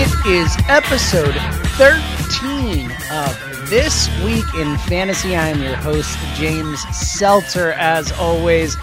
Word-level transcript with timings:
It 0.00 0.26
is 0.26 0.56
episode 0.68 1.34
13 1.76 2.88
of 3.10 3.68
This 3.68 4.08
Week 4.24 4.44
in 4.54 4.78
Fantasy. 4.86 5.34
I 5.34 5.48
am 5.48 5.60
your 5.60 5.74
host, 5.74 6.16
James 6.36 6.80
Seltzer. 6.96 7.72
As 7.72 8.12
always, 8.12 8.76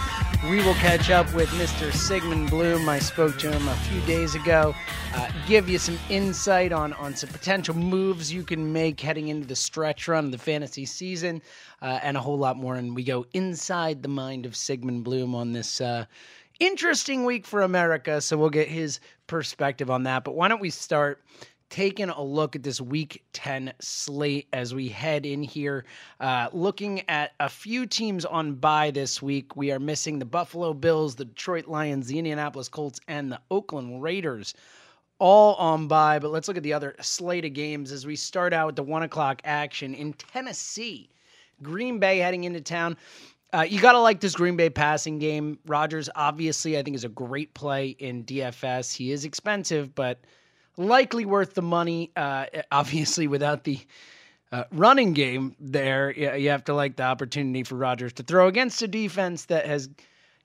we 0.50 0.58
will 0.58 0.74
catch 0.74 1.10
up 1.10 1.34
with 1.34 1.48
Mr. 1.52 1.94
Sigmund 1.94 2.50
Bloom. 2.50 2.90
I 2.90 3.00
spoke 3.00 3.38
to 3.38 3.50
him 3.50 3.66
a 3.66 3.76
few 3.76 4.02
days 4.02 4.36
ago. 4.36 4.76
Uh, 5.14 5.32
give 5.48 5.70
you 5.70 5.78
some 5.78 5.98
insight 6.10 6.74
on, 6.74 6.92
on 6.92 7.16
some 7.16 7.30
potential 7.30 7.76
moves 7.76 8.34
you 8.34 8.44
can 8.44 8.74
make 8.74 9.00
heading 9.00 9.30
into 9.30 9.48
the 9.48 9.56
stretch 9.56 10.10
run 10.10 10.26
of 10.26 10.32
the 10.32 10.38
fantasy 10.38 10.86
season, 10.86 11.42
uh, 11.82 11.98
and 12.04 12.18
a 12.18 12.20
whole 12.20 12.38
lot 12.38 12.58
more. 12.58 12.76
And 12.76 12.94
we 12.94 13.06
go 13.06 13.26
inside 13.32 14.04
the 14.04 14.10
mind 14.10 14.46
of 14.46 14.54
Sigmund 14.54 15.06
Bloom 15.06 15.34
on 15.34 15.54
this 15.54 15.80
uh, 15.80 16.08
interesting 16.60 17.26
week 17.26 17.46
for 17.46 17.62
America. 17.62 18.22
So 18.22 18.38
we'll 18.38 18.50
get 18.50 18.68
his 18.68 19.00
perspective 19.28 19.90
on 19.90 20.04
that. 20.04 20.24
But 20.24 20.36
why 20.36 20.48
don't 20.48 20.62
we 20.62 20.70
start 20.70 21.24
taking 21.70 22.10
a 22.10 22.22
look 22.22 22.56
at 22.56 22.64
this 22.64 22.80
week 22.80 23.24
10 23.34 23.74
slate 23.80 24.48
as 24.54 24.74
we 24.74 24.88
head 24.88 25.26
in 25.26 25.42
here 25.42 25.84
uh, 26.20 26.48
looking 26.54 27.08
at 27.10 27.32
a 27.40 27.50
few 27.50 27.86
teams 27.86 28.24
on 28.24 28.54
bye 28.54 28.92
this 28.92 29.22
week 29.22 29.56
we 29.56 29.72
are 29.72 29.80
missing 29.80 30.20
the 30.20 30.26
buffalo 30.26 30.74
bills 30.74 31.16
the 31.16 31.26
detroit 31.26 31.68
lions 31.68 32.08
the 32.08 32.20
indianapolis 32.20 32.70
colts 32.70 33.00
and 33.08 33.32
the 33.32 33.42
oakland 33.50 34.02
raiders 34.02 34.54
all 35.18 35.56
on 35.56 35.88
bye 35.88 36.20
but 36.20 36.30
let's 36.30 36.48
look 36.48 36.58
at 36.58 36.64
the 36.64 36.74
other 36.74 36.96
slate 37.02 37.46
of 37.46 37.54
games 37.54 37.92
as 37.92 38.06
we 38.06 38.16
start 38.16 38.54
out 38.54 38.68
with 38.68 38.76
the 38.76 38.84
one 38.84 39.04
o'clock 39.04 39.42
action 39.44 39.96
in 39.96 40.14
tennessee 40.14 41.10
green 41.64 42.00
bay 42.00 42.20
heading 42.20 42.44
into 42.44 42.62
town 42.62 42.96
uh, 43.56 43.62
you 43.62 43.80
got 43.80 43.94
to 43.94 44.00
like 44.00 44.20
this 44.20 44.36
Green 44.36 44.58
Bay 44.58 44.70
passing 44.70 45.18
game. 45.18 45.60
Rodgers, 45.66 46.10
obviously, 46.14 46.78
I 46.78 46.84
think 46.84 46.96
is 46.96 47.06
a 47.06 47.10
great 47.10 47.54
play 47.54 47.90
in 47.90 48.26
DFS. 48.26 48.94
He 48.94 49.12
is 49.12 49.24
expensive, 49.24 49.96
but 49.96 50.20
likely 50.76 51.26
worth 51.26 51.54
the 51.54 51.62
money. 51.62 52.12
Uh, 52.16 52.48
obviously, 52.72 53.28
without 53.28 53.64
the 53.64 53.80
uh, 54.52 54.66
running 54.72 55.14
game 55.14 55.56
there, 55.60 56.12
you 56.12 56.50
have 56.50 56.66
to 56.66 56.74
like 56.74 56.98
the 56.98 57.04
opportunity 57.04 57.64
for 57.64 57.76
Rodgers 57.76 58.12
to 58.14 58.24
throw 58.24 58.48
against 58.48 58.82
a 58.82 58.88
defense 58.88 59.46
that 59.46 59.66
has 59.66 59.90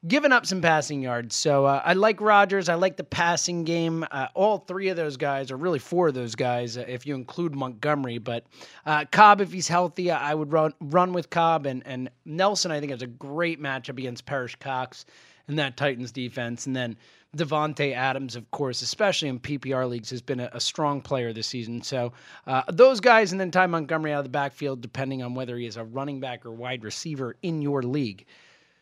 given 0.06 0.33
up 0.33 0.47
some 0.47 0.62
passing 0.62 1.03
yards. 1.03 1.37
So 1.37 1.66
uh, 1.66 1.83
I 1.84 1.93
like 1.93 2.21
Rodgers. 2.21 2.69
I 2.69 2.75
like 2.75 2.97
the 2.97 3.05
passing 3.05 3.65
game. 3.65 4.05
Uh, 4.11 4.28
all 4.34 4.59
three 4.59 4.88
of 4.88 4.97
those 4.97 5.16
guys, 5.16 5.50
or 5.50 5.56
really 5.56 5.78
four 5.78 6.09
of 6.09 6.15
those 6.15 6.34
guys, 6.34 6.77
uh, 6.77 6.84
if 6.88 7.06
you 7.06 7.15
include 7.15 7.55
Montgomery. 7.55 8.19
But 8.19 8.44
uh, 8.87 9.05
Cobb, 9.11 9.41
if 9.41 9.53
he's 9.53 9.69
healthy, 9.69 10.11
I 10.11 10.34
would 10.34 10.53
run 10.53 10.75
run 10.81 11.12
with 11.12 11.31
Cobb 11.31 11.66
and 11.66 11.83
and 11.87 12.11
Nelson. 12.25 12.71
I 12.71 12.81
think 12.81 12.93
has 12.93 13.03
a 13.03 13.06
great 13.06 13.61
matchup 13.61 13.99
against 13.99 14.27
Perrish 14.27 14.59
Cox 14.59 15.05
and 15.49 15.59
that 15.59 15.77
Titans 15.77 16.12
defense, 16.12 16.67
and 16.67 16.75
then. 16.75 16.97
Davante 17.37 17.94
Adams, 17.94 18.34
of 18.34 18.50
course, 18.50 18.82
especially 18.82 19.28
in 19.28 19.38
PPR 19.38 19.88
leagues, 19.88 20.11
has 20.11 20.21
been 20.21 20.41
a, 20.41 20.50
a 20.53 20.61
strong 20.61 21.00
player 21.00 21.32
this 21.32 21.47
season. 21.47 21.81
So 21.81 22.12
uh, 22.49 22.62
those 22.67 22.99
guys, 22.99 23.31
and 23.31 23.41
then 23.41 23.53
Ty 23.53 23.69
Montgomery 23.69 24.12
out 24.12 24.19
of 24.19 24.25
the 24.25 24.31
backfield, 24.31 24.81
depending 24.81 25.22
on 25.22 25.37
whether 25.37 25.56
he 25.56 25.65
is 25.65 25.77
a 25.77 25.84
running 25.84 26.19
back 26.19 26.44
or 26.44 26.50
wide 26.50 26.82
receiver 26.82 27.37
in 27.41 27.62
your 27.62 27.84
league 27.84 28.27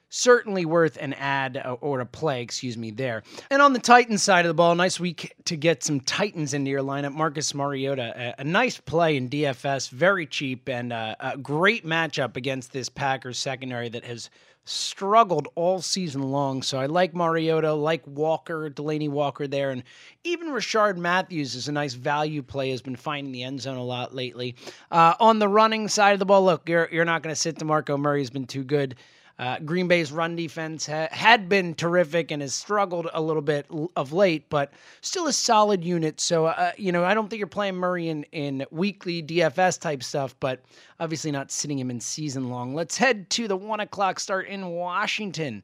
certainly 0.09 0.65
worth 0.65 0.97
an 1.01 1.13
ad 1.15 1.57
uh, 1.57 1.77
or 1.81 2.01
a 2.01 2.07
play, 2.07 2.43
excuse 2.43 2.77
me, 2.77 2.91
there. 2.91 3.23
And 3.51 3.61
on 3.61 3.73
the 3.73 3.79
Titans 3.79 4.23
side 4.23 4.45
of 4.45 4.49
the 4.49 4.55
ball, 4.55 4.75
nice 4.75 4.99
week 4.99 5.35
to 5.47 5.57
get 5.57 5.83
some 5.83 6.01
Titans 6.01 6.55
into 6.55 6.71
your 6.71 6.83
lineup. 6.83 7.13
Marcus 7.13 7.55
Mariota, 7.55 8.35
a, 8.39 8.41
a 8.41 8.45
nice 8.45 8.79
play 8.79 9.17
in 9.17 9.29
DFS, 9.29 9.91
very 9.91 10.27
cheap, 10.27 10.69
and 10.69 10.93
uh, 10.93 11.15
a 11.21 11.37
great 11.37 11.85
matchup 11.85 12.37
against 12.37 12.73
this 12.73 12.89
Packers 12.89 13.39
secondary 13.39 13.89
that 13.89 14.05
has 14.05 14.31
struggled 14.69 15.49
all 15.55 15.81
season 15.81 16.23
long. 16.23 16.63
So 16.63 16.79
I 16.79 16.87
like 16.87 17.15
Mariota, 17.15 17.73
like 17.73 18.07
Walker, 18.07 18.69
Delanie 18.71 19.09
Walker 19.09 19.47
there, 19.47 19.71
and 19.71 19.83
even 20.25 20.49
Rishard 20.49 20.97
Matthews 20.97 21.55
is 21.55 21.69
a 21.69 21.73
nice 21.73 21.95
value 21.95 22.43
play. 22.43 22.71
Has 22.71 22.83
been 22.83 22.97
finding 22.97 23.33
the 23.33 23.43
end 23.43 23.61
zone 23.61 23.79
a 23.79 23.85
lot 23.85 24.15
lately. 24.15 24.57
Uh, 24.91 25.15
on 25.21 25.39
the 25.39 25.49
running 25.49 25.89
side 25.89 26.13
of 26.13 26.19
the 26.19 26.27
ball, 26.27 26.45
look, 26.45 26.69
you're 26.69 26.89
you're 26.93 27.05
not 27.05 27.23
going 27.23 27.35
to 27.35 27.41
sit 27.41 27.57
DeMarco 27.57 27.99
Murray. 27.99 28.21
Has 28.21 28.31
been 28.31 28.47
too 28.47 28.65
good. 28.65 28.97
Uh, 29.39 29.59
Green 29.61 29.87
Bay's 29.87 30.11
run 30.11 30.35
defense 30.35 30.87
ha- 30.87 31.09
had 31.13 31.49
been 31.49 31.75
terrific 31.75 32.33
and 32.33 32.43
has 32.43 32.55
struggled 32.55 33.09
a 33.15 33.23
little 33.23 33.43
bit 33.43 33.67
l- 33.71 33.91
of 33.95 34.13
late, 34.13 34.49
but 34.51 34.73
still 35.01 35.29
a 35.29 35.33
solid 35.33 35.85
unit. 35.85 36.21
So, 36.21 36.47
uh, 36.47 36.73
you 36.77 36.91
know, 36.91 37.05
I 37.05 37.15
don't 37.15 37.29
think 37.29 37.39
you're 37.39 37.47
playing 37.47 37.77
Murray 37.77 38.09
in, 38.09 38.25
in 38.33 38.67
weekly 38.73 39.23
DFS 39.23 39.81
type 39.81 40.03
stuff, 40.03 40.35
but 40.41 40.61
obviously 40.99 41.31
not 41.31 41.53
sitting 41.53 41.79
him 41.79 41.91
in 41.91 42.01
season 42.01 42.51
long. 42.51 42.75
Let's 42.75 42.97
head 42.97 43.31
to 43.31 43.47
the 43.47 43.57
one 43.57 43.79
o'clock 43.79 44.19
start 44.19 44.49
in 44.49 44.67
Washington 44.71 45.63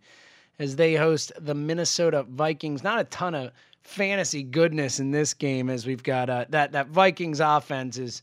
as 0.61 0.77
they 0.77 0.95
host 0.95 1.33
the 1.41 1.55
Minnesota 1.55 2.25
Vikings. 2.29 2.85
Not 2.85 3.01
a 3.01 3.05
ton 3.05 3.35
of 3.35 3.51
fantasy 3.83 4.43
goodness 4.43 5.01
in 5.01 5.11
this 5.11 5.35
game 5.35 5.69
as 5.69 5.85
we've 5.87 6.03
got 6.03 6.31
uh, 6.31 6.45
that 6.49 6.73
that 6.73 6.89
Vikings 6.89 7.41
offense 7.41 7.99
is 7.99 8.23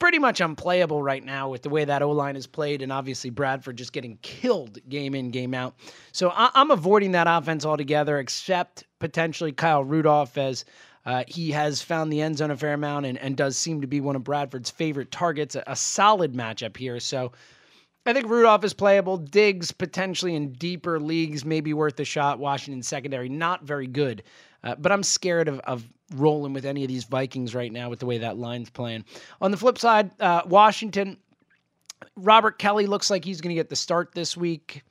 pretty 0.00 0.18
much 0.18 0.40
unplayable 0.40 1.02
right 1.02 1.24
now 1.24 1.48
with 1.48 1.62
the 1.62 1.68
way 1.68 1.84
that 1.84 2.02
O 2.02 2.10
line 2.10 2.34
is 2.34 2.48
played, 2.48 2.82
and 2.82 2.90
obviously 2.90 3.30
Bradford 3.30 3.76
just 3.76 3.92
getting 3.92 4.18
killed 4.22 4.78
game 4.88 5.14
in, 5.14 5.30
game 5.30 5.54
out. 5.54 5.76
So 6.10 6.30
I- 6.30 6.50
am 6.54 6.72
avoiding 6.72 7.12
that 7.12 7.28
offense 7.28 7.64
altogether, 7.64 8.18
except 8.18 8.84
potentially 8.98 9.52
Kyle 9.52 9.84
Rudolph, 9.84 10.36
as 10.36 10.64
uh, 11.06 11.24
he 11.28 11.50
has 11.52 11.80
found 11.80 12.12
the 12.12 12.20
end 12.20 12.38
zone 12.38 12.50
a 12.50 12.56
fair 12.56 12.74
amount 12.74 13.06
and, 13.06 13.18
and 13.18 13.36
does 13.36 13.56
seem 13.56 13.80
to 13.82 13.86
be 13.86 14.00
one 14.00 14.16
of 14.16 14.24
Bradford's 14.24 14.70
favorite 14.70 15.10
targets. 15.10 15.54
A, 15.54 15.62
a 15.66 15.76
solid 15.76 16.34
matchup 16.34 16.76
here. 16.76 16.98
So 16.98 17.32
I 18.06 18.12
think 18.12 18.28
Rudolph 18.28 18.64
is 18.64 18.74
playable. 18.74 19.18
Diggs 19.18 19.70
potentially 19.70 20.34
in 20.34 20.52
deeper 20.52 20.98
leagues, 20.98 21.44
maybe 21.44 21.74
worth 21.74 22.00
a 22.00 22.04
shot. 22.04 22.38
Washington 22.38 22.82
secondary, 22.82 23.28
not 23.28 23.64
very 23.64 23.86
good. 23.86 24.22
Uh, 24.64 24.74
but 24.76 24.92
I'm 24.92 25.02
scared 25.02 25.48
of, 25.48 25.58
of 25.60 25.84
rolling 26.14 26.52
with 26.52 26.64
any 26.64 26.82
of 26.82 26.88
these 26.88 27.04
Vikings 27.04 27.54
right 27.54 27.72
now 27.72 27.88
with 27.90 28.00
the 28.00 28.06
way 28.06 28.18
that 28.18 28.36
line's 28.36 28.70
playing. 28.70 29.04
On 29.40 29.50
the 29.50 29.56
flip 29.56 29.78
side, 29.78 30.10
uh, 30.20 30.42
Washington, 30.46 31.16
Robert 32.16 32.58
Kelley 32.58 32.86
looks 32.86 33.10
like 33.10 33.24
he's 33.24 33.40
going 33.40 33.54
to 33.54 33.60
get 33.60 33.68
the 33.68 33.76
start 33.76 34.14
this 34.14 34.36
week. 34.36 34.82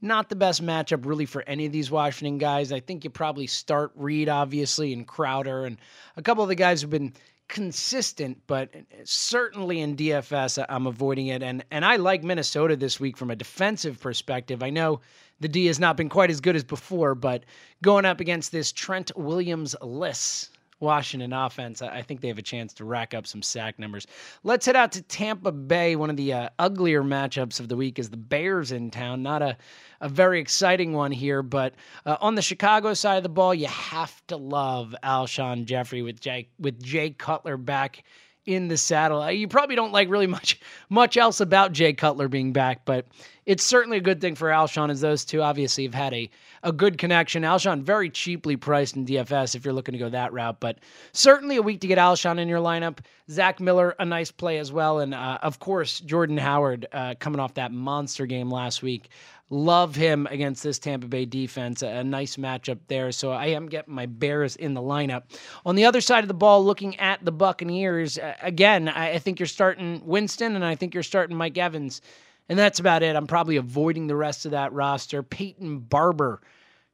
Not 0.00 0.28
the 0.28 0.36
best 0.36 0.62
matchup 0.62 1.06
really 1.06 1.26
for 1.26 1.42
any 1.46 1.66
of 1.66 1.72
these 1.72 1.90
Washington 1.90 2.38
guys. 2.38 2.72
I 2.72 2.80
think 2.80 3.04
you 3.04 3.10
probably 3.10 3.46
start 3.46 3.92
Reed, 3.94 4.28
obviously, 4.28 4.92
and 4.92 5.06
Crowder, 5.06 5.64
and 5.64 5.78
a 6.16 6.22
couple 6.22 6.42
of 6.42 6.48
the 6.48 6.54
guys 6.54 6.82
who've 6.82 6.90
been 6.90 7.14
consistent, 7.48 8.40
but 8.46 8.74
certainly 9.04 9.80
in 9.80 9.96
DFS, 9.96 10.64
I'm 10.68 10.86
avoiding 10.86 11.28
it. 11.28 11.42
And 11.42 11.64
and 11.70 11.84
I 11.84 11.96
like 11.96 12.22
Minnesota 12.22 12.76
this 12.76 12.98
week 12.98 13.16
from 13.16 13.30
a 13.30 13.36
defensive 13.36 14.00
perspective. 14.00 14.62
I 14.62 14.70
know 14.70 15.00
the 15.40 15.48
D 15.48 15.66
has 15.66 15.78
not 15.78 15.96
been 15.96 16.08
quite 16.08 16.30
as 16.30 16.40
good 16.40 16.56
as 16.56 16.64
before, 16.64 17.14
but 17.14 17.44
going 17.82 18.04
up 18.04 18.20
against 18.20 18.52
this 18.52 18.72
Trent 18.72 19.10
Williams 19.16 19.76
list 19.80 20.50
Washington 20.80 21.32
offense, 21.32 21.82
I 21.82 22.02
think 22.02 22.20
they 22.20 22.28
have 22.28 22.38
a 22.38 22.42
chance 22.42 22.74
to 22.74 22.84
rack 22.84 23.14
up 23.14 23.26
some 23.26 23.42
sack 23.42 23.78
numbers. 23.78 24.06
Let's 24.42 24.66
head 24.66 24.76
out 24.76 24.92
to 24.92 25.02
Tampa 25.02 25.52
Bay. 25.52 25.96
One 25.96 26.10
of 26.10 26.16
the 26.16 26.32
uh, 26.32 26.48
uglier 26.58 27.02
matchups 27.02 27.60
of 27.60 27.68
the 27.68 27.76
week 27.76 27.98
is 27.98 28.10
the 28.10 28.16
Bears 28.16 28.72
in 28.72 28.90
town. 28.90 29.22
Not 29.22 29.42
a, 29.42 29.56
a 30.00 30.08
very 30.08 30.40
exciting 30.40 30.92
one 30.92 31.12
here, 31.12 31.42
but 31.42 31.74
uh, 32.06 32.16
on 32.20 32.34
the 32.34 32.42
Chicago 32.42 32.94
side 32.94 33.16
of 33.16 33.22
the 33.22 33.28
ball, 33.28 33.54
you 33.54 33.66
have 33.66 34.26
to 34.28 34.36
love 34.36 34.94
Alshon 35.02 35.64
Jeffery 35.64 36.02
with 36.02 36.20
Jay, 36.20 36.48
with 36.58 36.82
Jay 36.82 37.10
Cutler 37.10 37.56
back 37.56 38.04
in 38.46 38.68
the 38.68 38.76
saddle. 38.76 39.22
Uh, 39.22 39.28
you 39.28 39.48
probably 39.48 39.76
don't 39.76 39.92
like 39.92 40.08
really 40.08 40.26
much 40.34 40.60
much 40.88 41.16
else 41.16 41.40
about 41.40 41.72
Jay 41.72 41.92
Cutler 41.92 42.28
being 42.28 42.52
back, 42.52 42.84
but 42.84 43.06
it's 43.46 43.64
certainly 43.64 43.98
a 43.98 44.02
good 44.02 44.20
thing 44.20 44.34
for 44.34 44.48
Alshon 44.48 44.90
as 44.90 45.00
those 45.00 45.24
two 45.24 45.42
obviously 45.42 45.84
have 45.84 45.94
had 45.94 46.14
a, 46.14 46.30
a 46.62 46.72
good 46.72 46.96
connection. 46.96 47.42
Alshon 47.42 47.82
very 47.82 48.08
cheaply 48.08 48.56
priced 48.56 48.96
in 48.96 49.04
DFS 49.04 49.54
if 49.54 49.64
you're 49.64 49.74
looking 49.74 49.92
to 49.92 49.98
go 49.98 50.08
that 50.08 50.32
route, 50.32 50.60
but 50.60 50.78
certainly 51.12 51.56
a 51.56 51.62
week 51.62 51.80
to 51.80 51.86
get 51.86 51.98
Alshon 51.98 52.38
in 52.38 52.48
your 52.48 52.60
lineup. 52.60 52.98
Zach 53.30 53.60
Miller, 53.60 53.94
a 53.98 54.04
nice 54.04 54.30
play 54.30 54.58
as 54.58 54.72
well, 54.72 54.98
and 55.00 55.14
uh, 55.14 55.38
of 55.42 55.58
course 55.58 56.00
Jordan 56.00 56.38
Howard 56.38 56.86
uh, 56.92 57.14
coming 57.18 57.40
off 57.40 57.54
that 57.54 57.72
monster 57.72 58.26
game 58.26 58.50
last 58.50 58.82
week. 58.82 59.08
Love 59.50 59.94
him 59.94 60.26
against 60.30 60.62
this 60.62 60.78
Tampa 60.78 61.06
Bay 61.06 61.26
defense. 61.26 61.82
A, 61.82 62.02
nice 62.02 62.36
matchup 62.36 62.78
there. 62.88 63.12
So 63.12 63.30
I 63.30 63.46
am 63.46 63.68
getting 63.68 63.94
my 63.94 64.06
Bears 64.06 64.56
in 64.56 64.74
the 64.74 64.80
lineup. 64.80 65.24
On 65.66 65.76
the 65.76 65.84
other 65.84 66.00
side 66.00 66.24
of 66.24 66.28
the 66.28 66.34
ball, 66.34 66.64
looking 66.64 66.98
at 66.98 67.24
the 67.24 67.32
Buccaneers, 67.32 68.18
uh, 68.18 68.34
again, 68.40 68.88
I, 68.88 69.12
I 69.12 69.18
think 69.18 69.38
you're 69.38 69.46
starting 69.46 70.00
Winston 70.04 70.56
and 70.56 70.64
I 70.64 70.76
think 70.76 70.94
you're 70.94 71.02
starting 71.02 71.36
Mike 71.36 71.58
Evans. 71.58 72.00
And 72.48 72.58
that's 72.58 72.80
about 72.80 73.02
it. 73.02 73.16
I'm 73.16 73.26
probably 73.26 73.56
avoiding 73.56 74.06
the 74.06 74.16
rest 74.16 74.44
of 74.44 74.52
that 74.52 74.72
roster. 74.72 75.22
Peyton 75.22 75.78
Barber 75.78 76.40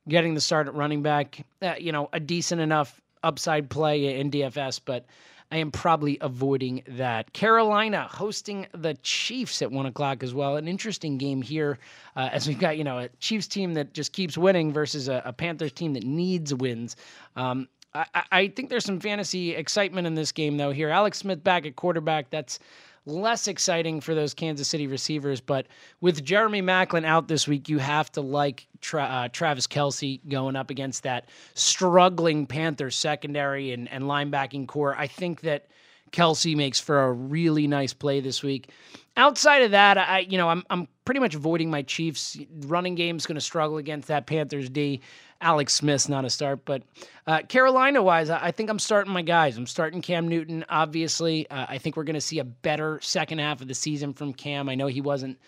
getting 0.09 0.35
the 0.35 0.41
start 0.41 0.67
at 0.67 0.75
running 0.75 1.03
back. 1.03 1.47
Uh, 1.63 1.75
you 1.79 1.93
know, 1.93 2.09
a 2.13 2.21
decent 2.21 2.61
enough 2.61 3.01
upside 3.23 3.71
play 3.71 4.19
in 4.19 4.31
DFS, 4.31 4.81
but 4.85 5.07
I 5.51 5.57
am 5.57 5.71
probably 5.71 6.17
avoiding 6.21 6.83
that. 6.87 7.33
Carolina 7.33 8.07
hosting 8.09 8.67
the 8.73 8.95
Chiefs 9.03 9.63
at 9.63 9.71
one 9.71 9.87
o'clock 9.87 10.23
as 10.23 10.33
well. 10.33 10.57
An 10.57 10.69
interesting 10.69 11.19
game 11.19 11.43
here, 11.43 11.79
uh, 12.17 12.29
as 12.33 12.47
we've 12.47 12.59
got 12.59 12.79
you 12.79 12.85
know 12.85 12.99
a 12.99 13.09
Chiefs 13.19 13.49
team 13.49 13.75
that 13.75 13.93
just 13.93 14.13
keeps 14.13 14.39
winning 14.39 14.73
versus 14.73 15.09
a, 15.09 15.23
a 15.25 15.33
Panthers 15.33 15.73
team 15.73 15.95
that 15.95 16.05
needs 16.05 16.55
wins. 16.55 16.97
Um, 17.37 17.69
I, 17.95 18.07
I 18.31 18.49
think 18.49 18.71
there's 18.71 18.85
some 18.85 19.01
fantasy 19.01 19.55
excitement 19.55 20.07
in 20.07 20.15
this 20.15 20.31
game 20.31 20.57
though. 20.57 20.71
Here, 20.71 20.89
Alex 20.89 21.19
Smith 21.19 21.43
back 21.43 21.67
at 21.67 21.75
quarterback. 21.77 22.31
That's 22.31 22.61
less 23.07 23.49
exciting 23.49 24.01
for 24.01 24.15
those 24.15 24.35
Kansas 24.35 24.69
City 24.69 24.87
receivers. 24.87 25.41
But 25.41 25.67
with 26.01 26.25
Jeremy 26.25 26.63
Maclin 26.63 27.05
out 27.05 27.29
this 27.29 27.49
week, 27.49 27.69
you 27.69 27.79
have 27.79 28.11
to 28.13 28.21
like 28.21 28.67
Tra- 28.81 29.05
uh, 29.05 29.29
Travis 29.29 29.67
Kelce 29.67 30.21
going 30.29 30.57
up 30.57 30.71
against 30.71 31.03
that 31.03 31.29
struggling 31.55 32.47
Panthers 32.47 32.97
secondary 32.97 33.73
and, 33.73 33.89
and 33.91 34.05
linebacking 34.05 34.67
corps. 34.67 34.97
I 34.97 35.07
think 35.07 35.43
that 35.43 35.67
Kelce 36.13 36.57
makes 36.57 36.81
for 36.81 37.03
a 37.03 37.13
really 37.13 37.67
nice 37.67 37.93
play 37.93 38.21
this 38.21 38.43
week. 38.43 38.71
Outside 39.17 39.63
of 39.63 39.73
that, 39.73 39.99
I 39.99 40.21
you 40.21 40.39
know 40.39 40.49
I'm 40.49 40.65
I'm 40.71 40.89
pretty 41.05 41.21
much 41.21 41.35
avoiding 41.35 41.71
my 41.71 41.83
Chiefs. 41.83 42.39
Running 42.67 42.95
game's 42.95 43.27
going 43.27 43.37
to 43.37 43.41
struggle 43.41 43.79
against 43.79 44.09
that 44.09 44.27
Panthers 44.27 44.71
D. 44.71 45.01
Alex 45.43 45.73
Smith's 45.73 46.09
not 46.09 46.25
a 46.25 46.31
start, 46.31 46.65
but 46.67 46.83
uh, 47.27 47.41
Carolina 47.49 48.03
wise, 48.03 48.29
I 48.29 48.51
think 48.51 48.69
I'm 48.69 48.79
starting 48.79 49.13
my 49.13 49.23
guys. 49.23 49.57
I'm 49.57 49.67
starting 49.67 50.03
Cam 50.03 50.29
Newton. 50.29 50.67
Obviously, 50.69 51.49
uh, 51.49 51.65
I 51.67 51.79
think 51.79 51.97
we're 51.97 52.05
going 52.05 52.15
to 52.15 52.21
see 52.21 52.41
a 52.41 52.45
better 52.45 53.01
second 53.01 53.39
half 53.39 53.63
of 53.63 53.69
the 53.69 53.75
season 53.75 54.13
from 54.13 54.35
Cam. 54.35 54.69
I 54.69 54.75
know 54.75 54.87
he 54.87 55.01
wasn't 55.01 55.39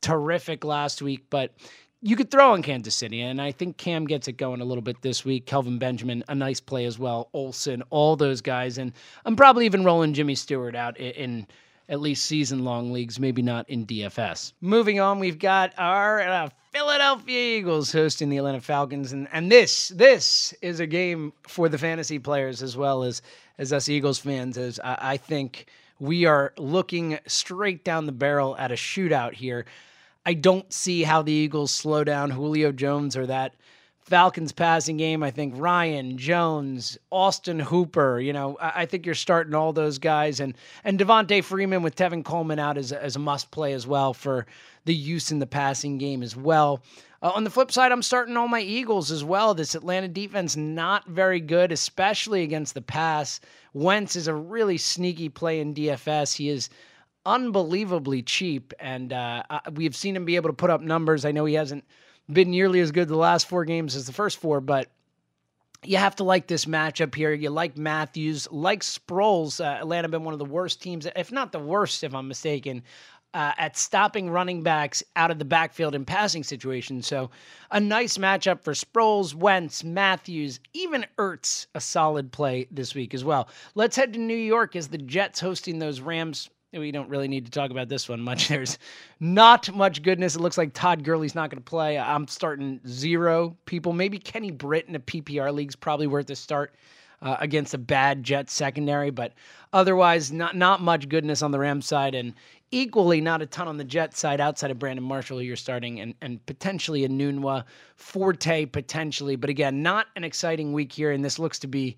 terrific 0.00 0.64
last 0.64 1.02
week, 1.02 1.26
but 1.28 1.52
you 2.04 2.16
could 2.16 2.30
throw 2.30 2.52
on 2.52 2.60
Kansas 2.60 2.94
City, 2.94 3.22
and 3.22 3.40
I 3.40 3.50
think 3.50 3.78
Cam 3.78 4.04
gets 4.04 4.28
it 4.28 4.32
going 4.32 4.60
a 4.60 4.64
little 4.64 4.82
bit 4.82 5.00
this 5.00 5.24
week. 5.24 5.46
Kelvin 5.46 5.78
Benjamin, 5.78 6.22
a 6.28 6.34
nice 6.34 6.60
play 6.60 6.84
as 6.84 6.98
well. 6.98 7.30
Olsen, 7.32 7.82
all 7.88 8.14
those 8.14 8.42
guys, 8.42 8.76
and 8.76 8.92
I'm 9.24 9.36
probably 9.36 9.64
even 9.64 9.84
rolling 9.84 10.12
Jimmy 10.12 10.34
Stewart 10.34 10.76
out 10.76 10.98
in, 10.98 11.46
at 11.88 12.00
least 12.00 12.26
season 12.26 12.62
long 12.62 12.92
leagues, 12.92 13.18
maybe 13.18 13.40
not 13.40 13.70
in 13.70 13.86
DFS. 13.86 14.52
Moving 14.60 15.00
on, 15.00 15.18
we've 15.18 15.38
got 15.38 15.72
our 15.78 16.20
uh, 16.20 16.50
Philadelphia 16.72 17.58
Eagles 17.58 17.90
hosting 17.90 18.28
the 18.28 18.36
Atlanta 18.36 18.60
Falcons, 18.60 19.12
and 19.12 19.26
and 19.32 19.50
this 19.50 19.88
this 19.88 20.52
is 20.60 20.80
a 20.80 20.86
game 20.86 21.32
for 21.48 21.70
the 21.70 21.78
fantasy 21.78 22.18
players 22.18 22.62
as 22.62 22.76
well 22.76 23.02
as 23.02 23.22
as 23.56 23.72
us 23.72 23.88
Eagles 23.88 24.18
fans. 24.18 24.58
As 24.58 24.78
I, 24.84 24.98
I 25.00 25.16
think 25.16 25.68
we 25.98 26.26
are 26.26 26.52
looking 26.58 27.18
straight 27.26 27.82
down 27.82 28.04
the 28.04 28.12
barrel 28.12 28.54
at 28.58 28.70
a 28.70 28.74
shootout 28.74 29.32
here. 29.32 29.64
I 30.26 30.34
don't 30.34 30.72
see 30.72 31.02
how 31.02 31.22
the 31.22 31.32
Eagles 31.32 31.70
slow 31.70 32.04
down 32.04 32.30
Julio 32.30 32.72
Jones 32.72 33.16
or 33.16 33.26
that 33.26 33.54
Falcons 34.04 34.52
passing 34.52 34.98
game, 34.98 35.22
I 35.22 35.30
think 35.30 35.54
Ryan 35.56 36.18
Jones, 36.18 36.98
Austin 37.10 37.58
Hooper, 37.58 38.20
you 38.20 38.34
know, 38.34 38.58
I 38.60 38.84
think 38.84 39.06
you're 39.06 39.14
starting 39.14 39.54
all 39.54 39.72
those 39.72 39.98
guys 39.98 40.40
and 40.40 40.54
and 40.84 40.98
Devonta 40.98 41.42
Freeman 41.42 41.82
with 41.82 41.96
Tevin 41.96 42.22
Coleman 42.22 42.58
out 42.58 42.76
as, 42.76 42.92
as 42.92 43.16
a 43.16 43.18
must 43.18 43.50
play 43.50 43.72
as 43.72 43.86
well 43.86 44.12
for 44.12 44.46
the 44.84 44.94
use 44.94 45.32
in 45.32 45.38
the 45.38 45.46
passing 45.46 45.96
game 45.96 46.22
as 46.22 46.36
well. 46.36 46.82
Uh, 47.22 47.30
on 47.30 47.44
the 47.44 47.50
flip 47.50 47.72
side, 47.72 47.92
I'm 47.92 48.02
starting 48.02 48.36
all 48.36 48.48
my 48.48 48.60
Eagles 48.60 49.10
as 49.10 49.24
well. 49.24 49.54
This 49.54 49.74
Atlanta 49.74 50.08
defense 50.08 50.54
not 50.54 51.06
very 51.08 51.40
good, 51.40 51.72
especially 51.72 52.42
against 52.42 52.74
the 52.74 52.82
pass. 52.82 53.40
Wentz 53.72 54.16
is 54.16 54.28
a 54.28 54.34
really 54.34 54.76
sneaky 54.76 55.30
play 55.30 55.60
in 55.60 55.74
DFS. 55.74 56.36
He 56.36 56.50
is 56.50 56.68
unbelievably 57.26 58.22
cheap, 58.22 58.72
and 58.78 59.12
uh, 59.12 59.42
we've 59.72 59.96
seen 59.96 60.16
him 60.16 60.24
be 60.24 60.36
able 60.36 60.50
to 60.50 60.54
put 60.54 60.70
up 60.70 60.80
numbers. 60.80 61.24
I 61.24 61.32
know 61.32 61.44
he 61.44 61.54
hasn't 61.54 61.84
been 62.30 62.50
nearly 62.50 62.80
as 62.80 62.92
good 62.92 63.08
the 63.08 63.16
last 63.16 63.48
four 63.48 63.64
games 63.64 63.96
as 63.96 64.06
the 64.06 64.12
first 64.12 64.38
four, 64.38 64.60
but 64.60 64.88
you 65.82 65.98
have 65.98 66.16
to 66.16 66.24
like 66.24 66.46
this 66.46 66.64
matchup 66.64 67.14
here. 67.14 67.32
You 67.32 67.50
like 67.50 67.76
Matthews, 67.76 68.48
like 68.50 68.80
Sproles. 68.80 69.60
Uh, 69.60 69.80
Atlanta 69.80 70.08
been 70.08 70.24
one 70.24 70.32
of 70.32 70.38
the 70.38 70.44
worst 70.44 70.82
teams, 70.82 71.06
if 71.14 71.30
not 71.30 71.52
the 71.52 71.58
worst, 71.58 72.02
if 72.02 72.14
I'm 72.14 72.28
mistaken, 72.28 72.82
uh, 73.34 73.52
at 73.58 73.76
stopping 73.76 74.30
running 74.30 74.62
backs 74.62 75.02
out 75.16 75.30
of 75.30 75.38
the 75.38 75.44
backfield 75.44 75.94
in 75.94 76.04
passing 76.04 76.44
situations. 76.44 77.06
So 77.06 77.30
a 77.70 77.80
nice 77.80 78.16
matchup 78.16 78.62
for 78.62 78.72
Sproles, 78.72 79.34
Wentz, 79.34 79.82
Matthews, 79.84 80.60
even 80.72 81.04
Ertz, 81.18 81.66
a 81.74 81.80
solid 81.80 82.32
play 82.32 82.68
this 82.70 82.94
week 82.94 83.12
as 83.12 83.24
well. 83.24 83.48
Let's 83.74 83.96
head 83.96 84.12
to 84.14 84.20
New 84.20 84.36
York 84.36 84.76
as 84.76 84.88
the 84.88 84.98
Jets 84.98 85.40
hosting 85.40 85.80
those 85.80 86.00
Rams 86.00 86.48
we 86.78 86.92
don't 86.92 87.08
really 87.08 87.28
need 87.28 87.44
to 87.44 87.50
talk 87.50 87.70
about 87.70 87.88
this 87.88 88.08
one 88.08 88.20
much. 88.20 88.48
There's 88.54 88.78
not 89.20 89.74
much 89.74 90.02
goodness. 90.02 90.36
It 90.36 90.40
looks 90.40 90.58
like 90.58 90.72
Todd 90.72 91.04
Gurley's 91.04 91.34
not 91.34 91.50
going 91.50 91.62
to 91.62 91.70
play. 91.70 91.98
I'm 91.98 92.28
starting 92.28 92.80
zero 92.86 93.56
people. 93.66 93.92
Maybe 93.92 94.18
Kenny 94.18 94.50
Britt 94.50 94.88
in 94.88 94.94
a 94.94 95.00
PPR 95.00 95.52
league's 95.52 95.76
probably 95.76 96.06
worth 96.06 96.30
a 96.30 96.36
start 96.36 96.74
uh, 97.22 97.36
against 97.40 97.74
a 97.74 97.78
bad 97.78 98.22
Jets 98.22 98.52
secondary, 98.52 99.10
but 99.10 99.32
otherwise, 99.72 100.30
not 100.30 100.56
not 100.56 100.82
much 100.82 101.08
goodness 101.08 101.42
on 101.42 101.50
the 101.50 101.58
Rams 101.58 101.86
side, 101.86 102.14
and 102.14 102.34
equally 102.70 103.20
not 103.20 103.40
a 103.40 103.46
ton 103.46 103.66
on 103.66 103.78
the 103.78 103.84
Jets 103.84 104.18
side 104.18 104.40
outside 104.40 104.70
of 104.70 104.78
Brandon 104.78 105.04
Marshall, 105.04 105.38
who 105.38 105.44
you're 105.44 105.56
starting, 105.56 106.00
and 106.00 106.14
and 106.20 106.44
potentially 106.46 107.08
Enunwa 107.08 107.64
Forte 107.96 108.66
potentially, 108.66 109.36
but 109.36 109.48
again, 109.48 109.82
not 109.82 110.08
an 110.16 110.24
exciting 110.24 110.72
week 110.72 110.92
here, 110.92 111.12
and 111.12 111.24
this 111.24 111.38
looks 111.38 111.58
to 111.60 111.66
be 111.66 111.96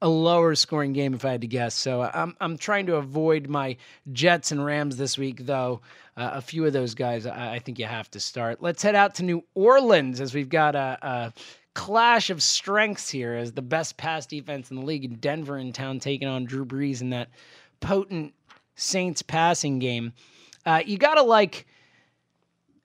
a 0.00 0.08
lower 0.08 0.54
scoring 0.54 0.92
game 0.92 1.14
if 1.14 1.24
I 1.24 1.32
had 1.32 1.40
to 1.40 1.46
guess. 1.46 1.74
So 1.74 2.02
I'm 2.02 2.36
I'm 2.40 2.56
trying 2.56 2.86
to 2.86 2.96
avoid 2.96 3.48
my 3.48 3.76
Jets 4.12 4.52
and 4.52 4.64
Rams 4.64 4.96
this 4.96 5.18
week, 5.18 5.46
though. 5.46 5.80
Uh, 6.16 6.30
a 6.34 6.40
few 6.40 6.64
of 6.66 6.72
those 6.72 6.94
guys 6.94 7.26
I, 7.26 7.54
I, 7.54 7.58
think 7.60 7.78
you 7.78 7.84
have 7.84 8.10
to 8.10 8.18
start. 8.18 8.60
Let's 8.60 8.82
head 8.82 8.96
out 8.96 9.14
to 9.16 9.22
New 9.22 9.44
Orleans 9.54 10.20
as 10.20 10.34
we've 10.34 10.48
got 10.48 10.74
a, 10.74 10.98
a 11.00 11.32
clash 11.74 12.30
of 12.30 12.42
strengths 12.42 13.08
here 13.08 13.34
as 13.34 13.52
the 13.52 13.62
best 13.62 13.96
pass 13.96 14.26
defense 14.26 14.70
in 14.70 14.76
the 14.78 14.84
league 14.84 15.04
in 15.04 15.14
Denver 15.16 15.58
in 15.58 15.72
town 15.72 16.00
taking 16.00 16.26
on 16.26 16.44
Drew 16.44 16.64
Brees 16.66 17.02
in 17.02 17.10
that 17.10 17.28
potent 17.78 18.34
Saints 18.74 19.22
passing 19.22 19.78
game. 19.78 20.12
Uh, 20.66 20.82
you 20.84 20.98
got 20.98 21.14
to 21.14 21.22
like 21.22 21.66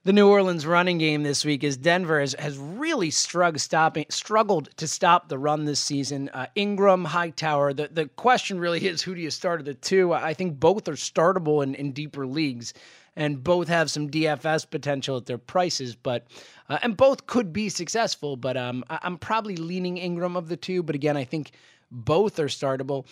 the 0.06 0.12
New 0.12 0.28
Orleans 0.28 0.66
running 0.66 0.98
game 0.98 1.24
this 1.24 1.46
week 1.46 1.64
is 1.64 1.78
Denver 1.78 2.20
has, 2.20 2.36
has 2.38 2.58
really 2.58 3.10
struggled 3.10 3.62
stopping 3.62 4.06
struggled 4.10 4.76
to 4.76 4.86
stop 4.86 5.30
the 5.30 5.38
run 5.38 5.64
this 5.64 5.80
season. 5.80 6.30
Uh, 6.34 6.48
Ingram, 6.56 7.06
Hightower. 7.06 7.72
The 7.74 7.88
the 7.88 8.08
question 8.08 8.60
really 8.60 8.86
is 8.86 9.02
who 9.02 9.16
do 9.16 9.22
you 9.22 9.32
start 9.32 9.62
of 9.62 9.66
the 9.66 9.74
two? 9.74 10.12
I 10.12 10.34
think 10.34 10.60
both 10.60 10.90
are 10.90 10.94
startable 10.94 11.64
in, 11.64 11.74
in 11.76 11.94
deeper 11.94 12.28
leagues, 12.28 12.74
and 13.16 13.42
both 13.42 13.70
have 13.70 13.90
some 13.90 14.10
DFS 14.10 14.70
potential 14.70 15.16
at 15.16 15.26
their 15.26 15.38
prices. 15.38 15.96
But 15.96 16.28
uh, 16.68 16.80
and 16.82 16.98
both 16.98 17.26
could 17.26 17.54
be 17.54 17.70
successful. 17.70 18.36
But 18.36 18.58
um, 18.58 18.84
I, 18.90 19.00
I'm 19.04 19.18
probably 19.18 19.56
leaning 19.56 19.98
Ingram 19.98 20.36
of 20.36 20.50
the 20.50 20.58
two. 20.58 20.84
But 20.84 20.96
again, 20.96 21.16
I 21.16 21.24
think 21.24 21.52
both 21.92 22.40
are 22.40 22.48
startable. 22.48 23.06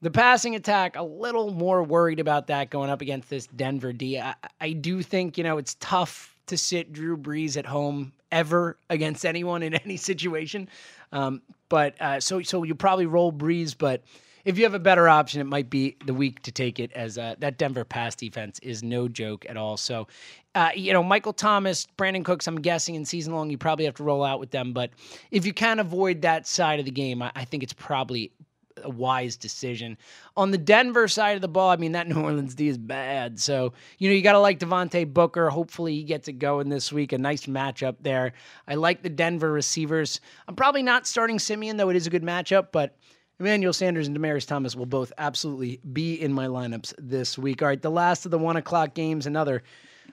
The 0.00 0.10
passing 0.10 0.54
attack, 0.54 0.96
a 0.96 1.02
little 1.02 1.52
more 1.52 1.82
worried 1.82 2.20
about 2.20 2.46
that 2.46 2.70
going 2.70 2.88
up 2.88 3.02
against 3.02 3.28
this 3.28 3.48
Denver 3.48 3.92
D. 3.92 4.18
I, 4.18 4.34
I 4.60 4.72
do 4.72 5.02
think, 5.02 5.36
you 5.36 5.44
know, 5.44 5.58
it's 5.58 5.76
tough 5.80 6.37
to 6.48 6.58
sit 6.58 6.92
Drew 6.92 7.16
Brees 7.16 7.56
at 7.56 7.66
home 7.66 8.12
ever 8.30 8.78
against 8.90 9.24
anyone 9.24 9.62
in 9.62 9.74
any 9.84 9.96
situation. 9.96 10.68
Um, 11.12 11.42
but 11.68 12.00
uh, 12.00 12.20
so 12.20 12.42
so 12.42 12.62
you 12.62 12.74
probably 12.74 13.06
roll 13.06 13.32
Brees, 13.32 13.74
but 13.76 14.02
if 14.44 14.56
you 14.56 14.64
have 14.64 14.74
a 14.74 14.78
better 14.78 15.08
option, 15.08 15.40
it 15.42 15.44
might 15.44 15.68
be 15.68 15.96
the 16.06 16.14
week 16.14 16.40
to 16.42 16.52
take 16.52 16.78
it 16.78 16.90
as 16.92 17.18
uh, 17.18 17.34
that 17.38 17.58
Denver 17.58 17.84
pass 17.84 18.14
defense 18.14 18.58
is 18.60 18.82
no 18.82 19.06
joke 19.06 19.44
at 19.46 19.58
all. 19.58 19.76
So, 19.76 20.06
uh, 20.54 20.70
you 20.74 20.92
know, 20.94 21.02
Michael 21.02 21.34
Thomas, 21.34 21.86
Brandin 21.98 22.24
Cooks, 22.24 22.46
I'm 22.46 22.60
guessing 22.60 22.94
in 22.94 23.04
season 23.04 23.34
long, 23.34 23.50
you 23.50 23.58
probably 23.58 23.84
have 23.84 23.96
to 23.96 24.04
roll 24.04 24.24
out 24.24 24.40
with 24.40 24.50
them. 24.50 24.72
But 24.72 24.90
if 25.30 25.44
you 25.44 25.52
can 25.52 25.78
avoid 25.78 26.22
that 26.22 26.46
side 26.46 26.78
of 26.78 26.86
the 26.86 26.90
game, 26.90 27.20
I, 27.20 27.30
I 27.34 27.44
think 27.44 27.62
it's 27.62 27.74
probably 27.74 28.32
a 28.82 28.90
wise 28.90 29.36
decision. 29.36 29.98
On 30.36 30.50
the 30.50 30.58
Denver 30.58 31.08
side 31.08 31.36
of 31.36 31.40
the 31.40 31.48
ball, 31.48 31.70
I 31.70 31.76
mean, 31.76 31.92
that 31.92 32.08
New 32.08 32.20
Orleans 32.20 32.54
D 32.54 32.68
is 32.68 32.78
bad. 32.78 33.38
So, 33.38 33.72
you 33.98 34.08
know, 34.08 34.14
you 34.14 34.22
got 34.22 34.32
to 34.32 34.40
like 34.40 34.58
Devontae 34.58 35.12
Booker. 35.12 35.50
Hopefully 35.50 35.94
he 35.94 36.02
gets 36.04 36.28
it 36.28 36.34
going 36.34 36.68
this 36.68 36.92
week. 36.92 37.12
A 37.12 37.18
nice 37.18 37.46
matchup 37.46 37.96
there. 38.00 38.32
I 38.66 38.74
like 38.74 39.02
the 39.02 39.10
Denver 39.10 39.52
receivers. 39.52 40.20
I'm 40.46 40.56
probably 40.56 40.82
not 40.82 41.06
starting 41.06 41.38
Siemian, 41.38 41.76
though 41.76 41.90
it 41.90 41.96
is 41.96 42.06
a 42.06 42.10
good 42.10 42.22
matchup, 42.22 42.68
but 42.72 42.96
Emmanuel 43.40 43.72
Sanders 43.72 44.08
and 44.08 44.16
Demaryius 44.16 44.46
Thomas 44.46 44.74
will 44.74 44.86
both 44.86 45.12
absolutely 45.16 45.80
be 45.92 46.14
in 46.20 46.32
my 46.32 46.46
lineups 46.46 46.92
this 46.98 47.38
week. 47.38 47.62
All 47.62 47.68
right, 47.68 47.80
the 47.80 47.90
last 47.90 48.24
of 48.24 48.32
the 48.32 48.38
one 48.38 48.56
o'clock 48.56 48.94
games, 48.94 49.26
another 49.26 49.62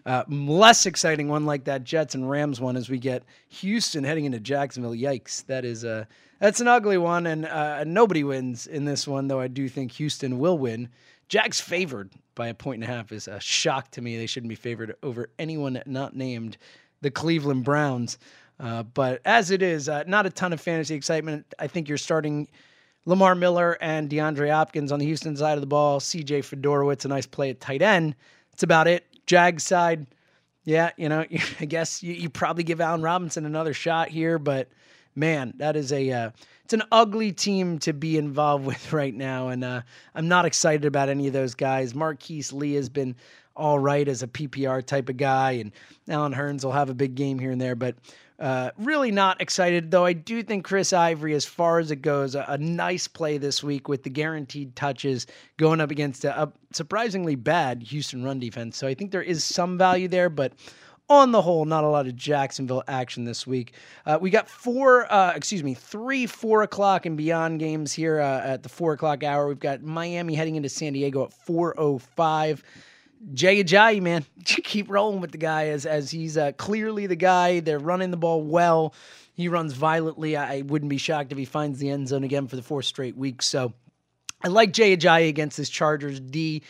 uh, 0.06 0.24
less 0.28 0.86
exciting 0.86 1.28
one 1.28 1.46
like 1.46 1.66
that 1.66 1.84
Jets 1.84 2.16
and 2.16 2.30
Rams 2.30 2.62
one 2.62 2.78
as 2.78 2.90
we 2.90 2.98
get 2.98 3.24
Houston 3.50 4.04
heading 4.04 4.26
into 4.26 4.40
Jacksonville. 4.40 4.94
Yikes, 4.94 5.46
that 5.48 5.66
is 5.66 5.84
a 5.84 6.08
that's 6.40 6.60
an 6.60 6.68
ugly 6.68 6.98
one, 6.98 7.28
and 7.28 7.46
uh, 7.46 7.84
nobody 7.86 8.24
wins 8.24 8.68
in 8.68 8.86
this 8.86 9.08
one. 9.08 9.28
Though 9.28 9.40
I 9.40 9.48
do 9.48 9.68
think 9.70 9.92
Houston 9.94 10.40
will 10.40 10.58
win. 10.58 10.90
Jags 11.28 11.60
favored 11.60 12.12
by 12.36 12.48
a 12.48 12.54
point 12.54 12.84
and 12.84 12.92
a 12.92 12.94
half 12.94 13.12
is 13.12 13.28
a 13.28 13.40
shock 13.40 13.90
to 13.92 14.02
me. 14.02 14.18
They 14.18 14.28
shouldn't 14.28 14.50
be 14.50 14.56
favored 14.56 14.96
over 15.02 15.30
anyone 15.40 15.82
not 15.86 16.16
named 16.16 16.58
the 17.02 17.10
Cleveland 17.10 17.64
Browns. 17.64 18.18
Uh, 18.60 18.84
but 18.84 19.22
as 19.26 19.52
it 19.52 19.62
is, 19.62 19.90
uh, 19.90 20.04
not 20.08 20.26
a 20.26 20.30
ton 20.30 20.54
of 20.54 20.62
fantasy 20.62 20.96
excitement. 20.96 21.46
I 21.60 21.68
think 21.68 21.90
you're 21.90 21.98
starting 21.98 22.48
Lamar 23.06 23.36
Miller 23.36 23.78
and 23.82 24.10
DeAndre 24.10 24.52
Hopkins 24.52 24.92
on 24.92 25.00
the 25.00 25.06
Houston 25.06 25.36
side 25.36 25.54
of 25.54 25.62
the 25.62 25.68
ball. 25.68 26.00
CJ 26.00 26.40
Fiedorowicz, 26.40 27.06
a 27.06 27.08
nice 27.08 27.26
play 27.26 27.50
at 27.50 27.60
tight 27.60 27.82
end. 27.82 28.16
That's 28.52 28.64
about 28.64 28.88
it. 28.88 29.06
Jag 29.26 29.62
side, 29.62 30.08
yeah, 30.64 30.92
you 30.98 31.10
know, 31.10 31.26
I 31.60 31.66
guess 31.66 32.04
you, 32.04 32.14
you 32.14 32.30
probably 32.30 32.64
give 32.64 32.82
Allen 32.82 33.02
Robinson 33.02 33.46
another 33.46 33.74
shot 33.74 34.10
here, 34.10 34.40
but 34.40 34.70
man, 35.16 35.54
that 35.58 35.76
is 35.76 35.92
a 35.92 36.12
uh, 36.12 36.32
it's 36.64 36.74
an 36.74 36.84
ugly 36.92 37.32
team 37.32 37.80
to 37.80 37.94
be 37.94 38.18
involved 38.18 38.66
with 38.68 38.94
right 38.94 39.14
now, 39.14 39.50
and 39.50 39.64
uh, 39.64 39.82
I'm 40.14 40.28
not 40.28 40.46
excited 40.46 40.86
about 40.86 41.10
any 41.10 41.28
of 41.28 41.34
those 41.34 41.56
guys. 41.56 41.96
Marquise 41.96 42.52
Lee 42.52 42.74
has 42.74 42.90
been 42.90 43.16
all 43.56 43.80
right 43.80 44.08
as 44.08 44.22
a 44.22 44.28
PPR 44.28 44.86
type 44.86 45.08
of 45.08 45.18
guy, 45.18 45.52
and 45.52 45.72
Allen 46.10 46.34
Hurns 46.34 46.64
will 46.64 46.74
have 46.74 46.90
a 46.90 46.96
big 46.96 47.16
game 47.16 47.40
here 47.40 47.52
and 47.52 47.62
there, 47.62 47.76
but 47.76 47.96
uh, 48.40 48.72
really 48.78 49.12
not 49.12 49.42
excited, 49.42 49.92
though 49.92 50.06
I 50.06 50.14
do 50.14 50.44
think 50.44 50.66
Chris 50.66 50.92
Ivory, 50.92 51.34
as 51.34 51.46
far 51.46 51.80
as 51.80 51.92
it 51.92 52.02
goes, 52.02 52.36
a, 52.36 52.46
a 52.48 52.58
nice 52.58 53.08
play 53.08 53.38
this 53.38 53.64
week 53.64 53.88
with 53.88 54.04
the 54.04 54.10
guaranteed 54.10 54.76
touches 54.76 55.26
going 55.58 55.80
up 55.80 55.90
against 55.90 56.26
a, 56.26 56.44
a, 56.44 56.52
surprisingly 56.74 57.36
bad 57.36 57.82
Houston 57.84 58.24
run 58.24 58.40
defense. 58.40 58.76
So 58.78 58.88
I 58.88 58.94
think 58.94 59.12
there 59.12 59.22
is 59.22 59.44
some 59.44 59.78
value 59.78 60.10
there, 60.10 60.30
but 60.30 60.52
on 61.08 61.32
the 61.32 61.42
whole, 61.42 61.66
not 61.66 61.84
a 61.84 61.88
lot 61.88 62.08
of 62.08 62.16
Jacksonville 62.16 62.84
action 62.88 63.24
this 63.24 63.46
week. 63.46 63.74
Uh, 64.06 64.18
we 64.20 64.30
got 64.30 64.50
four, 64.50 65.12
uh, 65.12 65.34
excuse 65.36 65.64
me, 65.64 65.74
three 65.74 66.26
four 66.26 66.64
o'clock 66.64 67.06
and 67.06 67.16
beyond 67.16 67.60
games 67.60 67.94
here 67.94 68.20
uh, 68.20 68.42
at 68.42 68.64
the 68.64 68.70
four 68.70 68.94
o'clock 68.94 69.24
hour. 69.24 69.48
We've 69.48 69.60
got 69.60 69.84
Miami 69.84 70.36
heading 70.36 70.56
into 70.56 70.70
San 70.70 70.94
Diego 70.94 71.24
at 71.24 71.34
405. 71.34 72.64
Jay 73.34 73.64
Ajayi, 73.64 74.02
man, 74.02 74.26
keep 74.46 74.90
rolling 74.90 75.22
with 75.22 75.32
the 75.32 75.38
guy 75.38 75.68
as 75.68 75.86
as 75.86 76.12
he's 76.12 76.38
uh, 76.38 76.52
clearly 76.54 77.08
the 77.08 77.16
guy. 77.16 77.60
They're 77.60 77.80
running 77.80 78.12
the 78.12 78.18
ball 78.18 78.42
well. 78.42 78.94
He 79.34 79.48
runs 79.50 79.74
violently. 79.74 80.38
I 80.38 80.62
wouldn't 80.62 80.90
be 80.90 80.98
shocked 80.98 81.32
if 81.32 81.38
he 81.38 81.46
finds 81.46 81.80
the 81.80 81.90
end 81.90 82.08
zone 82.08 82.24
again 82.24 82.48
for 82.48 82.56
the 82.56 82.62
fourth 82.62 82.86
straight 82.86 83.18
week. 83.18 83.42
So 83.42 83.74
I 84.44 84.48
like 84.48 84.74
Jay 84.74 84.96
Ajayi 84.96 85.28
against 85.28 85.58
this 85.58 85.70
Chargers 85.70 86.20
D. 86.20 86.64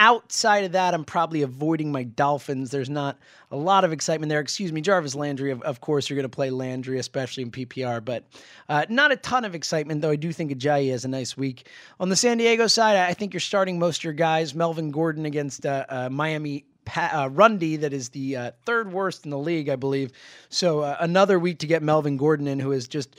Outside 0.00 0.64
of 0.64 0.72
that, 0.72 0.94
I'm 0.94 1.04
probably 1.04 1.42
avoiding 1.42 1.90
my 1.90 2.04
Dolphins. 2.04 2.70
There's 2.70 2.88
not 2.88 3.18
a 3.50 3.56
lot 3.56 3.84
of 3.84 3.92
excitement 3.92 4.30
there. 4.30 4.38
Excuse 4.38 4.72
me, 4.72 4.80
Jarvis 4.80 5.16
Landry. 5.16 5.50
Of, 5.50 5.60
of 5.62 5.80
course, 5.80 6.08
you're 6.08 6.14
going 6.14 6.22
to 6.22 6.28
play 6.28 6.50
Landry, 6.50 6.98
especially 7.00 7.42
in 7.42 7.50
PPR, 7.50 8.04
but 8.04 8.24
uh, 8.68 8.86
not 8.88 9.10
a 9.10 9.16
ton 9.16 9.44
of 9.44 9.56
excitement, 9.56 10.00
though 10.00 10.10
I 10.10 10.16
do 10.16 10.32
think 10.32 10.52
Ajayi 10.52 10.90
has 10.92 11.04
a 11.04 11.08
nice 11.08 11.36
week. 11.36 11.66
On 11.98 12.08
the 12.08 12.16
San 12.16 12.38
Diego 12.38 12.68
side, 12.68 12.96
I 12.96 13.12
think 13.12 13.34
you're 13.34 13.40
starting 13.40 13.78
most 13.78 13.98
of 13.98 14.04
your 14.04 14.12
guys. 14.12 14.54
Melvin 14.54 14.92
Gordon 14.92 15.26
against 15.26 15.66
uh, 15.66 15.84
uh, 15.88 16.08
Miami 16.08 16.64
uh, 16.96 17.28
run 17.32 17.58
D 17.58 17.76
that 17.76 17.92
is 17.92 18.10
the 18.10 18.36
uh, 18.36 18.50
third 18.64 18.92
worst 18.92 19.24
in 19.24 19.30
the 19.30 19.38
league, 19.38 19.68
I 19.68 19.76
believe. 19.76 20.12
So 20.48 20.80
uh, 20.80 20.96
another 21.00 21.38
week 21.38 21.58
to 21.60 21.66
get 21.66 21.82
Melvin 21.82 22.16
Gordon 22.16 22.46
in, 22.46 22.60
who 22.60 22.72
is 22.72 22.88
just 22.88 23.18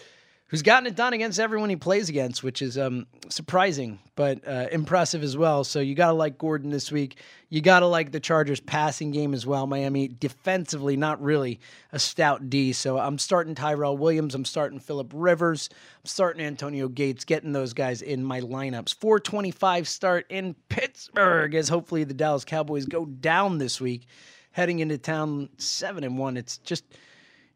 who's 0.50 0.64
gotten 0.64 0.88
it 0.88 0.96
done 0.96 1.14
against 1.14 1.40
everyone 1.40 1.70
he 1.70 1.76
plays 1.76 2.10
against, 2.10 2.44
which 2.44 2.62
is 2.62 2.78
um, 2.78 3.08
surprising 3.30 4.00
but 4.16 4.46
uh, 4.46 4.68
impressive 4.72 5.24
as 5.24 5.38
well. 5.38 5.64
So 5.64 5.80
you 5.80 5.96
got 5.96 6.08
to 6.08 6.14
like 6.14 6.38
Gordon 6.38 6.72
this 6.72 6.92
week. 6.92 7.20
You 7.48 7.62
got 7.62 7.80
to 7.80 7.86
like 7.86 8.12
the 8.12 8.20
Chargers 8.20 8.60
passing 8.60 9.12
game 9.12 9.34
as 9.34 9.46
well. 9.46 9.66
Miami 9.66 10.10
defensively, 10.10 10.98
not 10.98 11.22
really 11.22 11.60
a 11.94 12.00
stout 12.00 12.50
D. 12.50 12.74
So 12.74 12.98
I'm 12.98 13.18
starting 13.18 13.56
Tyrell 13.56 13.98
Williams. 13.98 14.36
I'm 14.36 14.44
starting 14.44 14.80
Philip 14.80 15.12
Rivers. 15.14 15.70
I'm 15.72 16.06
starting 16.06 16.46
Antonio 16.46 16.90
Gates, 16.90 17.24
getting 17.24 17.54
those 17.54 17.74
guys 17.74 18.02
in 18.02 18.24
my 18.24 18.42
lineups. 18.42 18.96
425 18.96 19.88
start 19.88 20.26
in 20.30 20.56
Pittsburgh 20.68 21.56
as 21.56 21.70
hopefully 21.70 22.04
the 22.04 22.14
Dallas 22.14 22.44
Cowboys 22.44 22.88
go 22.88 23.06
down 23.06 23.60
this 23.60 23.80
week, 23.80 24.06
heading 24.52 24.80
into 24.80 24.98
town 24.98 25.48
seven 25.58 26.04
and 26.04 26.18
one. 26.18 26.36
It's 26.36 26.58
just 26.58 26.84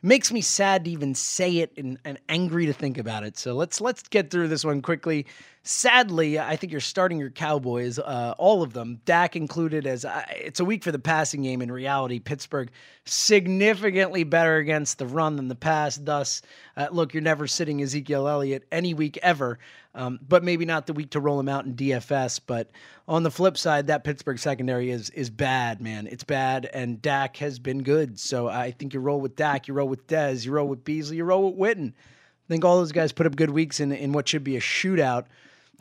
makes 0.04 0.32
me 0.32 0.42
sad 0.42 0.86
to 0.86 0.92
even 0.92 1.16
say 1.16 1.58
it 1.60 1.72
and, 1.78 1.98
and 2.06 2.20
angry 2.30 2.66
to 2.68 2.74
think 2.74 2.98
about 2.98 3.24
it. 3.24 3.38
So 3.38 3.56
let's 3.56 3.82
let's 3.82 4.04
get 4.04 4.30
through 4.30 4.50
this 4.50 4.64
one 4.64 4.82
quickly. 4.82 5.26
Sadly, 5.66 6.38
I 6.38 6.58
think 6.58 6.74
you're 6.74 6.82
starting 6.82 7.18
your 7.20 7.30
Cowboys, 7.30 7.98
uh, 7.98 8.36
all 8.38 8.64
of 8.64 8.74
them, 8.74 9.00
Dak 9.06 9.38
included. 9.38 9.88
As 9.88 10.04
uh, 10.04 10.26
it's 10.32 10.60
a 10.60 10.66
week 10.66 10.84
for 10.84 10.92
the 10.92 11.00
passing 11.00 11.44
game. 11.44 11.62
In 11.62 11.72
reality, 11.72 12.20
Pittsburgh 12.20 12.70
significantly 13.06 14.26
better 14.26 14.58
against 14.58 14.98
the 14.98 15.08
run 15.08 15.38
than 15.38 15.48
the 15.48 15.56
pass. 15.56 15.96
Thus, 15.96 16.42
uh, 16.76 16.90
look, 16.92 17.14
you're 17.14 17.24
never 17.24 17.48
sitting 17.48 17.82
Ezekiel 17.82 18.28
Elliott 18.28 18.68
any 18.74 18.94
week 18.94 19.18
ever, 19.22 19.58
um, 19.96 20.20
but 20.28 20.44
maybe 20.44 20.66
not 20.66 20.86
the 20.86 20.92
week 20.92 21.12
to 21.12 21.22
roll 21.22 21.40
him 21.40 21.48
out 21.48 21.64
in 21.64 21.76
DFS. 21.76 22.42
But 22.46 22.70
on 23.08 23.24
the 23.24 23.32
flip 23.32 23.58
side, 23.58 23.88
that 23.88 24.04
Pittsburgh 24.04 24.40
secondary 24.40 24.92
is 24.92 25.12
is 25.12 25.30
bad, 25.30 25.80
man. 25.80 26.08
It's 26.08 26.26
bad, 26.26 26.70
and 26.74 27.02
Dak 27.02 27.38
has 27.38 27.58
been 27.58 27.84
good. 27.84 28.20
So 28.20 28.50
I 28.50 28.72
think 28.72 28.94
you 28.94 29.00
roll 29.00 29.22
with 29.22 29.38
Dak, 29.38 29.70
you 29.70 29.74
roll 29.74 29.88
with 29.88 30.08
Dez, 30.08 30.46
you 30.46 30.52
roll 30.52 30.68
with 30.68 30.84
Beasley, 30.84 31.16
you 31.16 31.24
roll 31.24 31.54
with 31.54 31.78
Witten. 31.78 31.94
I 31.94 32.48
think 32.50 32.66
all 32.66 32.80
those 32.80 32.92
guys 32.92 33.14
put 33.14 33.28
up 33.28 33.38
good 33.38 33.52
weeks 33.52 33.80
in 33.80 33.94
in 33.94 34.12
what 34.12 34.28
should 34.28 34.44
be 34.44 34.58
a 34.58 34.62
shootout. 34.62 35.28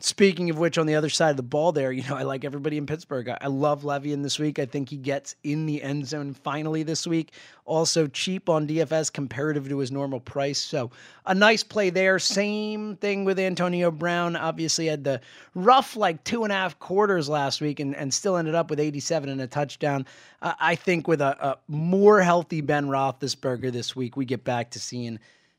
Speaking 0.05 0.49
of 0.49 0.59
which, 0.59 0.77
on 0.77 0.85
the 0.85 0.95
other 0.95 1.07
side 1.07 1.29
of 1.29 1.37
the 1.37 1.43
ball, 1.43 1.71
there, 1.71 1.89
you 1.89 2.03
know, 2.03 2.17
I 2.17 2.23
like 2.23 2.43
everybody 2.43 2.77
in 2.77 2.85
Pittsburgh. 2.85 3.29
I, 3.39 3.47
love 3.47 3.83
Le'Veon 3.83 4.21
this 4.21 4.37
week. 4.37 4.59
I 4.59 4.65
think 4.65 4.89
he 4.89 4.97
gets 4.97 5.37
in 5.45 5.65
the 5.65 5.81
end 5.81 6.05
zone 6.05 6.33
finally 6.33 6.83
this 6.83 7.07
week. 7.07 7.31
Also 7.63 8.07
cheap 8.07 8.49
on 8.49 8.67
DFS 8.67 9.13
comparative 9.13 9.69
to 9.69 9.77
his 9.77 9.93
normal 9.93 10.19
price. 10.19 10.59
So 10.59 10.91
a 11.25 11.33
nice 11.33 11.63
play 11.63 11.89
there. 11.89 12.19
Same 12.19 12.97
thing 12.97 13.23
with 13.23 13.39
Antonio 13.39 13.91
Brown. 13.91 14.35
Obviously 14.35 14.87
had 14.87 15.05
the 15.05 15.21
rough 15.55 15.95
like 15.95 16.21
two 16.25 16.43
and 16.43 16.51
a 16.51 16.55
half 16.55 16.77
quarters 16.79 17.29
last 17.29 17.61
week 17.61 17.79
and, 17.79 17.95
and 17.95 18.13
still 18.13 18.35
ended 18.35 18.55
up 18.55 18.69
with 18.69 18.81
87 18.81 19.29
and 19.29 19.39
a 19.39 19.47
touchdown. 19.47 20.05
Uh, 20.41 20.51
I 20.59 20.75
think 20.75 21.07
with 21.07 21.21
a, 21.21 21.47
a 21.47 21.57
more 21.69 22.19
healthy 22.19 22.59
Ben 22.59 22.87
Roethlisberger 22.87 23.71
this 23.71 23.95
week, 23.95 24.17
we 24.17 24.25
get 24.25 24.43
back 24.43 24.71
to 24.71 24.81
seeing 24.81 25.17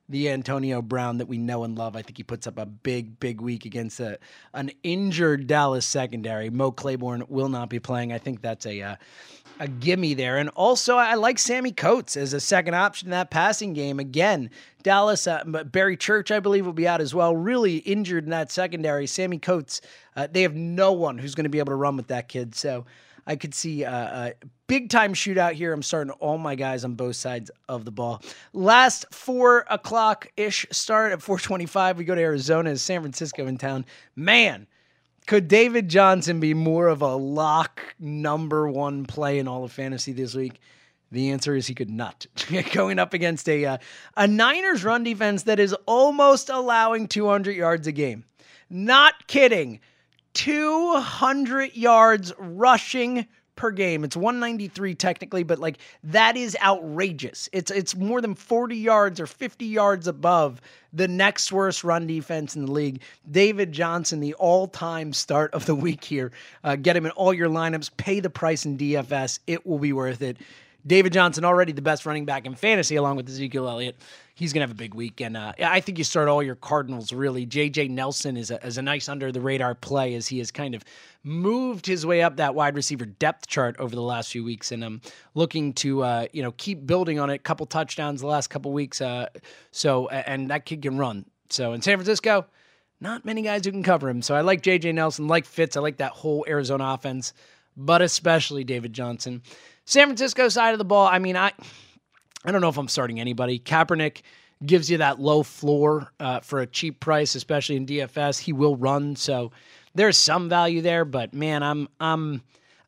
the 0.08 0.28
Antonio 0.30 0.82
Brown 0.82 1.18
that 1.18 1.26
we 1.26 1.38
know 1.38 1.64
and 1.64 1.78
love. 1.78 1.96
I 1.96 2.02
think 2.02 2.16
he 2.18 2.22
puts 2.22 2.46
up 2.46 2.58
a 2.58 2.66
big, 2.66 3.18
big 3.20 3.40
week 3.40 3.64
against 3.64 4.00
a, 4.00 4.18
an 4.52 4.70
injured 4.82 5.46
Dallas 5.46 5.86
secondary. 5.86 6.50
Mo 6.50 6.70
Claiborne 6.70 7.24
will 7.28 7.48
not 7.48 7.70
be 7.70 7.80
playing. 7.80 8.12
I 8.12 8.18
think 8.18 8.42
that's 8.42 8.66
a 8.66 8.82
uh, 8.82 8.96
a 9.60 9.68
gimme 9.68 10.14
there. 10.14 10.38
And 10.38 10.48
also, 10.50 10.96
I 10.96 11.14
like 11.14 11.38
Sammy 11.38 11.72
Coates 11.72 12.16
as 12.16 12.32
a 12.32 12.40
second 12.40 12.74
option 12.74 13.06
in 13.06 13.10
that 13.10 13.30
passing 13.30 13.72
game. 13.72 14.00
Again, 14.00 14.50
Dallas, 14.82 15.26
uh, 15.26 15.44
Barry 15.44 15.96
Church, 15.96 16.30
I 16.30 16.40
believe, 16.40 16.66
will 16.66 16.72
be 16.72 16.88
out 16.88 17.00
as 17.00 17.14
well. 17.14 17.36
Really 17.36 17.76
injured 17.78 18.24
in 18.24 18.30
that 18.30 18.50
secondary. 18.50 19.06
Sammy 19.06 19.38
Coates, 19.38 19.80
uh, 20.16 20.26
they 20.30 20.42
have 20.42 20.54
no 20.54 20.92
one 20.92 21.18
who's 21.18 21.34
going 21.34 21.44
to 21.44 21.50
be 21.50 21.58
able 21.58 21.70
to 21.70 21.76
run 21.76 21.96
with 21.96 22.08
that 22.08 22.28
kid. 22.28 22.54
So 22.54 22.84
I 23.26 23.36
could 23.36 23.54
see 23.54 23.82
a, 23.82 23.90
a 23.92 24.46
big 24.66 24.90
time 24.90 25.14
shootout 25.14 25.52
here. 25.52 25.72
I'm 25.72 25.82
starting 25.82 26.12
all 26.12 26.38
my 26.38 26.54
guys 26.54 26.84
on 26.84 26.94
both 26.94 27.16
sides 27.16 27.50
of 27.68 27.84
the 27.84 27.90
ball. 27.90 28.22
Last 28.52 29.06
four 29.12 29.64
o'clock 29.70 30.28
ish 30.36 30.66
start 30.70 31.12
at 31.12 31.22
425. 31.22 31.98
We 31.98 32.04
go 32.04 32.14
to 32.14 32.20
Arizona, 32.20 32.76
San 32.76 33.00
Francisco 33.00 33.46
in 33.46 33.56
town. 33.56 33.86
Man, 34.16 34.66
could 35.26 35.48
David 35.48 35.88
Johnson 35.88 36.38
be 36.40 36.52
more 36.52 36.88
of 36.88 37.00
a 37.00 37.14
lock 37.14 37.80
number 37.98 38.68
one 38.68 39.06
play 39.06 39.38
in 39.38 39.48
all 39.48 39.64
of 39.64 39.72
fantasy 39.72 40.12
this 40.12 40.34
week? 40.34 40.60
The 41.10 41.30
answer 41.30 41.54
is 41.54 41.66
he 41.66 41.74
could 41.74 41.90
not. 41.90 42.26
Going 42.72 42.98
up 42.98 43.14
against 43.14 43.48
a 43.48 43.64
uh, 43.64 43.78
a 44.16 44.26
Niners 44.26 44.84
run 44.84 45.04
defense 45.04 45.44
that 45.44 45.60
is 45.60 45.72
almost 45.86 46.50
allowing 46.50 47.06
200 47.06 47.52
yards 47.52 47.86
a 47.86 47.92
game. 47.92 48.24
Not 48.68 49.26
kidding. 49.28 49.80
200 50.34 51.76
yards 51.76 52.32
rushing 52.38 53.26
per 53.56 53.70
game. 53.70 54.04
It's 54.04 54.16
193 54.16 54.94
technically, 54.94 55.42
but 55.42 55.58
like 55.58 55.78
that 56.04 56.36
is 56.36 56.56
outrageous. 56.62 57.48
It's 57.52 57.70
it's 57.70 57.94
more 57.94 58.20
than 58.20 58.34
40 58.34 58.76
yards 58.76 59.20
or 59.20 59.26
50 59.26 59.64
yards 59.64 60.06
above 60.06 60.60
the 60.92 61.08
next 61.08 61.52
worst 61.52 61.84
run 61.84 62.06
defense 62.06 62.56
in 62.56 62.66
the 62.66 62.72
league. 62.72 63.00
David 63.30 63.72
Johnson, 63.72 64.20
the 64.20 64.34
all-time 64.34 65.12
start 65.12 65.52
of 65.54 65.66
the 65.66 65.74
week 65.74 66.04
here. 66.04 66.32
Uh, 66.62 66.76
get 66.76 66.96
him 66.96 67.06
in 67.06 67.12
all 67.12 67.32
your 67.32 67.48
lineups. 67.48 67.90
Pay 67.96 68.20
the 68.20 68.30
price 68.30 68.64
in 68.64 68.76
DFS. 68.76 69.40
It 69.46 69.66
will 69.66 69.78
be 69.78 69.92
worth 69.92 70.22
it. 70.22 70.36
David 70.86 71.12
Johnson 71.12 71.44
already 71.44 71.72
the 71.72 71.82
best 71.82 72.04
running 72.04 72.26
back 72.26 72.44
in 72.44 72.54
fantasy, 72.54 72.96
along 72.96 73.16
with 73.16 73.28
Ezekiel 73.28 73.68
Elliott. 73.68 73.96
He's 74.36 74.52
gonna 74.52 74.64
have 74.64 74.72
a 74.72 74.74
big 74.74 74.94
week, 74.94 75.20
and 75.20 75.36
uh, 75.36 75.52
I 75.60 75.78
think 75.78 75.96
you 75.96 76.02
start 76.02 76.26
all 76.26 76.42
your 76.42 76.56
Cardinals 76.56 77.12
really. 77.12 77.46
J.J. 77.46 77.86
Nelson 77.88 78.36
is 78.36 78.50
a, 78.50 78.64
is 78.66 78.78
a 78.78 78.82
nice 78.82 79.08
under 79.08 79.30
the 79.30 79.40
radar 79.40 79.76
play 79.76 80.14
as 80.16 80.26
he 80.26 80.38
has 80.38 80.50
kind 80.50 80.74
of 80.74 80.82
moved 81.22 81.86
his 81.86 82.04
way 82.04 82.20
up 82.20 82.36
that 82.36 82.56
wide 82.56 82.74
receiver 82.74 83.04
depth 83.04 83.46
chart 83.46 83.76
over 83.78 83.94
the 83.94 84.02
last 84.02 84.32
few 84.32 84.42
weeks, 84.42 84.72
and 84.72 84.84
I'm 84.84 85.00
looking 85.34 85.72
to 85.74 86.02
uh, 86.02 86.26
you 86.32 86.42
know 86.42 86.50
keep 86.52 86.84
building 86.84 87.20
on 87.20 87.30
it. 87.30 87.36
A 87.36 87.38
couple 87.38 87.64
touchdowns 87.66 88.22
the 88.22 88.26
last 88.26 88.48
couple 88.48 88.72
weeks, 88.72 89.00
uh, 89.00 89.28
so 89.70 90.08
and 90.08 90.50
that 90.50 90.64
kid 90.64 90.82
can 90.82 90.98
run. 90.98 91.26
So 91.48 91.72
in 91.72 91.80
San 91.80 91.96
Francisco, 91.96 92.46
not 93.00 93.24
many 93.24 93.42
guys 93.42 93.64
who 93.64 93.70
can 93.70 93.84
cover 93.84 94.08
him. 94.08 94.20
So 94.20 94.34
I 94.34 94.40
like 94.40 94.62
J.J. 94.62 94.92
Nelson, 94.92 95.28
like 95.28 95.44
Fitz. 95.44 95.76
I 95.76 95.80
like 95.80 95.98
that 95.98 96.10
whole 96.10 96.44
Arizona 96.48 96.92
offense, 96.92 97.34
but 97.76 98.02
especially 98.02 98.64
David 98.64 98.92
Johnson. 98.92 99.42
San 99.84 100.08
Francisco 100.08 100.48
side 100.48 100.72
of 100.72 100.78
the 100.78 100.84
ball, 100.84 101.06
I 101.06 101.20
mean, 101.20 101.36
I 101.36 101.52
I 102.44 102.52
don't 102.52 102.60
know 102.60 102.68
if 102.68 102.78
I'm 102.78 102.88
starting 102.88 103.20
anybody. 103.20 103.58
Kaepernick 103.58 104.22
gives 104.64 104.90
you 104.90 104.98
that 104.98 105.20
low 105.20 105.42
floor 105.42 106.12
uh, 106.20 106.40
for 106.40 106.60
a 106.60 106.66
cheap 106.66 107.00
price, 107.00 107.34
especially 107.34 107.76
in 107.76 107.86
DFS. 107.86 108.38
He 108.40 108.52
will 108.52 108.76
run, 108.76 109.16
so 109.16 109.52
there's 109.94 110.16
some 110.16 110.48
value 110.48 110.82
there. 110.82 111.04
But 111.04 111.32
man, 111.32 111.62
I'm 111.62 111.88
I'm 112.00 112.42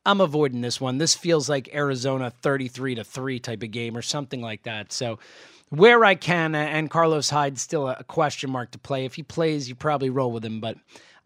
I'm 0.05 0.21
avoiding 0.21 0.61
this 0.61 0.79
one. 0.79 0.97
This 0.97 1.15
feels 1.15 1.49
like 1.49 1.73
Arizona 1.73 2.29
33 2.29 2.95
to 2.95 3.03
three 3.03 3.39
type 3.39 3.63
of 3.63 3.71
game 3.71 3.97
or 3.97 4.01
something 4.01 4.41
like 4.41 4.63
that. 4.63 4.93
So 4.93 5.19
where 5.69 6.05
I 6.05 6.15
can, 6.15 6.55
and 6.55 6.89
Carlos 6.89 7.29
Hyde's 7.29 7.61
still 7.61 7.89
a 7.89 8.03
question 8.03 8.49
mark 8.49 8.71
to 8.71 8.77
play. 8.77 9.03
If 9.05 9.15
he 9.15 9.23
plays, 9.23 9.67
you 9.67 9.75
probably 9.75 10.09
roll 10.09 10.31
with 10.31 10.45
him, 10.45 10.61
but 10.61 10.77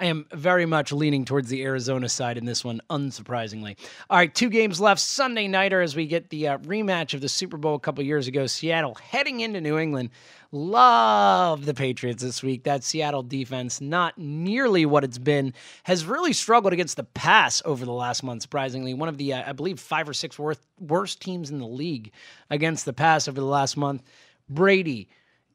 I 0.02 0.06
am 0.06 0.26
very 0.34 0.66
much 0.66 0.92
leaning 0.92 1.26
towards 1.26 1.48
the 1.50 1.62
Arizona 1.62 2.10
side 2.10 2.36
in 2.40 2.46
this 2.46 2.66
one, 2.66 2.82
unsurprisingly. 2.90 3.78
All 4.10 4.18
right, 4.18 4.34
two 4.34 4.50
games 4.50 4.82
left 4.82 5.00
Sunday 5.00 5.48
nighter 5.48 5.80
as 5.80 5.96
we 5.96 6.08
get 6.08 6.32
the 6.32 6.48
uh, 6.48 6.58
rematch 6.58 7.14
of 7.14 7.22
the 7.22 7.30
Super 7.30 7.56
Bowl 7.56 7.76
a 7.76 7.80
couple 7.80 8.04
years 8.04 8.26
ago. 8.26 8.48
Seattle 8.48 8.96
heading 8.96 9.42
into 9.42 9.62
New 9.62 9.78
England. 9.78 10.10
Love 10.52 11.66
the 11.66 11.76
Patriots 11.76 12.24
this 12.24 12.42
week. 12.42 12.64
That 12.64 12.84
Seattle 12.84 13.22
defense, 13.22 13.80
not 13.80 14.18
nearly 14.18 14.88
what 14.88 15.04
it's 15.04 15.20
been, 15.20 15.54
has 15.84 16.04
really 16.04 16.34
struggled 16.34 16.74
against 16.74 16.98
the 16.98 17.04
pass 17.04 17.62
over 17.64 17.86
the 17.86 17.94
last 17.94 18.24
month, 18.24 18.42
surprisingly. 18.42 18.96
One 18.96 19.08
of 19.08 19.20
the, 19.20 19.34
uh, 19.34 19.50
I 19.50 19.52
believe, 19.52 19.80
five 19.80 20.10
or 20.10 20.14
six 20.14 20.40
worst, 20.40 20.62
worst 20.80 21.22
teams 21.22 21.52
in 21.52 21.60
the 21.60 21.68
league 21.68 22.12
against 22.50 22.86
the 22.86 22.94
pass 22.94 23.28
over 23.28 23.40
the 23.40 23.46
last 23.46 23.78
month. 23.78 24.02
Brady, 24.50 25.10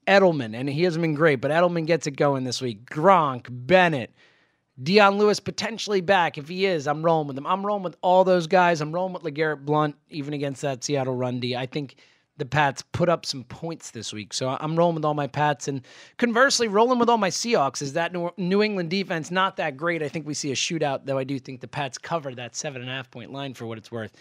Edelman, 0.07 0.55
and 0.55 0.69
he 0.69 0.85
hasn't 0.85 1.03
been 1.03 1.15
great, 1.15 1.41
but 1.41 1.51
Edelman 1.51 1.85
gets 1.85 2.07
it 2.07 2.13
going 2.13 2.45
this 2.45 2.63
week. 2.63 2.89
Gronk, 2.89 3.49
Bennett, 3.51 4.15
Dion 4.83 5.17
Lewis 5.17 5.41
potentially 5.41 6.01
back. 6.01 6.37
If 6.37 6.49
he 6.49 6.67
is, 6.67 6.87
I'm 6.87 7.03
rolling 7.03 7.29
with 7.29 7.39
him. 7.39 7.47
I'm 7.47 7.65
rolling 7.65 7.83
with 7.83 7.97
all 8.03 8.25
those 8.25 8.47
guys. 8.47 8.81
I'm 8.81 8.93
rolling 8.93 9.15
with 9.15 9.23
LeGarrette 9.23 9.65
Blunt, 9.65 9.97
even 10.11 10.35
against 10.35 10.63
that 10.63 10.85
Seattle 10.85 11.15
run 11.15 11.41
D. 11.41 11.57
I 11.57 11.67
think 11.67 11.97
the 12.39 12.45
Pats 12.45 12.83
put 12.93 13.09
up 13.09 13.25
some 13.25 13.45
points 13.45 13.91
this 13.93 14.13
week. 14.13 14.35
So 14.35 14.55
I'm 14.61 14.77
rolling 14.77 14.97
with 14.97 15.05
all 15.07 15.15
my 15.15 15.27
Pats. 15.27 15.69
And 15.69 15.81
conversely, 16.19 16.69
rolling 16.69 16.99
with 16.99 17.09
all 17.09 17.17
my 17.17 17.31
Seahawks. 17.31 17.81
Is 17.81 17.95
that 17.95 18.15
New 18.37 18.63
England 18.63 18.91
defense 18.91 19.31
not 19.31 19.57
that 19.57 19.79
great? 19.79 20.03
I 20.03 20.09
think 20.09 20.27
we 20.27 20.35
see 20.35 20.53
a 20.53 20.55
shootout, 20.55 21.07
though 21.07 21.17
I 21.17 21.25
do 21.25 21.39
think 21.39 21.63
the 21.63 21.69
Pats 21.69 21.97
cover 21.97 22.35
that 22.35 22.55
seven 22.55 22.83
and 22.83 22.91
a 22.91 22.95
half 22.95 23.11
point 23.11 23.33
line 23.33 23.55
for 23.55 23.67
what 23.67 23.79
it's 23.79 23.91
worth. 23.91 24.13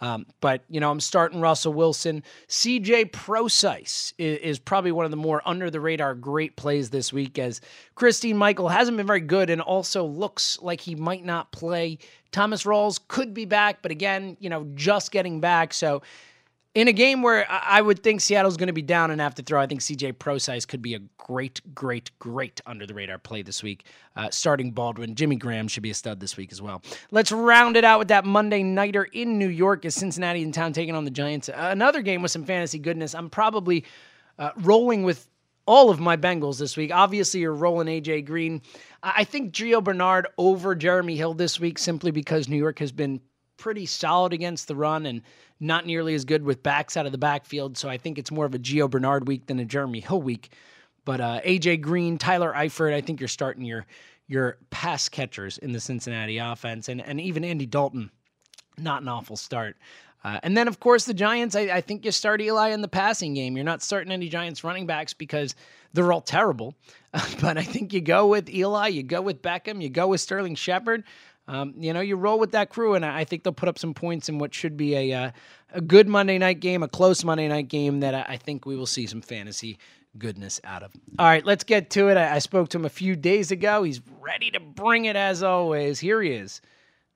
Um, 0.00 0.26
but, 0.40 0.62
you 0.68 0.80
know, 0.80 0.90
I'm 0.90 1.00
starting 1.00 1.40
Russell 1.40 1.72
Wilson. 1.72 2.22
CJ 2.48 3.12
Prosise 3.12 4.14
is, 4.18 4.38
is, 4.38 4.58
probably 4.58 4.92
one 4.92 5.04
of 5.04 5.10
the 5.10 5.16
more 5.16 5.42
under 5.44 5.70
the 5.70 5.80
radar 5.80 6.14
great 6.14 6.56
plays 6.56 6.90
this 6.90 7.12
week 7.12 7.38
as 7.38 7.60
Christine 7.94 8.36
Michael 8.36 8.68
hasn't 8.68 8.96
been 8.96 9.06
very 9.06 9.20
good 9.20 9.50
and 9.50 9.60
also 9.60 10.04
looks 10.04 10.58
like 10.62 10.80
he 10.80 10.94
might 10.94 11.24
not 11.24 11.50
play. 11.50 11.98
Thomas 12.30 12.64
Rawls 12.64 13.00
could 13.08 13.34
be 13.34 13.44
back, 13.44 13.82
but 13.82 13.90
again, 13.90 14.36
you 14.38 14.50
know, 14.50 14.68
just 14.74 15.10
getting 15.10 15.40
back. 15.40 15.72
So 15.72 16.02
in 16.78 16.86
a 16.86 16.92
game 16.92 17.22
where 17.22 17.44
I 17.50 17.80
would 17.80 18.04
think 18.04 18.20
Seattle's 18.20 18.56
going 18.56 18.68
to 18.68 18.72
be 18.72 18.82
down 18.82 19.10
and 19.10 19.20
have 19.20 19.34
to 19.34 19.42
throw, 19.42 19.60
I 19.60 19.66
think 19.66 19.80
CJ 19.80 20.16
Prosise 20.20 20.64
could 20.64 20.80
be 20.80 20.94
a 20.94 21.00
great, 21.16 21.60
great, 21.74 22.16
great 22.20 22.60
under 22.66 22.86
the 22.86 22.94
radar 22.94 23.18
play 23.18 23.42
this 23.42 23.64
week. 23.64 23.84
Uh, 24.14 24.30
starting 24.30 24.70
Baldwin, 24.70 25.16
Jimmy 25.16 25.34
Graham 25.34 25.66
should 25.66 25.82
be 25.82 25.90
a 25.90 25.94
stud 25.94 26.20
this 26.20 26.36
week 26.36 26.52
as 26.52 26.62
well. 26.62 26.80
Let's 27.10 27.32
round 27.32 27.76
it 27.76 27.82
out 27.82 27.98
with 27.98 28.08
that 28.08 28.24
Monday 28.24 28.62
nighter 28.62 29.02
in 29.02 29.40
New 29.40 29.48
York 29.48 29.84
as 29.86 29.96
Cincinnati 29.96 30.40
in 30.40 30.52
town 30.52 30.72
taking 30.72 30.94
on 30.94 31.04
the 31.04 31.10
Giants. 31.10 31.48
Uh, 31.48 31.54
another 31.56 32.00
game 32.00 32.22
with 32.22 32.30
some 32.30 32.44
fantasy 32.44 32.78
goodness. 32.78 33.12
I'm 33.12 33.28
probably 33.28 33.84
uh, 34.38 34.50
rolling 34.58 35.02
with 35.02 35.28
all 35.66 35.90
of 35.90 35.98
my 35.98 36.16
Bengals 36.16 36.60
this 36.60 36.76
week. 36.76 36.92
Obviously, 36.94 37.40
you're 37.40 37.52
rolling 37.52 37.88
AJ 37.88 38.24
Green. 38.24 38.62
I 39.02 39.24
think 39.24 39.52
Gio 39.52 39.82
Bernard 39.82 40.28
over 40.38 40.76
Jeremy 40.76 41.16
Hill 41.16 41.34
this 41.34 41.58
week 41.58 41.76
simply 41.76 42.12
because 42.12 42.48
New 42.48 42.56
York 42.56 42.78
has 42.78 42.92
been 42.92 43.20
pretty 43.58 43.84
solid 43.86 44.32
against 44.32 44.68
the 44.68 44.76
run 44.76 45.04
and 45.04 45.22
not 45.60 45.84
nearly 45.84 46.14
as 46.14 46.24
good 46.24 46.42
with 46.42 46.62
backs 46.62 46.96
out 46.96 47.06
of 47.06 47.12
the 47.12 47.18
backfield. 47.18 47.76
So 47.76 47.88
I 47.88 47.98
think 47.98 48.18
it's 48.18 48.30
more 48.30 48.46
of 48.46 48.54
a 48.54 48.58
Gio 48.58 48.88
Bernard 48.88 49.28
week 49.28 49.46
than 49.46 49.58
a 49.58 49.64
Jeremy 49.64 50.00
Hill 50.00 50.22
week. 50.22 50.52
But 51.04 51.20
uh, 51.20 51.40
AJ 51.44 51.82
Green, 51.82 52.18
Tyler 52.18 52.52
Eifert, 52.54 52.94
I 52.94 53.00
think 53.00 53.20
you're 53.20 53.28
starting 53.28 53.64
your 53.64 53.86
your 54.26 54.58
pass 54.68 55.08
catchers 55.08 55.56
in 55.56 55.72
the 55.72 55.80
Cincinnati 55.80 56.38
offense, 56.38 56.88
and 56.88 57.00
and 57.00 57.20
even 57.20 57.44
Andy 57.44 57.66
Dalton, 57.66 58.10
not 58.76 59.02
an 59.02 59.08
awful 59.08 59.36
start. 59.36 59.76
Uh, 60.24 60.40
and 60.42 60.56
then, 60.56 60.66
of 60.66 60.80
course, 60.80 61.04
the 61.04 61.14
Giants. 61.14 61.54
I, 61.54 61.60
I, 61.62 61.80
think 61.80 62.04
you 62.04 62.10
start 62.10 62.40
Eli 62.40 62.70
in 62.70 62.82
the 62.82 62.88
passing 62.88 63.34
game. 63.34 63.56
You're 63.56 63.64
not 63.64 63.82
starting 63.82 64.12
any 64.12 64.28
Giants 64.28 64.64
running 64.64 64.84
backs 64.84 65.14
because 65.14 65.54
they're 65.92 66.12
all 66.12 66.20
terrible. 66.20 66.74
but 67.40 67.56
I 67.56 67.62
think 67.62 67.92
you 67.92 68.00
go 68.00 68.26
with 68.26 68.50
Eli, 68.50 68.88
you 68.88 69.02
go 69.04 69.22
with 69.22 69.42
Beckham, 69.42 69.80
you 69.80 69.88
go 69.88 70.08
with 70.08 70.20
Sterling 70.20 70.56
Shepard 70.56 71.04
um, 71.48 71.72
you 71.78 71.94
know, 71.94 72.00
you 72.00 72.16
roll 72.16 72.38
with 72.38 72.52
that 72.52 72.68
crew, 72.68 72.94
and 72.94 73.04
I 73.04 73.24
think 73.24 73.42
they'll 73.42 73.54
put 73.54 73.70
up 73.70 73.78
some 73.78 73.94
points 73.94 74.28
in 74.28 74.38
what 74.38 74.52
should 74.54 74.76
be 74.76 74.94
a 74.94 75.12
uh, 75.14 75.30
a 75.72 75.80
good 75.80 76.06
Monday 76.06 76.36
night 76.36 76.60
game, 76.60 76.82
a 76.82 76.88
close 76.88 77.24
Monday 77.24 77.48
night 77.48 77.68
game 77.68 78.00
that 78.00 78.14
I 78.14 78.36
think 78.36 78.66
we 78.66 78.76
will 78.76 78.86
see 78.86 79.06
some 79.06 79.22
fantasy 79.22 79.78
goodness 80.18 80.60
out 80.62 80.82
of. 80.82 80.92
All 81.18 81.26
right, 81.26 81.44
let's 81.44 81.64
get 81.64 81.88
to 81.90 82.08
it. 82.08 82.18
I, 82.18 82.36
I 82.36 82.38
spoke 82.38 82.68
to 82.70 82.78
him 82.78 82.84
a 82.84 82.90
few 82.90 83.16
days 83.16 83.50
ago. 83.50 83.82
He's 83.82 84.02
ready 84.20 84.50
to 84.50 84.60
bring 84.60 85.06
it 85.06 85.16
as 85.16 85.42
always. 85.42 85.98
Here 85.98 86.20
he 86.20 86.32
is. 86.32 86.60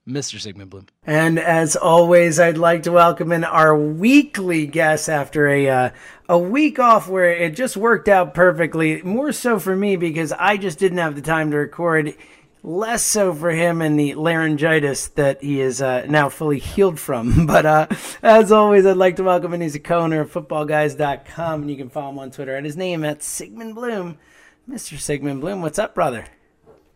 Mr. 0.09 0.41
Sigmund 0.41 0.71
Bloom. 0.71 0.87
And 1.05 1.39
as 1.39 1.77
always, 1.77 2.41
I'd 2.41 2.59
like 2.59 2.85
to 2.85 2.93
welcome 2.93 3.31
in 3.31 3.45
our 3.45 3.77
weekly 3.77 4.67
guest 4.67 5.09
after 5.09 5.47
a 5.47 5.69
uh, 5.69 5.91
a 6.29 6.39
week 6.39 6.79
off 6.79 7.09
where 7.09 7.31
it 7.31 7.55
just 7.55 7.77
worked 7.77 8.09
out 8.09 8.35
perfectly. 8.35 9.03
More 9.03 9.31
so 9.31 9.61
for 9.61 9.77
me 9.77 9.97
because 9.97 10.33
I 10.33 10.57
just 10.57 10.79
didn't 10.79 10.99
have 10.99 11.15
the 11.15 11.23
time 11.23 11.51
to 11.53 11.59
record 11.59 12.15
less 12.63 13.03
so 13.03 13.35
for 13.35 13.51
him 13.51 13.83
and 13.83 13.99
the 13.99 14.15
laryngitis 14.15 15.09
that 15.09 15.43
he 15.43 15.61
is 15.61 15.83
uh, 15.83 16.07
now 16.09 16.29
fully 16.29 16.59
healed 16.59 16.99
from. 16.99 17.47
But 17.53 17.67
uh, 17.67 17.87
as 18.23 18.51
always, 18.53 18.87
I'd 18.87 18.97
like 18.97 19.17
to 19.17 19.25
welcome 19.25 19.53
in. 19.53 19.61
He's 19.61 19.75
a 19.75 19.81
co-owner 19.81 20.23
of 20.23 20.33
footballguys.com, 20.33 21.63
and 21.63 21.71
you 21.71 21.77
can 21.77 21.91
follow 21.91 22.11
him 22.11 22.19
on 22.19 22.31
Twitter 22.31 22.57
at 22.57 22.65
his 22.65 22.77
name 22.77 23.05
at 23.05 23.23
Sigmund 23.23 23.75
Bloom. 23.75 24.19
Mr. 24.69 24.99
Sigmund 24.99 25.41
Bloom, 25.41 25.61
what's 25.61 25.79
up, 25.79 25.95
brother? 25.95 26.25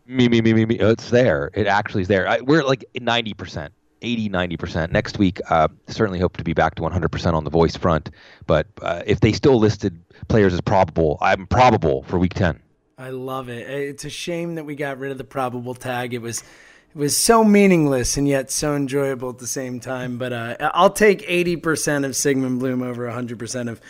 Me, 0.07 0.29
me, 0.29 0.41
me, 0.41 0.55
me, 0.55 0.65
me. 0.65 0.79
Oh, 0.81 0.91
it's 0.91 1.11
there. 1.11 1.51
It 1.53 1.67
actually 1.67 2.03
is 2.03 2.09
there. 2.09 2.29
I, 2.29 2.41
we're 2.41 2.63
like 2.63 2.85
90%. 2.95 3.71
80 4.03 4.29
90% 4.29 4.93
next 4.93 5.19
week 5.19 5.41
uh, 5.49 5.69
certainly 5.89 6.19
hope 6.19 6.37
to 6.37 6.45
be 6.45 6.53
back 6.53 6.75
to 6.75 6.83
100% 6.83 7.33
on 7.33 7.45
the 7.45 7.51
voice 7.51 7.77
front 7.77 8.11
but 8.47 8.67
uh, 8.83 9.03
if 9.07 9.21
they 9.21 9.33
still 9.33 9.59
listed 9.59 9.99
players 10.29 10.53
as 10.53 10.61
probable 10.61 11.17
i'm 11.23 11.47
probable 11.47 12.03
for 12.03 12.19
week 12.19 12.35
10 12.35 12.61
I 12.99 13.11
love 13.11 13.51
it. 13.51 13.69
It's 13.69 14.07
a 14.07 14.11
shame 14.11 14.55
that 14.55 14.65
we 14.65 14.75
got 14.75 14.99
rid 14.99 15.13
of 15.13 15.19
the 15.19 15.25
probable 15.25 15.75
tag. 15.75 16.15
It 16.15 16.23
was 16.23 16.41
it 16.41 16.97
was 16.97 17.15
so 17.15 17.45
meaningless 17.45 18.17
and 18.17 18.27
yet 18.27 18.51
so 18.51 18.75
enjoyable 18.75 19.29
at 19.29 19.37
the 19.37 19.47
same 19.47 19.81
time. 19.81 20.17
But 20.17 20.33
uh, 20.33 20.71
I'll 20.73 20.89
take 20.89 21.23
eighty 21.29 21.57
percent 21.57 22.07
of 22.07 22.17
Sigmund 22.17 22.59
Bloom 22.59 22.83
over 22.83 23.11
hundred 23.11 23.39
percent 23.39 23.69
of 23.69 23.83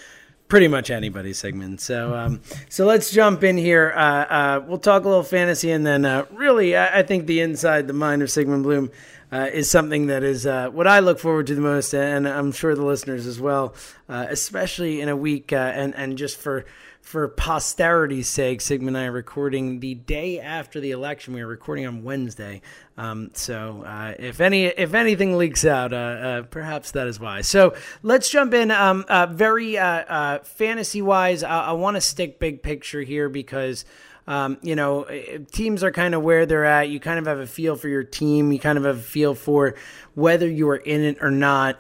pretty 0.49 0.67
much 0.67 0.91
anybody's 0.91 1.39
Sigmund. 1.39 1.81
So 1.81 2.17
um, 2.17 2.41
so 2.69 2.85
let's 2.85 3.13
jump 3.13 3.45
in 3.45 3.57
here. 3.57 3.93
Uh, 3.95 4.01
uh, 4.01 4.65
we'll 4.67 4.79
talk 4.79 5.05
a 5.05 5.09
little 5.09 5.23
fantasy 5.23 5.71
and 5.71 5.87
then 5.87 6.05
uh, 6.05 6.27
really 6.33 6.77
I, 6.77 6.99
I, 6.99 7.03
think 7.05 7.29
the 7.29 7.43
inside 7.43 7.87
the 7.87 7.93
mind 7.93 8.23
of 8.23 8.31
Sigmund 8.31 8.65
Bloom. 8.65 8.91
Uh, 9.33 9.51
is 9.53 9.69
something 9.69 10.07
that 10.07 10.23
is 10.23 10.47
uh, 10.47 10.69
what 10.71 10.87
I 10.87 11.01
look 11.01 11.19
forward 11.19 11.49
to 11.49 11.57
the 11.57 11.61
most, 11.61 11.93
and 11.93 12.29
I'm 12.29 12.53
sure 12.53 12.77
the 12.77 12.85
listeners 12.85 13.27
as 13.27 13.41
well, 13.41 13.75
especially 14.09 15.01
in 15.01 15.09
a 15.09 15.17
week 15.17 15.53
and 15.53 15.97
and 15.97 16.17
just 16.17 16.37
for 16.37 16.65
for 17.07 17.29
posterity's 17.29 18.27
sake, 18.27 18.61
Sigmund 18.61 18.97
and 18.97 19.05
I 19.05 19.07
are 19.07 19.13
recording 19.13 19.79
the 19.79 19.95
day 19.95 20.41
after 20.41 20.81
the 20.81 20.91
election. 20.91 21.35
We 21.35 21.41
are 21.41 21.47
recording 21.47 21.87
on 21.87 22.03
Wednesday, 22.03 22.63
um, 22.99 23.31
so 23.33 23.85
uh, 23.87 24.15
if 24.19 24.41
any 24.41 24.65
if 24.65 24.93
anything 24.93 25.39
leaks 25.39 25.65
out, 25.65 25.93
uh, 25.93 25.97
uh, 25.97 26.43
perhaps 26.43 26.91
that 26.91 27.07
is 27.07 27.21
why. 27.21 27.43
So 27.43 27.77
let's 28.03 28.29
jump 28.29 28.55
in. 28.55 28.73
Um, 28.73 29.05
uh, 29.09 29.27
very 29.27 29.79
uh, 29.79 29.87
uh, 29.87 30.39
fantasy 30.41 31.01
wise, 31.01 31.45
I, 31.45 31.67
I 31.67 31.73
want 31.73 31.97
to 31.97 32.01
stick 32.01 32.41
big 32.41 32.63
picture 32.63 33.03
here 33.03 33.29
because. 33.29 33.85
Um, 34.29 34.59
you 34.63 34.75
know, 34.75 35.07
teams 35.53 35.85
are 35.85 35.93
kind 35.93 36.15
of 36.15 36.23
where 36.23 36.47
they're 36.47 36.65
at. 36.65 36.89
You 36.89 36.99
kind 36.99 37.19
of 37.19 37.27
have 37.27 37.39
a 37.39 37.47
feel 37.47 37.77
for 37.77 37.89
your 37.89 38.03
team. 38.03 38.51
You 38.51 38.59
kind 38.59 38.77
of 38.77 38.85
have 38.85 38.99
a 38.99 39.01
feel 39.01 39.35
for 39.35 39.77
whether 40.15 40.49
you 40.49 40.69
are 40.69 40.77
in 40.77 41.03
it 41.03 41.19
or 41.21 41.31
not. 41.31 41.79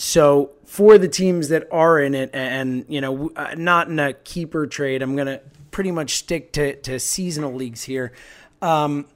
so 0.00 0.52
for 0.64 0.98
the 0.98 1.08
teams 1.08 1.48
that 1.48 1.66
are 1.72 1.98
in 1.98 2.14
it 2.14 2.30
and, 2.32 2.84
you 2.88 3.00
know, 3.00 3.30
uh, 3.34 3.54
not 3.56 3.88
in 3.88 3.98
a 3.98 4.12
keeper 4.12 4.66
trade, 4.66 5.02
I'm 5.02 5.16
going 5.16 5.26
to 5.26 5.40
pretty 5.70 5.90
much 5.90 6.16
stick 6.16 6.52
to, 6.52 6.76
to 6.82 7.00
seasonal 7.00 7.54
leagues 7.54 7.82
here. 7.82 8.12
Um, 8.60 9.06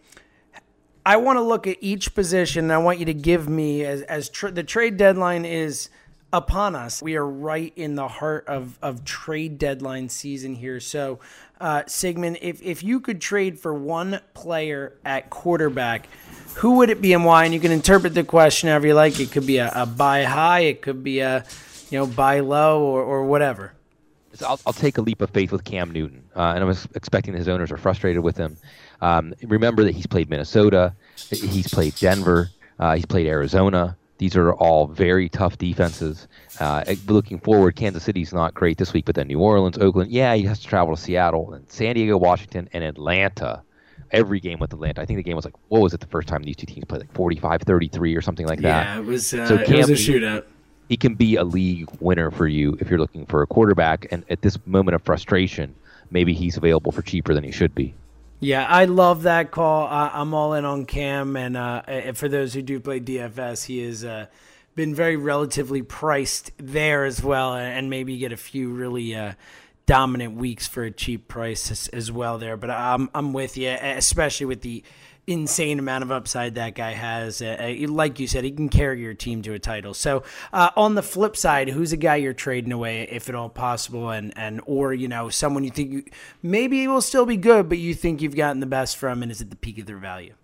I 1.05 1.17
want 1.17 1.37
to 1.37 1.43
look 1.43 1.67
at 1.67 1.77
each 1.81 2.15
position. 2.15 2.71
I 2.71 2.79
want 2.79 3.01
you 3.01 3.07
to 3.07 3.15
give 3.15 3.49
me 3.49 3.85
as, 3.85 4.03
as 4.03 4.29
the 4.29 4.63
trade 4.63 4.97
deadline 4.97 5.45
is 5.45 5.89
upon 6.33 6.75
us. 6.75 7.03
We 7.03 7.17
are 7.17 7.27
right 7.27 7.73
in 7.77 7.95
the 7.95 8.09
heart 8.09 8.47
of, 8.47 8.79
of 8.83 9.05
trade 9.05 9.59
deadline 9.59 10.09
season 10.09 10.55
here. 10.55 10.81
So, 10.81 11.21
uh, 11.61 11.83
Sigmund, 11.87 12.39
if, 12.41 12.63
if 12.63 12.83
you 12.83 13.01
could 13.01 13.21
trade 13.21 13.61
for 13.61 13.73
one 13.75 14.21
player 14.35 14.97
at 15.05 15.31
quarterback, 15.31 16.09
who 16.57 16.77
would 16.79 16.91
it 16.91 17.01
be 17.01 17.13
and 17.13 17.25
why? 17.25 17.45
And 17.45 17.55
you 17.55 17.61
can 17.61 17.73
interpret 17.73 18.15
the 18.15 18.25
question 18.25 18.69
however 18.69 18.89
you 18.89 18.95
like. 18.95 19.21
It 19.21 19.31
could 19.31 19.47
be 19.47 19.59
a, 19.59 19.71
a 19.75 19.87
buy 19.87 20.25
high, 20.25 20.61
it 20.61 20.83
could 20.83 21.05
be 21.05 21.21
a 21.21 21.45
you 21.91 21.99
know 21.99 22.07
buy 22.07 22.41
low, 22.41 22.83
or, 22.83 23.03
or 23.03 23.25
whatever. 23.25 23.75
I'll, 24.47 24.59
I'll 24.67 24.73
take 24.73 24.99
a 24.99 25.03
leap 25.03 25.21
of 25.21 25.31
faith 25.31 25.53
with 25.53 25.63
Cam 25.65 25.91
Newton, 25.91 26.25
uh, 26.35 26.55
and 26.55 26.65
I'm 26.65 26.77
expecting 26.95 27.35
his 27.35 27.49
owners 27.49 27.71
are 27.71 27.77
frustrated 27.77 28.23
with 28.23 28.37
him. 28.37 28.57
Um, 29.01 29.35
remember 29.43 29.85
that 29.85 29.95
he's 29.95 30.07
played 30.07 30.31
Minnesota, 30.31 30.95
he's 31.29 31.69
played 31.69 31.95
Denver, 31.97 32.49
uh, 32.79 32.95
he's 32.95 33.07
played 33.07 33.27
Arizona. 33.27 33.97
These 34.23 34.37
are 34.37 34.53
all 34.53 34.87
very 34.87 35.29
tough 35.29 35.59
defenses. 35.59 36.29
Uh, 36.61 36.85
looking 37.09 37.41
forward, 37.41 37.75
Kansas 37.75 38.05
City's 38.05 38.33
not 38.33 38.55
great 38.55 38.79
this 38.79 38.93
week, 38.93 39.05
but 39.05 39.17
then 39.17 39.27
New 39.27 39.41
Orleans, 39.41 39.77
Oakland, 39.79 40.13
yeah, 40.13 40.33
he 40.37 40.45
has 40.45 40.61
to 40.61 40.69
travel 40.69 40.95
to 40.95 41.03
Seattle, 41.03 41.55
and 41.55 41.69
San 41.69 41.97
Diego, 41.97 42.17
Washington, 42.17 42.69
and 42.73 42.85
Atlanta. 42.85 43.65
Every 44.13 44.39
game 44.39 44.61
with 44.61 44.73
Atlanta. 44.73 45.03
I 45.03 45.07
think 45.07 45.17
the 45.17 45.25
game 45.25 45.35
was 45.35 45.45
like, 45.45 45.57
what 45.71 45.83
was 45.83 45.93
it 45.93 45.99
the 45.99 46.07
first 46.07 46.29
time 46.29 46.45
these 46.45 46.55
two 46.55 46.67
teams 46.67 46.85
played? 46.85 47.01
Like 47.01 47.13
45 47.15 47.63
33 47.63 48.15
or 48.15 48.23
something 48.23 48.47
like 48.47 48.61
that. 48.61 48.87
Yeah, 48.87 48.99
it 49.01 49.05
was, 49.05 49.35
uh, 49.35 49.45
so 49.45 49.55
it 49.57 49.69
was 49.69 49.91
a 49.91 49.95
shootout. 49.95 50.45
He 50.89 50.97
can 50.97 51.17
be 51.17 51.35
a 51.35 51.43
league 51.43 51.89
winner 51.99 52.31
for 52.31 52.47
you 52.47 52.79
if 52.79 52.89
you're 52.89 53.01
looking 53.01 53.27
for 53.27 53.43
a 53.43 53.47
quarterback. 53.49 54.07
And 54.13 54.25
at 54.31 54.43
this 54.43 54.57
moment 54.67 54.95
of 54.95 55.03
frustration, 55.03 55.75
maybe 56.13 56.33
he's 56.33 56.57
available 56.57 56.93
for 56.93 57.03
cheaper 57.03 57.35
than 57.35 57.43
he 57.43 57.51
should 57.51 57.75
be. 57.75 57.93
Yeah, 58.43 58.67
I 58.69 58.87
love 58.87 59.23
that 59.23 59.53
call. 59.53 59.87
I'm 59.89 60.35
all 60.35 60.55
in 60.55 60.65
on 60.65 60.85
Cam, 60.85 61.37
and 61.37 61.57
uh, 61.57 62.13
for 62.15 62.29
those 62.29 62.53
who 62.53 62.61
do 62.61 62.81
play 62.81 62.99
DFS, 62.99 63.67
he 63.67 63.85
has 63.85 64.05
uh, 64.05 64.27
been 64.75 64.97
very 64.97 65.15
relatively 65.15 65.81
priced 65.81 66.51
there 66.59 67.05
as 67.05 67.23
well, 67.23 67.55
and 67.55 67.89
maybe 67.89 68.19
get 68.19 68.33
a 68.33 68.37
few 68.37 68.71
really 68.71 69.15
uh, 69.15 69.35
dominant 69.87 70.35
weeks 70.35 70.67
for 70.67 70.83
a 70.83 70.91
cheap 70.91 71.29
price 71.29 71.71
as, 71.71 71.87
as, 71.93 72.11
well 72.11 72.37
there. 72.39 72.57
But 72.57 72.71
I'm 72.71 73.11
I'm 73.15 73.33
with 73.33 73.57
you, 73.57 73.69
especially 73.69 74.47
with 74.47 74.63
the 74.63 74.83
insane 75.27 75.79
amount 75.79 76.03
of 76.03 76.11
upside 76.11 76.57
that 76.57 76.75
guy 76.75 76.93
has. 76.93 77.41
Uh, 77.41 77.57
uh, 77.59 77.89
like 77.89 78.19
you 78.19 78.27
said, 78.27 78.45
he 78.45 78.51
can 78.51 78.69
carry 78.69 79.01
your 79.01 79.15
team 79.15 79.43
to 79.43 79.53
a 79.55 79.59
title. 79.59 79.95
So 79.95 80.25
uh, 80.53 80.71
on 80.77 80.95
the 80.95 81.03
flip 81.03 81.37
side, 81.37 81.69
who's 81.69 81.93
a 81.93 81.97
guy 81.97 82.17
you're 82.17 82.33
trading 82.33 82.73
away 82.73 83.03
if 83.11 83.29
at 83.29 83.35
all 83.35 83.49
possible, 83.49 84.11
and 84.11 84.33
and 84.37 84.61
or 84.67 84.95
you 84.95 85.09
know 85.09 85.29
someone 85.29 85.65
you 85.65 85.71
think 85.71 85.93
you, 85.93 86.05
maybe 86.43 86.87
will 86.89 87.01
still 87.01 87.27
be 87.27 87.37
good, 87.37 87.69
but 87.69 87.79
you 87.79 87.95
think 87.95 88.21
you've 88.21 88.37
gotten 88.37 88.61
the 88.61 88.67
best 88.67 88.97
from, 88.97 89.23
and 89.23 89.31
is 89.31 89.41
at 89.41 89.51
the 89.51 89.57
peak 89.57 89.79
of 89.79 89.87
their 89.87 89.99
value. 89.99 90.35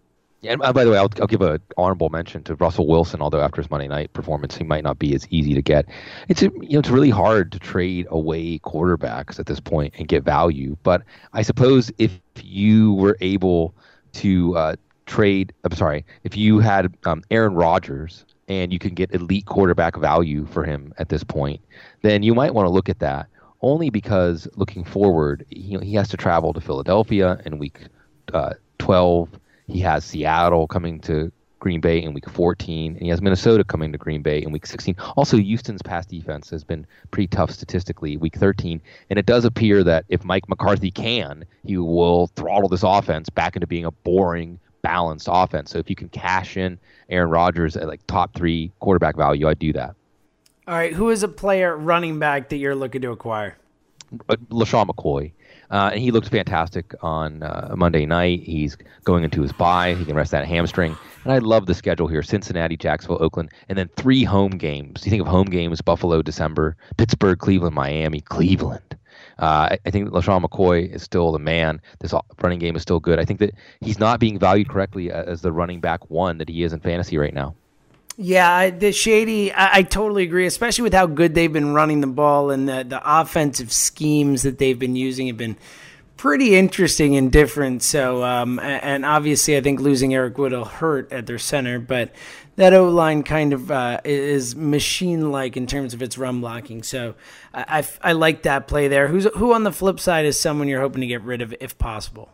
Yeah, 0.40 0.52
and 0.52 0.60
by 0.60 0.84
the 0.84 0.90
way, 0.92 0.96
I'll, 0.96 1.10
I'll 1.20 1.26
give 1.26 1.42
an 1.42 1.60
honorable 1.76 2.10
mention 2.10 2.44
to 2.44 2.54
Russell 2.54 2.86
Wilson. 2.86 3.20
Although 3.20 3.40
after 3.40 3.60
his 3.60 3.68
Monday 3.70 3.88
night 3.88 4.12
performance, 4.12 4.56
he 4.56 4.62
might 4.62 4.84
not 4.84 4.98
be 5.00 5.12
as 5.14 5.26
easy 5.30 5.52
to 5.54 5.62
get. 5.62 5.86
It's 6.28 6.42
you 6.42 6.50
know 6.50 6.78
it's 6.78 6.90
really 6.90 7.10
hard 7.10 7.50
to 7.52 7.58
trade 7.58 8.06
away 8.10 8.60
quarterbacks 8.60 9.40
at 9.40 9.46
this 9.46 9.58
point 9.58 9.94
and 9.98 10.06
get 10.06 10.22
value. 10.22 10.76
But 10.84 11.02
I 11.32 11.42
suppose 11.42 11.90
if 11.98 12.20
you 12.40 12.94
were 12.94 13.16
able 13.20 13.74
to 14.14 14.56
uh, 14.56 14.76
trade. 15.06 15.52
I'm 15.64 15.72
sorry, 15.72 16.04
if 16.24 16.36
you 16.36 16.58
had 16.60 16.96
um, 17.04 17.22
Aaron 17.30 17.54
Rodgers 17.54 18.24
and 18.48 18.72
you 18.72 18.78
can 18.78 18.94
get 18.94 19.12
elite 19.14 19.46
quarterback 19.46 19.96
value 19.96 20.46
for 20.46 20.64
him 20.64 20.92
at 20.98 21.08
this 21.08 21.24
point, 21.24 21.60
then 22.02 22.22
you 22.22 22.34
might 22.34 22.54
want 22.54 22.66
to 22.66 22.70
look 22.70 22.88
at 22.88 23.00
that. 23.00 23.26
Only 23.60 23.90
because 23.90 24.46
looking 24.54 24.84
forward, 24.84 25.44
he, 25.50 25.76
he 25.78 25.94
has 25.94 26.08
to 26.08 26.16
travel 26.16 26.52
to 26.52 26.60
Philadelphia 26.60 27.40
in 27.44 27.58
week 27.58 27.80
uh, 28.32 28.54
12. 28.78 29.28
He 29.66 29.80
has 29.80 30.04
Seattle 30.04 30.66
coming 30.66 31.00
to 31.00 31.32
Green 31.60 31.80
Bay 31.80 32.02
in 32.02 32.12
week 32.12 32.28
14, 32.28 32.92
and 32.92 33.02
he 33.02 33.08
has 33.08 33.20
Minnesota 33.20 33.64
coming 33.64 33.92
to 33.92 33.98
Green 33.98 34.22
Bay 34.22 34.42
in 34.42 34.52
week 34.52 34.66
16. 34.66 34.94
Also, 35.16 35.36
Houston's 35.36 35.82
pass 35.82 36.06
defense 36.06 36.50
has 36.50 36.64
been 36.64 36.86
pretty 37.10 37.26
tough 37.26 37.50
statistically, 37.50 38.16
week 38.16 38.36
13, 38.36 38.80
and 39.10 39.18
it 39.18 39.26
does 39.26 39.44
appear 39.44 39.82
that 39.84 40.04
if 40.08 40.24
Mike 40.24 40.48
McCarthy 40.48 40.90
can, 40.90 41.44
he 41.64 41.76
will 41.76 42.28
throttle 42.36 42.68
this 42.68 42.82
offense 42.84 43.28
back 43.28 43.56
into 43.56 43.66
being 43.66 43.84
a 43.84 43.90
boring, 43.90 44.58
balanced 44.82 45.28
offense. 45.30 45.70
So 45.70 45.78
if 45.78 45.90
you 45.90 45.96
can 45.96 46.08
cash 46.08 46.56
in 46.56 46.78
Aaron 47.08 47.30
Rodgers 47.30 47.76
at 47.76 47.88
like 47.88 48.06
top 48.06 48.34
three 48.34 48.70
quarterback 48.80 49.16
value, 49.16 49.48
I'd 49.48 49.58
do 49.58 49.72
that. 49.72 49.94
All 50.66 50.74
right, 50.74 50.92
who 50.92 51.08
is 51.10 51.22
a 51.22 51.28
player 51.28 51.76
running 51.76 52.18
back 52.18 52.50
that 52.50 52.58
you're 52.58 52.74
looking 52.74 53.00
to 53.02 53.10
acquire? 53.10 53.56
Uh, 54.28 54.36
LeSean 54.50 54.86
McCoy. 54.86 55.32
Uh, 55.70 55.90
and 55.92 56.00
he 56.00 56.10
looked 56.10 56.28
fantastic 56.28 56.94
on 57.02 57.42
uh, 57.42 57.74
Monday 57.76 58.06
night. 58.06 58.42
He's 58.42 58.76
going 59.04 59.24
into 59.24 59.42
his 59.42 59.52
bye. 59.52 59.94
He 59.94 60.04
can 60.04 60.16
rest 60.16 60.30
that 60.30 60.46
hamstring. 60.46 60.96
And 61.24 61.32
I 61.32 61.38
love 61.38 61.66
the 61.66 61.74
schedule 61.74 62.08
here 62.08 62.22
Cincinnati, 62.22 62.76
Jacksonville, 62.76 63.22
Oakland, 63.22 63.50
and 63.68 63.76
then 63.76 63.88
three 63.96 64.24
home 64.24 64.52
games. 64.52 65.04
You 65.04 65.10
think 65.10 65.20
of 65.20 65.28
home 65.28 65.46
games 65.46 65.82
Buffalo, 65.82 66.22
December, 66.22 66.76
Pittsburgh, 66.96 67.38
Cleveland, 67.38 67.74
Miami, 67.74 68.20
Cleveland. 68.20 68.96
Uh, 69.38 69.68
I, 69.70 69.78
I, 69.86 69.90
think 69.90 70.08
LeSean 70.10 70.44
McCoy 70.44 70.92
is 70.92 71.02
still 71.02 71.30
the 71.30 71.38
man. 71.38 71.80
This 72.00 72.12
running 72.42 72.58
game 72.58 72.74
is 72.74 72.82
still 72.82 72.98
good. 72.98 73.20
I 73.20 73.24
think 73.24 73.38
that 73.38 73.54
he's 73.80 73.98
not 73.98 74.18
being 74.18 74.38
valued 74.38 74.68
correctly 74.68 75.12
as 75.12 75.42
the 75.42 75.52
running 75.52 75.80
back 75.80 76.10
one 76.10 76.38
that 76.38 76.48
he 76.48 76.64
is 76.64 76.72
in 76.72 76.80
fantasy 76.80 77.18
right 77.18 77.34
now. 77.34 77.54
Yeah, 78.20 78.70
the 78.70 78.90
shady. 78.90 79.52
I, 79.52 79.76
I, 79.76 79.82
totally 79.84 80.24
agree, 80.24 80.44
especially 80.46 80.82
with 80.82 80.92
how 80.92 81.06
good 81.06 81.36
they've 81.36 81.52
been 81.52 81.72
running 81.72 82.00
the 82.00 82.08
ball 82.08 82.50
and 82.50 82.68
the 82.68 82.82
the 82.82 83.00
offensive 83.04 83.72
schemes 83.72 84.42
that 84.42 84.58
they've 84.58 84.78
been 84.78 84.96
using 84.96 85.28
have 85.28 85.36
been 85.36 85.56
pretty 86.16 86.56
interesting 86.56 87.14
and 87.16 87.30
different. 87.30 87.84
So, 87.84 88.24
um, 88.24 88.58
and 88.58 89.06
obviously, 89.06 89.56
I 89.56 89.60
think 89.60 89.78
losing 89.78 90.14
Eric 90.14 90.36
Wood 90.36 90.50
will 90.50 90.64
hurt 90.64 91.12
at 91.12 91.26
their 91.26 91.38
center, 91.38 91.78
but 91.78 92.10
that 92.56 92.74
O 92.74 92.88
line 92.88 93.22
kind 93.22 93.52
of 93.52 93.70
uh, 93.70 94.00
is 94.04 94.56
machine 94.56 95.30
like 95.30 95.56
in 95.56 95.68
terms 95.68 95.94
of 95.94 96.02
its 96.02 96.18
run 96.18 96.40
blocking. 96.40 96.82
So, 96.82 97.14
I, 97.54 97.84
I, 98.02 98.10
I 98.10 98.12
like 98.14 98.42
that 98.42 98.66
play 98.66 98.88
there. 98.88 99.06
Who's 99.06 99.28
who 99.36 99.52
on 99.54 99.62
the 99.62 99.70
flip 99.72 100.00
side 100.00 100.26
is 100.26 100.40
someone 100.40 100.66
you're 100.66 100.80
hoping 100.80 101.02
to 101.02 101.06
get 101.06 101.22
rid 101.22 101.40
of 101.40 101.54
if 101.60 101.78
possible? 101.78 102.30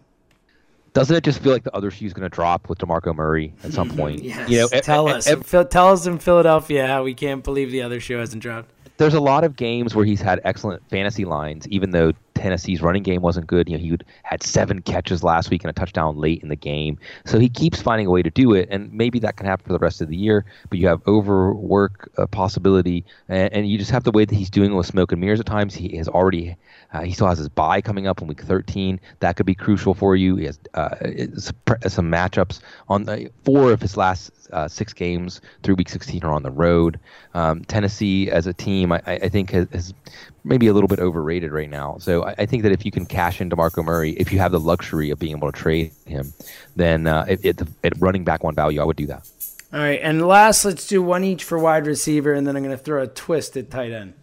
Doesn't 0.94 1.14
it 1.14 1.24
just 1.24 1.42
feel 1.42 1.52
like 1.52 1.64
the 1.64 1.74
other 1.76 1.90
shoe's 1.90 2.12
going 2.12 2.28
to 2.28 2.35
drop 2.35 2.68
with 2.68 2.78
Demarco 2.78 3.14
Murray 3.14 3.52
at 3.64 3.72
some 3.72 3.90
point? 3.90 4.22
yes. 4.22 4.48
You 4.48 4.61
know, 4.61 4.68
tell 4.68 5.09
us, 5.09 5.28
tell 5.70 5.88
us 5.88 6.07
in 6.07 6.18
Philadelphia 6.18 6.87
how 6.87 7.02
we 7.02 7.14
can't 7.14 7.44
believe 7.44 7.70
the 7.70 7.83
other 7.83 8.00
shoe 8.00 8.16
hasn't 8.16 8.42
dropped. 8.42 8.70
There's 8.96 9.14
a 9.14 9.20
lot 9.20 9.42
of 9.42 9.57
games 9.57 9.96
where 9.96 10.04
he's 10.04 10.20
had 10.20 10.40
excellent 10.44 10.88
fantasy 10.88 11.24
lines, 11.24 11.66
even 11.66 11.90
though 11.90 12.12
Tennessee's 12.35 12.83
running 12.83 13.02
game 13.02 13.22
wasn't 13.22 13.46
good. 13.46 13.68
You 13.68 13.76
know, 13.76 13.83
he 13.83 13.96
had 14.22 14.42
seven 14.42 14.83
catches 14.83 15.24
last 15.24 15.50
week 15.50 15.64
and 15.64 15.70
a 15.70 15.72
touchdown 15.72 16.16
late 16.16 16.42
in 16.42 16.48
the 16.48 16.57
game. 16.57 16.98
So 17.24 17.38
he 17.38 17.48
keeps 17.48 17.80
finding 17.83 18.07
a 18.07 18.11
way 18.11 18.22
to 18.22 18.30
do 18.30 18.54
it, 18.54 18.68
and 18.70 18.92
maybe 18.92 19.18
that 19.20 19.37
can 19.37 19.46
happen 19.46 19.66
for 19.66 19.72
the 19.72 19.78
rest 19.78 20.00
of 20.00 20.09
the 20.09 20.16
year. 20.16 20.44
But 20.68 20.78
you 20.78 20.87
have 20.88 21.00
overwork 21.09 22.11
uh, 22.18 22.26
possibility, 22.26 23.04
and, 23.28 23.52
and, 23.52 23.68
you 23.68 23.78
just 23.78 23.90
have 23.90 24.04
the 24.04 24.12
way 24.12 24.24
that 24.24 24.35
he's 24.35 24.50
doing 24.50 24.72
it 24.72 24.74
with 24.74 24.87
smoke 24.87 25.11
and 25.11 25.20
mirrors 25.20 25.40
at 25.40 25.46
times. 25.46 25.74
He 25.74 25.96
has 25.96 26.07
already, 26.07 26.54
uh, 26.94 27.02
he 27.02 27.12
still 27.12 27.26
has 27.26 27.38
his 27.38 27.48
bye 27.48 27.80
coming 27.80 28.07
up 28.07 28.22
in 28.22 28.28
week 28.28 28.40
13. 28.40 29.00
That 29.18 29.35
could 29.35 29.46
be 29.46 29.54
crucial 29.54 29.94
for 29.94 30.14
you. 30.14 30.37
He 30.37 30.44
has 30.44 30.61
uh, 30.74 30.94
some 31.88 32.11
matchups 32.11 32.61
on 32.88 33.04
the, 33.04 33.30
four 33.44 33.72
of 33.72 33.83
his 33.83 33.96
last 33.96 34.30
uh, 34.52 34.68
six 34.68 34.92
games 34.92 35.40
through 35.64 35.74
week 35.74 35.88
16 35.88 36.22
are 36.22 36.33
on 36.33 36.44
the 36.44 36.52
road. 36.52 37.00
Um, 37.35 37.64
Tennessee 37.64 38.30
as 38.30 38.46
a 38.46 38.52
team, 38.52 38.92
I, 38.92 39.02
I 39.07 39.28
think, 39.28 39.50
has, 39.50 39.66
has, 39.72 39.94
maybe 40.44 40.68
a 40.68 40.72
little 40.72 40.87
bit 40.87 41.00
overrated 41.00 41.50
right 41.50 41.68
now. 41.68 41.96
So 41.98 42.24
I, 42.24 42.35
I, 42.38 42.46
think 42.46 42.62
that 42.62 42.70
if 42.70 42.85
you 42.85 42.92
can 42.92 43.07
cash 43.07 43.40
in 43.40 43.50
DeMarco 43.50 43.85
Murray, 43.85 44.12
if 44.12 44.30
you 44.33 44.38
have 44.38 44.52
the 44.52 44.61
luxury 44.61 45.11
of 45.11 45.18
being 45.18 45.37
able 45.37 45.50
to 45.50 45.59
trade 45.59 45.90
him, 46.07 46.33
then 46.76 47.09
uh, 47.09 47.26
it, 47.28 47.61
at 47.83 47.98
running 47.98 48.22
back 48.22 48.44
one 48.44 48.54
value, 48.54 48.80
I 48.80 48.85
would 48.85 48.96
do 48.96 49.07
that. 49.07 49.28
All 49.72 49.80
right, 49.80 49.98
and 50.00 50.24
last, 50.24 50.64
let's 50.64 50.87
do 50.87 51.02
one 51.02 51.24
each 51.24 51.42
for 51.42 51.59
wide 51.59 51.88
receiver, 51.88 52.33
and 52.33 52.46
then 52.46 52.54
I'm 52.54 52.62
going 52.62 52.76
to 52.76 52.83
throw 52.83 53.02
a 53.02 53.09
twist 53.09 53.57
at 53.57 53.72
tight 53.72 53.90
end. 53.90 54.14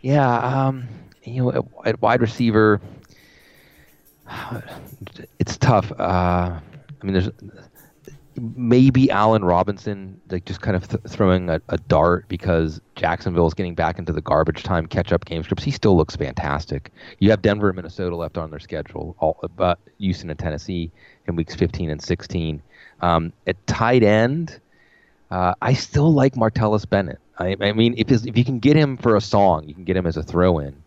Yeah, 0.00 0.38
um, 0.38 0.88
you 1.26 1.42
know, 1.42 1.52
at, 1.52 1.88
at, 1.88 2.02
wide 2.02 2.20
receiver, 2.20 2.80
it's 5.38 5.56
tough. 5.56 5.92
Uh, 5.98 6.58
I 6.60 7.04
mean, 7.04 7.12
there's 7.12 7.30
maybe 8.38 9.10
Allen 9.10 9.44
Robinson, 9.44 10.20
like 10.30 10.44
just 10.44 10.60
kind 10.60 10.76
of 10.76 10.88
th- 10.88 11.02
throwing 11.08 11.48
a, 11.48 11.60
a, 11.68 11.78
dart 11.78 12.26
because 12.28 12.80
Jacksonville 12.94 13.46
is 13.46 13.54
getting 13.54 13.74
back 13.74 13.98
into 13.98 14.12
the 14.12 14.20
garbage 14.20 14.62
time 14.62 14.86
catch 14.86 15.12
up 15.12 15.24
game 15.24 15.42
scripts. 15.42 15.64
He 15.64 15.70
still 15.70 15.96
looks 15.96 16.16
fantastic. 16.16 16.90
You 17.18 17.30
have 17.30 17.42
Denver 17.42 17.68
and 17.68 17.76
Minnesota 17.76 18.14
left 18.16 18.36
on 18.36 18.50
their 18.50 18.60
schedule, 18.60 19.16
all, 19.18 19.38
but 19.56 19.78
Houston 19.98 20.30
and 20.30 20.38
Tennessee 20.38 20.90
in 21.26 21.36
weeks 21.36 21.54
15 21.54 21.90
and 21.90 22.02
16. 22.02 22.62
Um, 23.00 23.32
at 23.46 23.66
tight 23.66 24.02
end, 24.02 24.60
uh, 25.30 25.54
I 25.62 25.72
still 25.74 26.12
like 26.12 26.34
Martellus 26.34 26.88
Bennett. 26.88 27.18
I, 27.38 27.56
I 27.60 27.72
mean, 27.72 27.94
if, 27.96 28.10
if 28.10 28.36
you 28.36 28.44
can 28.44 28.58
get 28.58 28.76
him 28.76 28.96
for 28.96 29.16
a 29.16 29.20
song, 29.20 29.68
you 29.68 29.74
can 29.74 29.84
get 29.84 29.96
him 29.96 30.06
as 30.06 30.16
a 30.16 30.22
throw 30.22 30.58
in. 30.58 30.82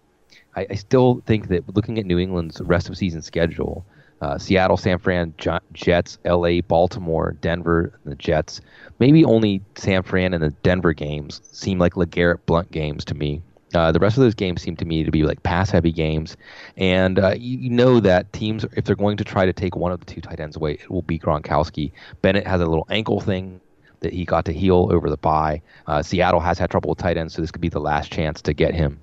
I, 0.56 0.68
I 0.70 0.76
still 0.76 1.22
think 1.26 1.48
that 1.50 1.76
looking 1.76 2.00
at 2.00 2.06
New 2.06 2.20
England's 2.20 2.62
rest 2.62 2.90
of 2.90 2.98
season 2.98 3.22
schedule, 3.22 3.86
uh, 4.22 4.38
Seattle, 4.38 4.78
San 4.78 4.98
Fran, 5.00 5.34
Jets, 5.74 6.18
L.A., 6.26 6.62
Baltimore, 6.62 7.38
Denver, 7.40 7.98
the 8.04 8.16
Jets. 8.16 8.62
Maybe 9.00 9.24
only 9.24 9.62
San 9.76 10.04
Fran 10.04 10.34
and 10.34 10.44
the 10.44 10.50
Denver 10.62 10.94
games 10.94 11.42
seem 11.52 11.80
like 11.80 11.94
LeGarrette 11.94 12.46
Blunt 12.46 12.72
games 12.72 13.06
to 13.06 13.16
me. 13.16 13.42
Uh, 13.74 13.92
the 13.92 14.00
rest 14.00 14.18
of 14.18 14.24
those 14.24 14.34
games 14.34 14.62
seem 14.62 14.76
to 14.76 14.86
me 14.86 15.04
to 15.04 15.12
be 15.12 15.24
like 15.24 15.44
pass 15.44 15.70
heavy 15.70 15.92
games. 15.92 16.36
And 16.76 17.20
uh, 17.20 17.36
you, 17.38 17.60
you, 17.60 17.70
know 17.70 18.00
that 18.00 18.34
teams, 18.34 18.66
if 18.76 18.86
they're 18.86 18.96
going 18.96 19.18
to 19.18 19.24
try 19.24 19.46
to 19.46 19.54
take 19.54 19.76
one 19.76 19.92
of 19.92 20.00
the 20.00 20.08
two 20.08 20.22
tight 20.22 20.40
ends 20.40 20.56
away, 20.56 20.74
it 20.74 20.90
will 20.90 21.04
be 21.04 21.20
Gronkowski. 21.20 21.92
Bennett 22.22 22.48
has 22.48 22.62
a 22.62 22.66
little 22.66 22.88
ankle 22.90 23.22
thing. 23.22 23.62
that 24.00 24.12
he 24.12 24.26
got 24.26 24.46
to 24.46 24.54
heal 24.54 24.90
over 24.92 25.10
the 25.10 25.18
bye. 25.18 25.62
Uh, 25.86 26.02
Seattle 26.02 26.40
has 26.40 26.58
had 26.58 26.72
trouble 26.72 26.90
with 26.90 26.98
tight 26.98 27.16
ends, 27.16 27.36
so 27.36 27.42
this 27.42 27.52
could 27.52 27.62
be 27.62 27.70
the 27.70 27.80
last 27.80 28.12
chance 28.12 28.42
to 28.42 28.54
get 28.54 28.74
him. 28.74 29.00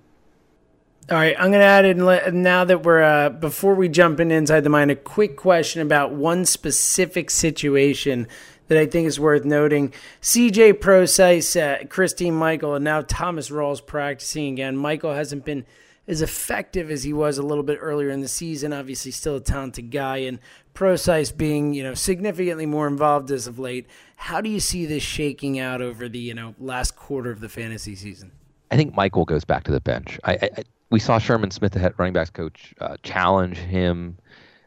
All 1.09 1.16
right, 1.16 1.37
I'm 1.38 1.53
going 1.53 1.61
to 1.61 1.64
add 1.64 1.85
in 1.85 2.42
now 2.42 2.64
that 2.64 2.83
we're 2.83 3.01
uh, 3.01 3.31
before 3.31 3.77
we 3.77 3.88
jump 3.88 4.19
in 4.19 4.33
inside 4.33 4.62
the 4.62 4.71
mind, 4.71 4.90
a 4.90 4.97
quick 4.97 5.37
question 5.37 5.81
about 5.81 6.11
one 6.11 6.45
specific 6.45 7.31
situation 7.31 8.27
that 8.66 8.77
I 8.77 8.87
think 8.87 9.07
is 9.07 9.21
worth 9.21 9.45
noting. 9.45 9.92
CJ 10.21 10.81
Prosise, 10.81 11.55
uh, 11.55 11.85
Christine 11.88 12.35
Michael, 12.35 12.75
and 12.75 12.85
now 12.85 13.03
Thomas 13.03 13.51
Rawls 13.51 13.87
practicing 13.87 14.53
again. 14.53 14.77
Michael 14.77 15.14
hasn't 15.14 15.45
been 15.45 15.64
as 16.09 16.23
effective 16.23 16.90
as 16.90 17.05
he 17.05 17.12
was 17.12 17.38
a 17.38 17.42
little 17.45 17.62
bit 17.62 17.79
earlier 17.81 18.11
in 18.11 18.21
the 18.21 18.27
season. 18.27 18.73
Obviously, 18.73 19.12
still 19.12 19.37
a 19.37 19.40
talented 19.40 19.92
guy, 19.92 20.16
and 20.16 20.40
Prosise 20.75 21.31
being 21.31 21.73
you 21.73 21.85
know 21.85 21.95
significantly 21.95 22.66
more 22.66 22.88
involved 22.88 23.31
as 23.31 23.47
of 23.47 23.61
late. 23.61 23.87
How 24.16 24.40
do 24.40 24.51
you 24.51 24.59
see 24.59 24.87
this 24.87 25.05
shaking 25.05 25.57
out 25.61 25.81
over 25.81 26.09
the 26.09 26.19
you 26.19 26.35
know 26.35 26.57
last 26.59 26.97
quarter 26.97 27.31
of 27.31 27.38
the 27.38 27.49
fantasy 27.49 27.95
season? 27.95 28.33
I 28.73 28.77
think 28.77 28.97
Michael 28.97 29.25
goes 29.25 29.45
back 29.45 29.62
to 29.64 29.71
the 29.71 29.81
bench. 29.81 30.19
I, 30.25 30.33
I 30.33 30.64
we 30.90 31.01
saw 31.01 31.18
Sherman 31.18 31.51
Smith, 31.51 31.72
the 31.72 31.79
head 31.79 31.94
running 31.99 32.12
backs 32.12 32.31
coach, 32.31 32.75
uh, 32.81 32.96
challenge 33.03 33.59
him 33.59 34.18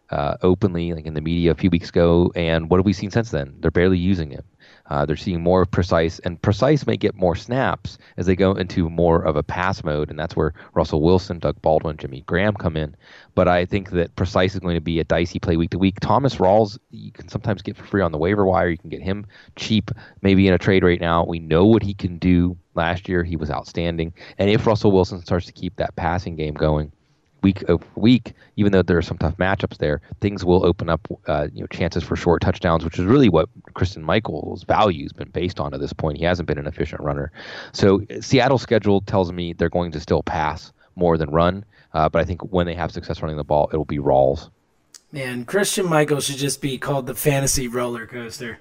uh, 0.10 0.38
openly, 0.42 0.94
like 0.94 1.06
in 1.06 1.14
the 1.14 1.22
media 1.22 1.52
a 1.52 1.56
few 1.56 1.70
weeks 1.70 1.90
ago. 1.90 2.32
And 2.36 2.70
what 2.70 2.78
have 2.78 2.86
we 2.86 2.94
seen 2.94 3.12
since 3.12 3.32
then? 3.32 3.56
They're 3.60 3.72
barely 3.72 3.98
using 3.98 4.32
him. 4.32 4.44
Uh, 4.90 5.06
they're 5.06 5.16
seeing 5.16 5.42
more 5.42 5.66
Prosise, 5.66 6.18
and 6.20 6.42
Prosise 6.42 6.88
may 6.88 6.98
get 6.98 7.14
more 7.14 7.36
snaps 7.36 8.00
as 8.18 8.26
they 8.26 8.36
go 8.36 8.54
into 8.54 8.90
more 8.90 9.22
of 9.22 9.36
a 9.36 9.44
pass 9.44 9.84
mode, 9.84 10.10
and 10.10 10.18
that's 10.18 10.36
where 10.36 10.54
Russell 10.74 11.04
Wilson, 11.04 11.38
Doug 11.38 11.62
Baldwin, 11.62 11.98
Jimmy 11.98 12.22
Graham 12.22 12.56
come 12.56 12.76
in. 12.76 12.96
But 13.36 13.48
I 13.48 13.66
think 13.66 13.92
that 13.92 14.16
Prosise 14.16 14.56
is 14.56 14.60
going 14.60 14.76
to 14.76 14.82
be 14.82 15.00
a 15.00 15.04
dicey 15.04 15.38
play 15.38 15.58
week 15.58 15.70
to 15.72 15.78
week. 15.78 16.00
Thomas 16.00 16.38
Rawls, 16.38 16.80
you 16.90 17.12
can 17.12 17.30
sometimes 17.30 17.62
get 17.62 17.78
for 17.78 17.86
free 17.86 18.02
on 18.02 18.12
the 18.12 18.18
waiver 18.18 18.46
wire. 18.46 18.70
You 18.70 18.80
can 18.80 18.90
get 18.90 19.04
him 19.04 19.28
cheap, 19.56 19.92
maybe 20.24 20.48
in 20.48 20.56
a 20.56 20.58
trade 20.58 20.84
right 20.84 21.00
now. 21.00 21.24
We 21.24 21.40
know 21.40 21.66
what 21.66 21.84
he 21.84 21.94
can 21.94 22.18
do. 22.18 22.58
Last 22.80 23.10
year, 23.10 23.26
he 23.26 23.36
was 23.36 23.52
outstanding. 23.52 24.14
And 24.38 24.50
if 24.50 24.66
Russell 24.66 24.94
Wilson 24.94 25.20
starts 25.22 25.46
to 25.48 25.52
keep 25.52 25.76
that 25.76 25.98
passing 25.98 26.38
game 26.38 26.54
going, 26.54 26.94
week 27.42 27.62
over 27.70 27.86
week, 27.96 28.32
even 28.56 28.72
though 28.72 28.82
there 28.82 28.98
are 28.98 29.02
some 29.02 29.18
tough 29.18 29.36
matchups 29.36 29.80
there, 29.80 30.00
things 30.22 30.46
will 30.46 30.66
open 30.66 30.88
up, 30.88 31.06
uh, 31.28 31.50
you 31.54 31.60
know, 31.60 31.68
chances 31.68 32.04
for 32.06 32.16
short 32.16 32.42
touchdowns, 32.42 32.86
which 32.86 32.98
is 32.98 33.04
really 33.04 33.28
what 33.28 33.50
Christine 33.74 34.04
Michael's 34.04 34.64
value 34.64 35.04
has 35.04 35.12
been 35.12 35.30
based 35.30 35.60
on 35.60 35.74
at 35.74 35.82
this 35.82 35.92
point. 35.92 36.18
He 36.18 36.24
hasn't 36.24 36.48
been 36.48 36.58
an 36.58 36.68
efficient 36.68 37.02
runner. 37.02 37.34
So 37.74 38.02
Seattle's 38.22 38.62
schedule 38.62 39.02
tells 39.02 39.30
me 39.34 39.52
they're 39.52 39.68
going 39.68 39.92
to 39.92 40.00
still 40.00 40.24
pass 40.24 40.72
more 40.96 41.18
than 41.18 41.30
run, 41.32 41.66
uh, 41.94 42.08
but 42.08 42.22
I 42.22 42.24
think 42.24 42.42
when 42.54 42.66
they 42.66 42.76
have 42.76 42.94
success 42.94 43.22
running 43.22 43.36
the 43.36 43.44
ball, 43.44 43.70
it'll 43.74 43.84
be 43.84 44.00
Rawls. 44.00 44.50
Man, 45.12 45.44
Christian 45.44 45.86
Michael 45.86 46.22
should 46.22 46.38
just 46.38 46.62
be 46.62 46.78
called 46.78 47.08
the 47.08 47.16
fantasy 47.16 47.68
roller 47.68 48.08
coaster. 48.08 48.60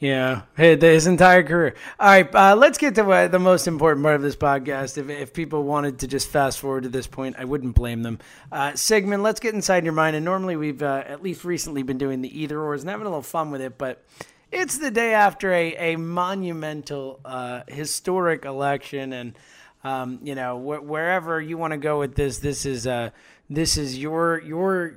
Yeah, 0.00 0.42
his 0.56 1.08
entire 1.08 1.42
career. 1.42 1.74
All 1.98 2.06
right, 2.06 2.32
uh, 2.32 2.54
let's 2.54 2.78
get 2.78 2.94
to 2.94 3.10
uh, 3.10 3.26
the 3.26 3.40
most 3.40 3.66
important 3.66 4.04
part 4.04 4.14
of 4.14 4.22
this 4.22 4.36
podcast. 4.36 4.96
If, 4.96 5.08
if 5.10 5.32
people 5.32 5.64
wanted 5.64 5.98
to 6.00 6.06
just 6.06 6.28
fast 6.28 6.60
forward 6.60 6.84
to 6.84 6.88
this 6.88 7.08
point, 7.08 7.34
I 7.36 7.44
wouldn't 7.44 7.74
blame 7.74 8.04
them. 8.04 8.20
Uh, 8.52 8.76
Sigmund, 8.76 9.24
let's 9.24 9.40
get 9.40 9.54
inside 9.54 9.82
your 9.82 9.92
mind. 9.92 10.14
And 10.14 10.24
normally 10.24 10.54
we've 10.54 10.84
uh, 10.84 11.02
at 11.04 11.20
least 11.20 11.44
recently 11.44 11.82
been 11.82 11.98
doing 11.98 12.22
the 12.22 12.40
either 12.40 12.60
ors 12.60 12.82
and 12.82 12.90
having 12.90 13.06
a 13.06 13.08
little 13.08 13.22
fun 13.22 13.50
with 13.50 13.60
it, 13.60 13.76
but 13.76 14.04
it's 14.52 14.78
the 14.78 14.92
day 14.92 15.14
after 15.14 15.52
a, 15.52 15.74
a 15.92 15.96
monumental, 15.96 17.18
uh, 17.24 17.62
historic 17.66 18.44
election, 18.44 19.12
and 19.12 19.34
um, 19.82 20.20
you 20.22 20.36
know 20.36 20.58
wh- 20.58 20.84
wherever 20.88 21.40
you 21.40 21.58
want 21.58 21.72
to 21.72 21.76
go 21.76 21.98
with 21.98 22.14
this, 22.14 22.38
this 22.38 22.64
is 22.64 22.86
uh, 22.86 23.10
this 23.50 23.76
is 23.76 23.98
your 23.98 24.40
your 24.42 24.96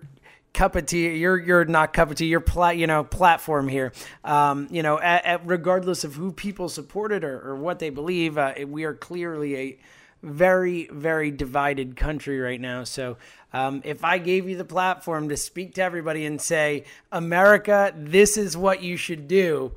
cup 0.54 0.76
of 0.76 0.86
tea 0.86 1.16
you're 1.18 1.40
you're 1.40 1.66
not 1.66 1.94
cup 1.94 2.10
of 2.10 2.18
tea 2.18 2.26
your 2.26 2.40
plat 2.40 2.78
you 2.78 2.88
know 2.88 3.04
platform 3.04 3.68
here. 3.68 3.94
Um, 4.24 4.68
you 4.72 4.84
know 4.84 5.00
at, 5.00 5.26
at 5.26 5.46
regardless 5.46 6.04
of 6.04 6.16
who 6.16 6.32
people 6.32 6.70
supported 6.70 7.24
or, 7.24 7.40
or 7.42 7.56
what 7.56 7.80
they 7.80 7.90
believe 7.90 8.38
uh, 8.38 8.54
we 8.68 8.84
are 8.84 8.94
clearly 8.94 9.56
a 9.58 9.80
very 10.24 10.88
very 10.92 11.32
divided 11.32 11.96
country 11.96 12.40
right 12.40 12.62
now. 12.62 12.84
So 12.84 13.18
um, 13.54 13.82
if 13.84 14.04
i 14.06 14.18
gave 14.18 14.48
you 14.48 14.56
the 14.56 14.66
platform 14.66 15.30
to 15.30 15.38
speak 15.38 15.76
to 15.76 15.82
everybody 15.82 16.26
and 16.26 16.40
say 16.40 16.86
america 17.12 17.94
this 17.98 18.38
is 18.38 18.56
what 18.56 18.82
you 18.82 18.96
should 18.96 19.28
do 19.28 19.74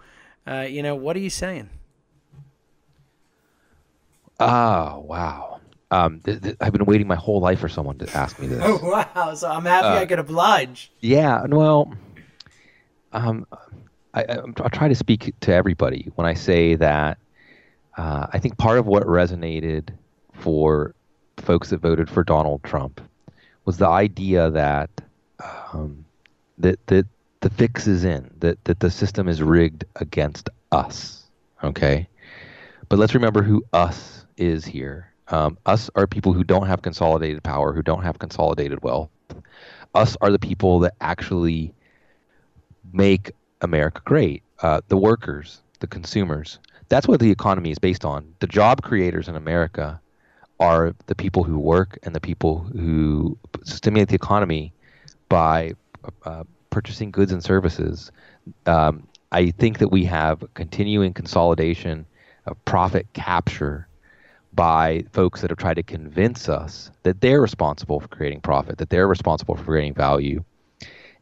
uh, 0.47 0.61
you 0.69 0.83
know 0.83 0.95
what 0.95 1.17
are 1.17 1.21
you 1.21 1.31
saying? 1.31 1.71
Oh 4.41 4.99
wow 5.01 5.54
um, 5.95 6.21
th- 6.21 6.43
th- 6.43 6.57
I've 6.61 6.73
been 6.73 6.87
waiting 6.87 7.07
my 7.07 7.15
whole 7.15 7.41
life 7.41 7.61
for 7.61 7.69
someone 7.69 7.99
to 7.99 8.17
ask 8.17 8.41
me 8.41 8.49
this. 8.49 8.61
Oh 8.63 8.81
wow! 9.15 9.35
So 9.35 9.49
I'm 9.49 9.65
happy 9.65 9.87
uh, 9.87 10.01
I 10.01 10.07
could 10.07 10.19
oblige. 10.19 10.91
Yeah. 11.01 11.45
Well, 11.47 11.93
um, 13.13 13.47
I, 14.13 14.25
I, 14.25 14.39
I, 14.65 14.69
try 14.69 14.89
to 14.89 14.95
speak 14.97 15.33
to 15.41 15.55
everybody 15.55 16.11
when 16.17 16.27
I 16.27 16.35
say 16.35 16.75
that. 16.75 17.19
Uh, 17.97 18.27
I 18.33 18.41
think 18.41 18.59
part 18.59 18.79
of 18.79 18.87
what 18.87 19.05
resonated 19.05 19.91
for 20.33 20.97
folks 21.37 21.71
that 21.71 21.79
voted 21.79 22.11
for 22.11 22.25
Donald 22.25 22.65
Trump 22.65 23.01
was 23.65 23.77
the 23.77 23.87
idea 23.87 24.51
that 24.51 24.91
um, 25.73 26.05
that 26.59 26.85
that 26.89 27.07
the 27.39 27.51
fix 27.51 27.87
is 27.87 28.03
in 28.03 28.29
that 28.41 28.65
that 28.65 28.81
the 28.81 28.91
system 28.91 29.29
is 29.29 29.41
rigged 29.41 29.85
against 29.95 30.51
us. 30.73 31.25
Okay, 31.63 32.09
but 32.89 32.99
let's 32.99 33.15
remember 33.15 33.45
who 33.45 33.65
us 33.73 34.27
is 34.37 34.65
here 34.65 35.14
um, 35.29 35.59
us 35.67 35.91
are 35.95 36.07
people 36.07 36.33
who 36.33 36.45
don't 36.45 36.67
have 36.67 36.83
consolidated 36.83 37.43
power, 37.43 37.73
who 37.73 37.83
don't 37.83 38.03
have 38.03 38.19
consolidated 38.19 38.83
wealth. 38.83 39.11
Us 39.95 40.17
are 40.21 40.31
the 40.31 40.39
people 40.39 40.81
that 40.81 40.95
actually 41.01 41.73
make 42.93 43.33
America 43.61 44.03
great. 44.05 44.43
Uh, 44.61 44.81
the 44.89 44.97
workers, 44.97 45.61
the 45.81 45.87
consumers. 45.87 46.59
That's 46.89 47.09
what 47.09 47.21
the 47.21 47.31
economy 47.31 47.71
is 47.71 47.79
based 47.79 48.05
on. 48.05 48.35
The 48.41 48.47
job 48.47 48.83
creators 48.83 49.29
in 49.29 49.37
America 49.37 50.01
are 50.61 50.95
the 51.07 51.15
people 51.15 51.43
who 51.43 51.59
work 51.59 51.99
and 52.03 52.15
the 52.15 52.21
people 52.21 52.61
who 52.61 53.37
stimulate 53.65 54.09
the 54.09 54.15
economy 54.15 54.73
by 55.29 55.73
uh, 56.25 56.45
purchasing 56.71 57.11
goods 57.11 57.33
and 57.33 57.43
services. 57.43 58.13
Um, 58.67 59.09
I 59.33 59.51
think 59.51 59.79
that 59.79 59.89
we 59.89 60.05
have 60.05 60.45
continuing 60.55 61.13
consolidation 61.13 62.07
of 62.47 62.63
profit 62.65 63.07
capture 63.15 63.89
by 64.55 65.05
folks 65.13 65.41
that 65.41 65.51
have 65.51 65.59
tried 65.59 65.75
to 65.75 65.83
convince 65.83 66.49
us 66.49 66.91
that 67.03 67.21
they're 67.21 67.41
responsible 67.41 68.01
for 68.01 68.09
creating 68.09 68.41
profit, 68.41 68.79
that 68.79 68.91
they're 68.91 69.09
responsible 69.09 69.57
for 69.57 69.65
creating 69.65 69.95
value. 69.95 70.45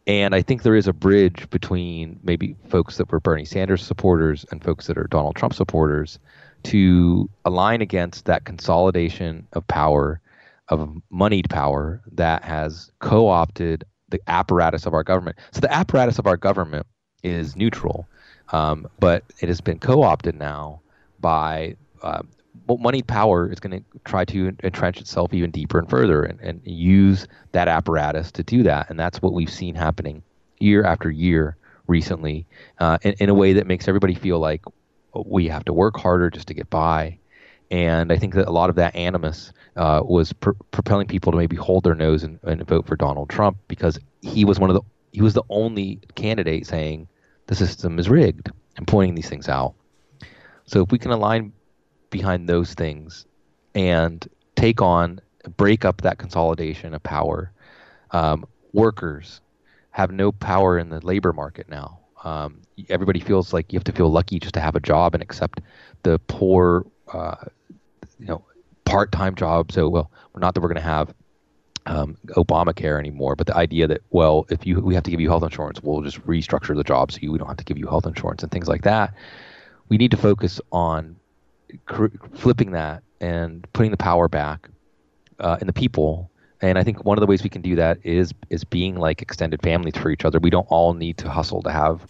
And 0.06 0.34
I 0.34 0.42
think 0.42 0.62
there 0.62 0.74
is 0.74 0.88
a 0.88 0.92
bridge 0.92 1.48
between 1.50 2.18
maybe 2.22 2.56
folks 2.68 2.96
that 2.96 3.10
were 3.10 3.20
Bernie 3.20 3.44
Sanders 3.44 3.84
supporters 3.84 4.44
and 4.50 4.62
folks 4.62 4.86
that 4.88 4.98
are 4.98 5.06
Donald 5.06 5.36
Trump 5.36 5.54
supporters 5.54 6.18
to 6.64 7.28
align 7.44 7.80
against 7.80 8.24
that 8.26 8.44
consolidation 8.44 9.46
of 9.52 9.66
power, 9.68 10.20
of 10.68 11.00
moneyed 11.10 11.48
power 11.50 12.00
that 12.12 12.42
has 12.42 12.90
co 12.98 13.28
opted 13.28 13.84
the 14.08 14.20
apparatus 14.26 14.86
of 14.86 14.94
our 14.94 15.04
government. 15.04 15.38
So 15.52 15.60
the 15.60 15.72
apparatus 15.72 16.18
of 16.18 16.26
our 16.26 16.36
government 16.36 16.86
is 17.22 17.56
neutral, 17.56 18.08
um, 18.50 18.88
but 18.98 19.24
it 19.40 19.48
has 19.48 19.60
been 19.60 19.78
co 19.78 20.02
opted 20.02 20.36
now 20.36 20.80
by 21.20 21.76
uh, 22.02 22.22
moneyed 22.68 23.06
power 23.06 23.50
is 23.50 23.60
going 23.60 23.78
to 23.78 24.00
try 24.04 24.24
to 24.26 24.54
entrench 24.62 25.00
itself 25.00 25.32
even 25.34 25.50
deeper 25.50 25.78
and 25.78 25.88
further 25.88 26.22
and, 26.22 26.40
and 26.40 26.60
use 26.64 27.26
that 27.52 27.68
apparatus 27.68 28.30
to 28.32 28.42
do 28.42 28.62
that. 28.62 28.88
And 28.90 28.98
that's 28.98 29.20
what 29.20 29.32
we've 29.32 29.50
seen 29.50 29.74
happening 29.74 30.22
year 30.58 30.84
after 30.84 31.10
year 31.10 31.56
recently 31.86 32.46
uh, 32.78 32.98
in, 33.02 33.14
in 33.14 33.28
a 33.28 33.34
way 33.34 33.52
that 33.54 33.66
makes 33.66 33.88
everybody 33.88 34.14
feel 34.14 34.38
like 34.38 34.62
we 35.26 35.48
have 35.48 35.64
to 35.64 35.72
work 35.72 35.98
harder 35.98 36.30
just 36.30 36.48
to 36.48 36.54
get 36.54 36.70
by. 36.70 37.18
And 37.70 38.12
I 38.12 38.16
think 38.16 38.34
that 38.34 38.48
a 38.48 38.50
lot 38.50 38.70
of 38.70 38.76
that 38.76 38.94
animus 38.94 39.52
uh, 39.76 40.02
was 40.04 40.32
pr- 40.34 40.50
propelling 40.70 41.06
people 41.06 41.32
to 41.32 41.38
maybe 41.38 41.56
hold 41.56 41.84
their 41.84 41.94
nose 41.94 42.22
and, 42.22 42.38
and 42.42 42.66
vote 42.66 42.86
for 42.86 42.96
Donald 42.96 43.30
Trump 43.30 43.56
because 43.68 43.98
he 44.20 44.44
was 44.44 44.60
one 44.60 44.70
of 44.70 44.74
the 44.74 44.82
he 45.12 45.20
was 45.20 45.34
the 45.34 45.42
only 45.50 46.00
candidate 46.14 46.66
saying 46.66 47.06
the 47.46 47.54
system 47.54 47.98
is 47.98 48.08
rigged 48.08 48.50
and 48.76 48.86
pointing 48.86 49.14
these 49.14 49.28
things 49.28 49.48
out. 49.48 49.74
So 50.64 50.82
if 50.82 50.90
we 50.90 50.98
can 50.98 51.10
align 51.10 51.52
behind 52.12 52.48
those 52.48 52.74
things 52.74 53.26
and 53.74 54.28
take 54.54 54.80
on, 54.80 55.20
break 55.56 55.84
up 55.84 56.02
that 56.02 56.18
consolidation 56.18 56.94
of 56.94 57.02
power. 57.02 57.50
Um, 58.12 58.44
workers 58.72 59.40
have 59.90 60.12
no 60.12 60.30
power 60.30 60.78
in 60.78 60.90
the 60.90 61.04
labor 61.04 61.32
market 61.32 61.68
now. 61.68 61.98
Um, 62.22 62.62
everybody 62.88 63.18
feels 63.18 63.52
like 63.52 63.72
you 63.72 63.76
have 63.78 63.84
to 63.84 63.92
feel 63.92 64.08
lucky 64.08 64.38
just 64.38 64.54
to 64.54 64.60
have 64.60 64.76
a 64.76 64.80
job 64.80 65.14
and 65.14 65.22
accept 65.22 65.60
the 66.04 66.20
poor, 66.28 66.86
uh, 67.12 67.46
you 68.20 68.26
know, 68.26 68.44
part-time 68.84 69.34
job. 69.34 69.72
So, 69.72 69.88
well, 69.88 70.10
not 70.36 70.54
that 70.54 70.60
we're 70.60 70.68
going 70.68 70.76
to 70.76 70.82
have 70.82 71.12
um, 71.86 72.16
Obamacare 72.28 72.98
anymore, 72.98 73.34
but 73.34 73.46
the 73.48 73.56
idea 73.56 73.88
that 73.88 74.02
well, 74.10 74.46
if 74.50 74.64
you 74.66 74.80
we 74.80 74.94
have 74.94 75.02
to 75.04 75.10
give 75.10 75.20
you 75.20 75.28
health 75.28 75.42
insurance, 75.42 75.82
we'll 75.82 76.02
just 76.02 76.24
restructure 76.26 76.76
the 76.76 76.84
job 76.84 77.10
so 77.10 77.18
you, 77.20 77.32
we 77.32 77.38
don't 77.38 77.48
have 77.48 77.56
to 77.56 77.64
give 77.64 77.78
you 77.78 77.88
health 77.88 78.06
insurance 78.06 78.42
and 78.42 78.52
things 78.52 78.68
like 78.68 78.82
that. 78.82 79.14
We 79.88 79.96
need 79.96 80.12
to 80.12 80.16
focus 80.16 80.60
on 80.70 81.16
flipping 82.34 82.72
that 82.72 83.02
and 83.20 83.66
putting 83.72 83.90
the 83.90 83.96
power 83.96 84.28
back 84.28 84.68
uh, 85.38 85.58
in 85.60 85.66
the 85.66 85.72
people. 85.72 86.30
And 86.60 86.78
I 86.78 86.84
think 86.84 87.04
one 87.04 87.18
of 87.18 87.20
the 87.20 87.26
ways 87.26 87.42
we 87.42 87.50
can 87.50 87.62
do 87.62 87.76
that 87.76 87.98
is 88.04 88.32
is 88.50 88.64
being 88.64 88.96
like 88.96 89.20
extended 89.20 89.62
families 89.62 89.96
for 89.96 90.10
each 90.10 90.24
other. 90.24 90.38
We 90.38 90.50
don't 90.50 90.66
all 90.70 90.94
need 90.94 91.18
to 91.18 91.30
hustle 91.30 91.62
to 91.62 91.72
have 91.72 92.06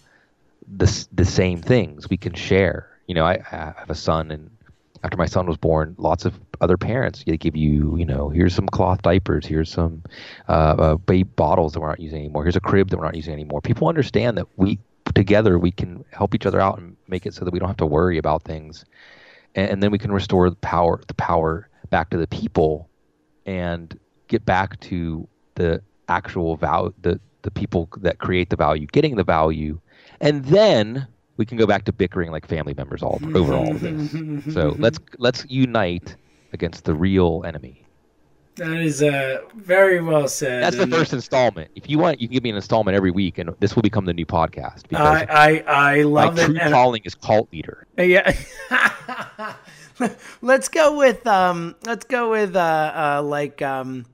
the 0.76 1.06
the 1.12 1.24
same 1.24 1.62
things. 1.62 2.08
We 2.10 2.16
can 2.16 2.34
share, 2.34 2.88
You 3.06 3.14
know, 3.14 3.24
I, 3.24 3.34
I 3.50 3.74
have 3.78 3.90
a 3.90 3.94
son, 3.94 4.30
and 4.30 4.50
after 5.02 5.16
my 5.16 5.26
son 5.26 5.46
was 5.46 5.56
born, 5.56 5.94
lots 5.98 6.24
of 6.24 6.38
other 6.60 6.76
parents 6.76 7.24
they 7.26 7.36
give 7.36 7.56
you, 7.56 7.96
you 7.96 8.04
know, 8.04 8.28
here's 8.28 8.54
some 8.54 8.68
cloth 8.68 9.02
diapers, 9.02 9.44
here's 9.46 9.70
some 9.70 10.02
uh, 10.48 10.52
uh, 10.52 10.94
baby 10.96 11.24
bottles 11.24 11.72
that 11.72 11.80
we're 11.80 11.88
not 11.88 12.00
using 12.00 12.20
anymore, 12.20 12.44
here's 12.44 12.56
a 12.56 12.60
crib 12.60 12.90
that 12.90 12.98
we're 12.98 13.04
not 13.04 13.16
using 13.16 13.32
anymore. 13.32 13.60
People 13.60 13.88
understand 13.88 14.38
that 14.38 14.46
we 14.56 14.78
together 15.14 15.58
we 15.58 15.70
can 15.70 16.04
help 16.10 16.34
each 16.34 16.46
other 16.46 16.60
out 16.60 16.78
and 16.78 16.96
make 17.08 17.26
it 17.26 17.34
so 17.34 17.44
that 17.44 17.52
we 17.52 17.58
don't 17.58 17.68
have 17.68 17.76
to 17.76 17.86
worry 17.86 18.18
about 18.18 18.42
things, 18.42 18.84
and, 19.54 19.70
and 19.70 19.82
then 19.82 19.90
we 19.90 19.98
can 19.98 20.12
restore 20.12 20.48
the 20.50 20.56
power 20.56 21.00
the 21.06 21.14
power 21.14 21.68
back 21.90 22.10
to 22.10 22.16
the 22.16 22.26
people, 22.26 22.88
and 23.46 23.98
get 24.28 24.44
back 24.44 24.78
to 24.80 25.26
the 25.54 25.82
actual 26.08 26.56
value 26.56 26.92
the 27.02 27.20
the 27.42 27.50
people 27.50 27.88
that 27.98 28.18
create 28.18 28.50
the 28.50 28.56
value 28.56 28.86
getting 28.86 29.16
the 29.16 29.24
value, 29.24 29.80
and 30.20 30.44
then 30.46 31.06
we 31.36 31.46
can 31.46 31.56
go 31.58 31.66
back 31.66 31.84
to 31.84 31.92
bickering 31.92 32.30
like 32.30 32.46
family 32.46 32.74
members 32.74 33.02
all 33.02 33.20
over 33.34 33.54
all 33.54 33.70
of 33.70 33.80
this. 33.80 34.54
so 34.54 34.74
let's 34.78 34.98
let's 35.18 35.44
unite 35.48 36.16
against 36.52 36.84
the 36.84 36.94
real 36.94 37.42
enemy. 37.46 37.84
That 38.56 38.76
is 38.76 39.02
uh, 39.02 39.40
very 39.54 40.02
well 40.02 40.28
said. 40.28 40.62
That's 40.62 40.76
the 40.76 40.86
first 40.86 41.14
installment. 41.14 41.70
If 41.74 41.88
you 41.88 41.98
want, 41.98 42.20
you 42.20 42.28
can 42.28 42.34
give 42.34 42.42
me 42.42 42.50
an 42.50 42.56
installment 42.56 42.94
every 42.94 43.10
week, 43.10 43.38
and 43.38 43.50
this 43.60 43.74
will 43.74 43.82
become 43.82 44.04
the 44.04 44.12
new 44.12 44.26
podcast. 44.26 44.94
I 44.94 45.24
I, 45.24 45.64
I 45.66 46.02
love 46.02 46.36
my 46.36 46.42
it. 46.42 46.46
true 46.46 46.58
calling 46.58 47.00
is 47.04 47.14
cult 47.14 47.50
leader. 47.50 47.86
Yeah. 47.96 48.36
let's 50.42 50.68
go 50.68 50.98
with 50.98 51.26
um. 51.26 51.76
Let's 51.86 52.04
go 52.04 52.30
with 52.30 52.54
uh, 52.54 53.18
uh 53.18 53.22
like 53.22 53.62
um 53.62 54.04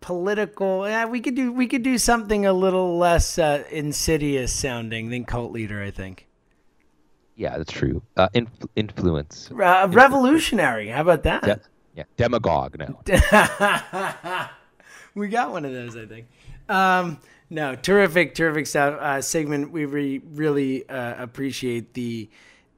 political. 0.00 0.88
Yeah, 0.88 1.06
we 1.06 1.20
could 1.20 1.36
do 1.36 1.52
we 1.52 1.68
could 1.68 1.84
do 1.84 1.98
something 1.98 2.46
a 2.46 2.52
little 2.52 2.98
less 2.98 3.38
uh, 3.38 3.62
insidious 3.70 4.52
sounding 4.52 5.10
than 5.10 5.24
cult 5.24 5.52
leader. 5.52 5.80
I 5.80 5.92
think. 5.92 6.26
Yeah, 7.36 7.58
that's 7.58 7.72
true. 7.72 8.02
Uh, 8.16 8.28
inf- 8.32 8.48
influence. 8.74 9.50
Uh, 9.52 9.86
revolutionary. 9.90 10.88
How 10.88 11.02
about 11.02 11.22
that? 11.24 11.42
De- 11.42 11.60
yeah, 11.96 12.04
demagogue. 12.16 12.78
No. 12.78 13.00
we 15.14 15.28
got 15.28 15.50
one 15.50 15.64
of 15.64 15.72
those, 15.72 15.96
I 15.96 16.06
think. 16.06 16.26
Um, 16.68 17.18
no, 17.50 17.74
terrific, 17.74 18.34
terrific 18.34 18.66
stuff, 18.66 19.00
uh, 19.00 19.22
Sigmund. 19.22 19.72
We 19.72 19.84
re- 19.84 20.22
really 20.24 20.88
uh, 20.88 21.22
appreciate 21.22 21.94
the. 21.94 22.28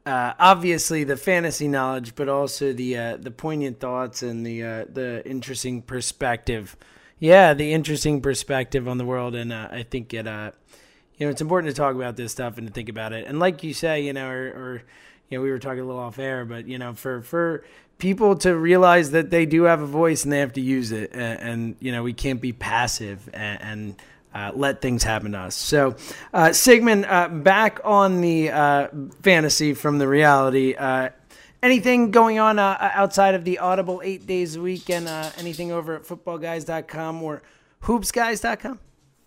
Uh, 0.07 0.33
obviously 0.39 1.05
the 1.05 1.19
fantasy 1.19 1.69
knowledge, 1.69 2.15
but 2.15 2.31
also 2.31 2.73
the 2.73 2.97
uh, 2.97 3.17
the 3.19 3.31
poignant 3.31 3.79
thoughts 3.79 4.23
and 4.23 4.47
the 4.47 4.63
uh, 4.63 4.85
the 4.91 5.23
interesting 5.29 5.83
perspective 5.83 6.79
yeah, 7.21 7.55
the 7.55 7.73
interesting 7.73 8.21
perspective 8.21 8.87
on 8.89 8.99
the 8.99 9.05
world, 9.05 9.35
and 9.35 9.53
uh, 9.53 9.69
I 9.71 9.83
think 9.83 10.15
it, 10.15 10.27
you 10.27 11.27
know, 11.27 11.31
it's 11.31 11.41
important 11.41 11.75
to 11.75 11.77
talk 11.77 11.95
about 11.95 12.17
this 12.17 12.33
stuff 12.33 12.59
and 12.59 12.69
to 12.69 12.73
think 12.73 12.89
about 12.89 13.13
it. 13.13 13.27
And 13.27 13.41
like 13.41 13.63
you 13.65 13.75
say, 13.75 14.03
you 14.03 14.13
know, 14.13 14.29
or, 14.29 14.47
or 14.47 14.83
you 15.29 15.39
know, 15.39 15.43
we 15.43 15.51
were 15.51 15.59
talking 15.59 15.81
a 15.81 15.85
little 15.85 16.01
off 16.01 16.19
air, 16.19 16.45
but 16.45 16.69
you 16.69 16.79
know, 16.79 16.95
for 16.95 17.23
for 17.23 17.65
people 17.99 18.37
to 18.37 18.57
realize 18.57 19.11
that 19.11 19.31
they 19.31 19.47
do 19.47 19.65
have 19.65 19.81
a 19.81 19.87
voice 19.87 20.25
and 20.25 20.33
they 20.33 20.39
have 20.39 20.53
to 20.55 20.61
use 20.61 20.93
it, 20.93 21.11
and, 21.13 21.41
and 21.41 21.77
you 21.81 21.93
know, 21.93 22.03
we 22.03 22.13
can't 22.13 22.41
be 22.41 22.53
passive 22.53 23.29
and. 23.33 23.63
and 23.63 23.97
uh, 24.35 24.53
let 24.55 24.81
things 24.83 25.03
happen 25.03 25.33
to 25.33 25.39
us. 25.39 25.55
So, 25.55 25.97
uh, 26.35 26.53
Sigmund, 26.53 27.07
uh, 27.07 27.29
back 27.29 27.81
on 27.83 28.21
the 28.21 28.51
uh, 28.51 28.89
fantasy 29.23 29.73
from 29.73 29.99
the 29.99 30.07
reality. 30.07 30.75
Uh, 30.75 31.09
anything 31.63 32.11
going 32.11 32.39
on 32.39 32.59
uh, 32.59 32.77
outside 32.95 33.35
of 33.35 33.45
the 33.45 33.59
Audible 33.59 34.03
eight 34.05 34.27
days 34.27 34.55
a 34.55 34.61
week 34.61 34.91
and 34.91 35.09
anything 35.39 35.73
over 35.73 35.97
at 35.97 36.03
footballguys.com 36.03 37.23
or 37.23 37.43
hoopsguys.com? 37.85 38.79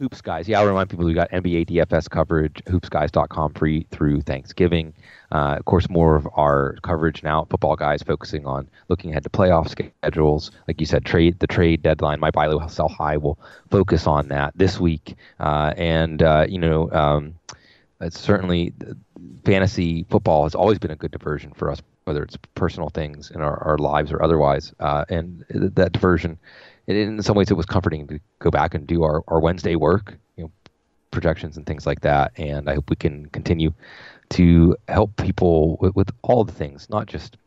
Hoops 0.02 0.20
Guys. 0.20 0.50
Yeah, 0.50 0.60
I'll 0.60 0.66
remind 0.66 0.90
people 0.90 1.06
we 1.06 1.14
got 1.14 1.30
NBA 1.30 1.68
DFS 1.68 2.10
coverage, 2.10 2.56
hoopsguys.com 2.66 3.54
free 3.54 3.86
through 3.92 4.22
Thanksgiving. 4.22 4.96
Uh, 5.32 5.58
of 5.60 5.66
course, 5.66 5.88
more 5.92 6.16
of 6.16 6.28
our 6.34 6.76
coverage 6.82 7.22
now, 7.22 7.46
Football 7.52 7.76
Guys, 7.76 8.02
focusing 8.02 8.48
on 8.48 8.68
looking 8.90 9.12
ahead 9.12 9.24
to 9.24 9.30
playoff 9.30 9.70
schedules. 9.70 10.50
Like 10.68 10.80
you 10.80 10.88
said, 10.88 11.06
trade 11.06 11.40
the 11.40 11.46
trade 11.46 11.84
deadline. 11.84 12.20
My 12.20 12.32
buy 12.32 12.48
low, 12.48 12.66
sell 12.68 12.90
high 12.90 13.18
will 13.18 13.38
focus 13.70 14.08
on 14.08 14.30
that 14.30 14.54
this 14.56 14.80
week. 14.80 15.14
Uh, 15.40 15.74
and, 15.78 16.24
uh, 16.24 16.48
you 16.50 16.58
know, 16.58 16.92
um, 16.92 17.36
it's 18.02 18.20
certainly 18.20 18.74
fantasy 19.46 20.08
football 20.10 20.44
has 20.44 20.56
always 20.56 20.80
been 20.80 20.90
a 20.90 20.96
good 20.96 21.12
diversion 21.12 21.52
for 21.54 21.70
us 21.70 21.80
whether 22.06 22.24
it's 22.24 22.38
personal 22.56 22.90
things 22.90 23.30
in 23.32 23.42
our, 23.42 23.64
our 23.64 23.78
lives 23.78 24.12
or 24.12 24.24
otherwise. 24.24 24.74
Uh, 24.80 25.06
and 25.10 25.46
that 25.50 25.92
diversion, 25.92 26.40
in 26.96 27.22
some 27.22 27.36
ways, 27.36 27.52
it 27.52 27.56
was 27.56 27.66
comforting 27.66 28.08
to 28.08 28.20
go 28.40 28.50
back 28.50 28.74
and 28.74 28.88
do 28.88 29.04
our, 29.04 29.24
our 29.28 29.40
Wednesday 29.40 29.76
work, 29.76 30.18
you 30.38 30.46
know, 30.46 30.52
projections 31.12 31.58
and 31.58 31.66
things 31.66 31.86
like 31.86 32.02
that. 32.02 32.32
And 32.38 32.70
I 32.70 32.76
hope 32.76 32.90
we 32.90 32.96
can 32.96 33.28
continue 33.28 33.74
to 34.32 34.76
help 34.88 35.16
people 35.18 35.78
with, 35.82 35.96
with 35.96 36.10
all 36.22 36.44
the 36.44 36.54
things, 36.54 36.90
not 36.90 37.08
just 37.08 37.38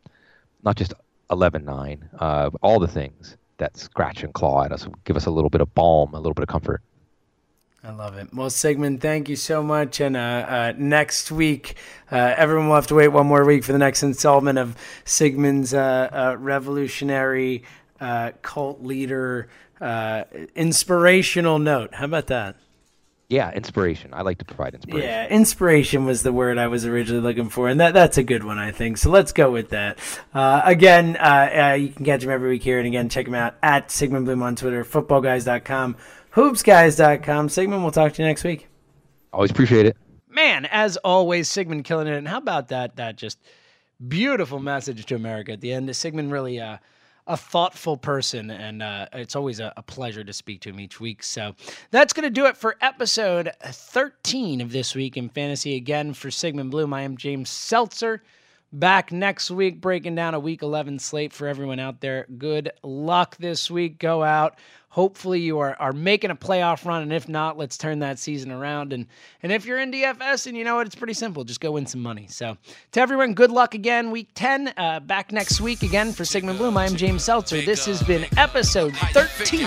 not 0.63 0.75
just 0.75 0.93
11-9, 1.29 2.01
uh, 2.19 2.49
all 2.61 2.79
the 2.79 2.87
things 2.87 3.37
that 3.57 3.77
scratch 3.77 4.23
and 4.23 4.33
claw 4.33 4.63
at 4.63 4.71
us, 4.71 4.87
give 5.05 5.15
us 5.15 5.27
a 5.27 5.31
little 5.31 5.49
bit 5.49 5.61
of 5.61 5.73
balm, 5.75 6.13
a 6.13 6.17
little 6.17 6.33
bit 6.33 6.43
of 6.43 6.49
comfort. 6.49 6.81
I 7.83 7.91
love 7.91 8.17
it. 8.17 8.33
Well, 8.33 8.49
Sigmund, 8.49 8.99
thank 8.99 9.29
you 9.29 9.35
so 9.35 9.61
much. 9.61 10.01
And 10.01 10.17
uh, 10.17 10.19
uh, 10.19 10.73
next 10.75 11.31
week, 11.31 11.75
uh, 12.11 12.33
everyone 12.35 12.67
will 12.67 12.75
have 12.75 12.87
to 12.87 12.95
wait 12.95 13.09
one 13.09 13.27
more 13.27 13.45
week 13.45 13.63
for 13.63 13.73
the 13.73 13.77
next 13.77 14.01
installment 14.01 14.57
of 14.57 14.75
Sigmund's 15.05 15.71
uh, 15.71 16.09
uh, 16.11 16.35
revolutionary 16.39 17.63
uh, 17.99 18.31
cult 18.41 18.81
leader 18.83 19.47
uh, 19.81 20.23
inspirational 20.55 21.59
note. 21.59 21.93
How 21.93 22.05
about 22.05 22.27
that? 22.27 22.55
Yeah, 23.27 23.51
inspiration. 23.51 24.13
I 24.13 24.21
like 24.21 24.37
to 24.37 24.45
provide 24.45 24.75
inspiration. 24.75 25.09
Yeah, 25.09 25.27
inspiration 25.27 26.05
was 26.05 26.21
the 26.21 26.31
word 26.31 26.59
I 26.59 26.67
was 26.67 26.85
originally 26.85 27.23
looking 27.23 27.49
for, 27.49 27.67
and 27.67 27.79
that 27.79 27.95
that's 27.95 28.19
a 28.19 28.23
good 28.23 28.43
one, 28.43 28.59
I 28.59 28.71
think. 28.71 28.97
So 28.97 29.09
let's 29.09 29.31
go 29.31 29.49
with 29.49 29.69
that. 29.69 29.97
Uh, 30.31 30.61
again, 30.63 31.17
uh, 31.17 31.69
uh, 31.71 31.73
you 31.73 31.89
can 31.89 32.05
catch 32.05 32.23
him 32.23 32.29
every 32.29 32.49
week 32.49 32.61
here, 32.61 32.77
and 32.77 32.85
again, 32.85 33.09
check 33.09 33.27
him 33.27 33.33
out 33.33 33.55
at 33.63 33.89
Sigmund 33.89 34.25
Bloom 34.25 34.43
on 34.43 34.55
Twitter, 34.55 34.85
footballguys.com 34.85 35.95
hoopsguys.com. 36.35 37.49
Sigmund, 37.49 37.81
we'll 37.81 37.91
talk 37.91 38.13
to 38.13 38.21
you 38.21 38.27
next 38.27 38.43
week. 38.43 38.67
Always 39.33 39.51
appreciate 39.51 39.85
it. 39.85 39.97
Man, 40.29 40.65
as 40.65 40.97
always, 40.97 41.49
Sigmund 41.49 41.85
killing 41.85 42.07
it. 42.07 42.15
And 42.15 42.27
how 42.27 42.37
about 42.37 42.67
that? 42.69 42.97
That 42.97 43.15
just 43.15 43.39
beautiful 44.05 44.59
message 44.59 45.05
to 45.05 45.15
America 45.15 45.53
at 45.53 45.61
the 45.61 45.71
end. 45.71 45.93
Sigmund 45.95 46.31
really 46.31 46.59
uh, 46.59 46.77
a 47.27 47.35
thoughtful 47.35 47.97
person, 47.97 48.51
and 48.51 48.83
uh, 48.83 49.07
it's 49.13 49.35
always 49.35 49.59
a, 49.59 49.73
a, 49.77 49.81
pleasure 49.81 50.23
to 50.23 50.33
speak 50.33 50.61
to 50.61 50.69
him 50.69 50.79
each 50.79 50.99
week. 50.99 51.23
So 51.23 51.55
that's 51.89 52.13
going 52.13 52.25
to 52.25 52.29
do 52.29 52.45
it 52.45 52.55
for 52.55 52.75
episode 52.81 53.51
13 53.63 54.61
of 54.61 54.71
This 54.71 54.93
Week 54.93 55.17
in 55.17 55.29
Fantasy. 55.29 55.75
Again, 55.75 56.13
for 56.13 56.29
Sigmund 56.29 56.69
Bloom, 56.69 56.93
I 56.93 57.01
am 57.01 57.17
James 57.17 57.49
Seltzer. 57.49 58.21
Back 58.71 59.11
next 59.11 59.49
week, 59.49 59.79
breaking 59.81 60.15
down 60.15 60.33
a 60.33 60.39
week 60.39 60.61
11 60.61 60.99
slate 60.99 61.33
for 61.33 61.47
everyone 61.47 61.79
out 61.79 62.01
there. 62.01 62.27
Good 62.37 62.71
luck 62.83 63.37
this 63.37 63.71
week. 63.71 63.99
Go 63.99 64.21
out, 64.21 64.59
Hopefully 64.95 65.41
you 65.41 65.59
are, 65.59 65.75
are 65.77 65.91
making 65.91 66.31
a 66.31 66.37
playoff 66.37 66.85
run, 66.85 67.01
and 67.01 67.11
if 67.11 67.27
not, 67.27 67.57
let's 67.57 67.77
turn 67.77 67.99
that 67.99 68.17
season 68.17 68.49
around. 68.49 68.93
And 68.93 69.07
and 69.43 69.51
if 69.51 69.65
you're 69.65 69.77
in 69.77 69.91
DFS, 69.91 70.47
and 70.47 70.55
you 70.55 70.63
know 70.63 70.75
what, 70.75 70.87
it's 70.87 70.95
pretty 70.95 71.13
simple, 71.13 71.43
just 71.43 71.59
go 71.59 71.73
win 71.73 71.85
some 71.85 72.01
money. 72.01 72.27
So 72.29 72.55
to 72.93 73.01
everyone, 73.01 73.33
good 73.33 73.51
luck 73.51 73.73
again, 73.75 74.09
week 74.09 74.29
10. 74.35 74.71
Uh, 74.77 75.01
back 75.01 75.33
next 75.33 75.59
week 75.59 75.83
again 75.83 76.13
for 76.13 76.23
Sigmund 76.23 76.59
Bloom. 76.59 76.77
I 76.77 76.85
am 76.85 76.95
James 76.95 77.25
Seltzer. 77.25 77.61
This 77.61 77.85
has 77.87 78.01
been 78.03 78.25
episode 78.37 78.95
13 79.11 79.65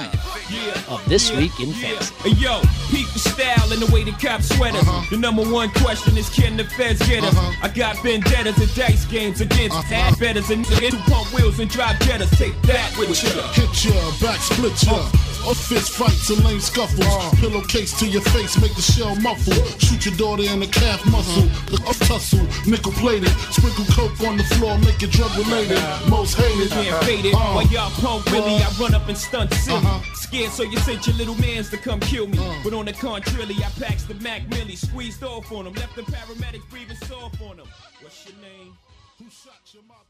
of 0.88 1.04
This 1.10 1.30
Week 1.30 1.52
in 1.60 1.74
Fantasy. 1.74 2.14
Hey, 2.26 2.30
yo, 2.30 2.62
people 2.90 3.20
style 3.20 3.70
and 3.70 3.82
the 3.82 3.90
way 3.92 4.04
they 4.04 4.12
cop 4.12 4.40
sweaters. 4.40 4.80
Uh-huh. 4.80 5.10
The 5.10 5.18
number 5.18 5.42
one 5.42 5.68
question 5.72 6.16
is 6.16 6.30
can 6.30 6.56
the 6.56 6.64
feds 6.64 7.06
get 7.06 7.22
us? 7.22 7.36
Uh-huh. 7.36 7.66
I 7.66 7.68
got 7.68 8.02
vendettas 8.02 8.56
and 8.56 8.74
dice 8.74 9.04
games 9.04 9.42
against 9.42 9.76
uh-huh. 9.76 10.14
betters 10.18 10.48
and 10.48 10.64
two 10.64 10.96
pump 11.00 11.30
wheels 11.34 11.60
and 11.60 11.68
drive 11.68 11.96
jettas. 11.96 12.34
Take 12.38 12.58
that 12.62 12.96
with 12.96 13.22
you. 13.22 13.28
Hit 13.52 13.84
ya, 13.84 14.10
back 14.22 14.40
split 14.40 14.82
ya. 14.84 15.17
Or 15.48 15.54
fist 15.54 15.92
fights 15.92 16.28
and 16.28 16.44
lame 16.44 16.60
scuffles. 16.60 17.00
Uh. 17.00 17.30
Pillowcase 17.40 17.98
to 18.00 18.06
your 18.06 18.20
face, 18.20 18.60
make 18.60 18.74
the 18.76 18.82
shell 18.82 19.16
muffle. 19.16 19.54
Shoot 19.78 20.04
your 20.04 20.14
daughter 20.16 20.42
in 20.42 20.60
the 20.60 20.66
calf 20.66 21.00
muscle. 21.06 21.44
Uh-huh. 21.44 21.90
A 21.90 21.94
tussle, 22.04 22.44
nickel 22.70 22.92
plated. 22.92 23.30
Sprinkle 23.48 23.86
coke 23.96 24.20
on 24.28 24.36
the 24.36 24.44
floor, 24.44 24.76
make 24.80 25.02
it 25.02 25.10
drug 25.10 25.34
related. 25.38 25.80
Most 26.10 26.36
hated. 26.36 26.68
Can't 26.68 27.02
faded. 27.04 27.34
Uh. 27.34 27.38
While 27.56 27.66
y'all 27.68 27.90
punk 27.92 28.26
Willie, 28.26 28.60
I 28.60 28.68
run 28.78 28.92
up 28.92 29.08
and 29.08 29.16
stunt 29.16 29.54
silly. 29.54 29.78
Uh-huh. 29.78 30.14
Scared, 30.16 30.50
so 30.50 30.64
you 30.64 30.76
sent 30.80 31.06
your 31.06 31.16
little 31.16 31.36
mans 31.36 31.70
to 31.70 31.78
come 31.78 32.00
kill 32.00 32.26
me. 32.26 32.36
Uh. 32.38 32.54
But 32.62 32.74
on 32.74 32.84
the 32.84 32.92
contrary, 32.92 33.56
I 33.56 33.70
packs 33.80 34.04
the 34.04 34.16
Mac 34.16 34.46
Millie, 34.50 34.76
squeezed 34.76 35.22
off 35.24 35.50
on 35.50 35.64
them, 35.64 35.72
left 35.72 35.96
the 35.96 36.02
paramedics 36.02 36.68
breathing 36.68 36.98
soft 37.08 37.40
on 37.40 37.56
them. 37.56 37.68
What's 38.02 38.26
your 38.26 38.36
name? 38.42 38.76
Who 39.18 39.24
shot 39.30 39.64
your 39.72 39.82
mouth? 39.84 40.07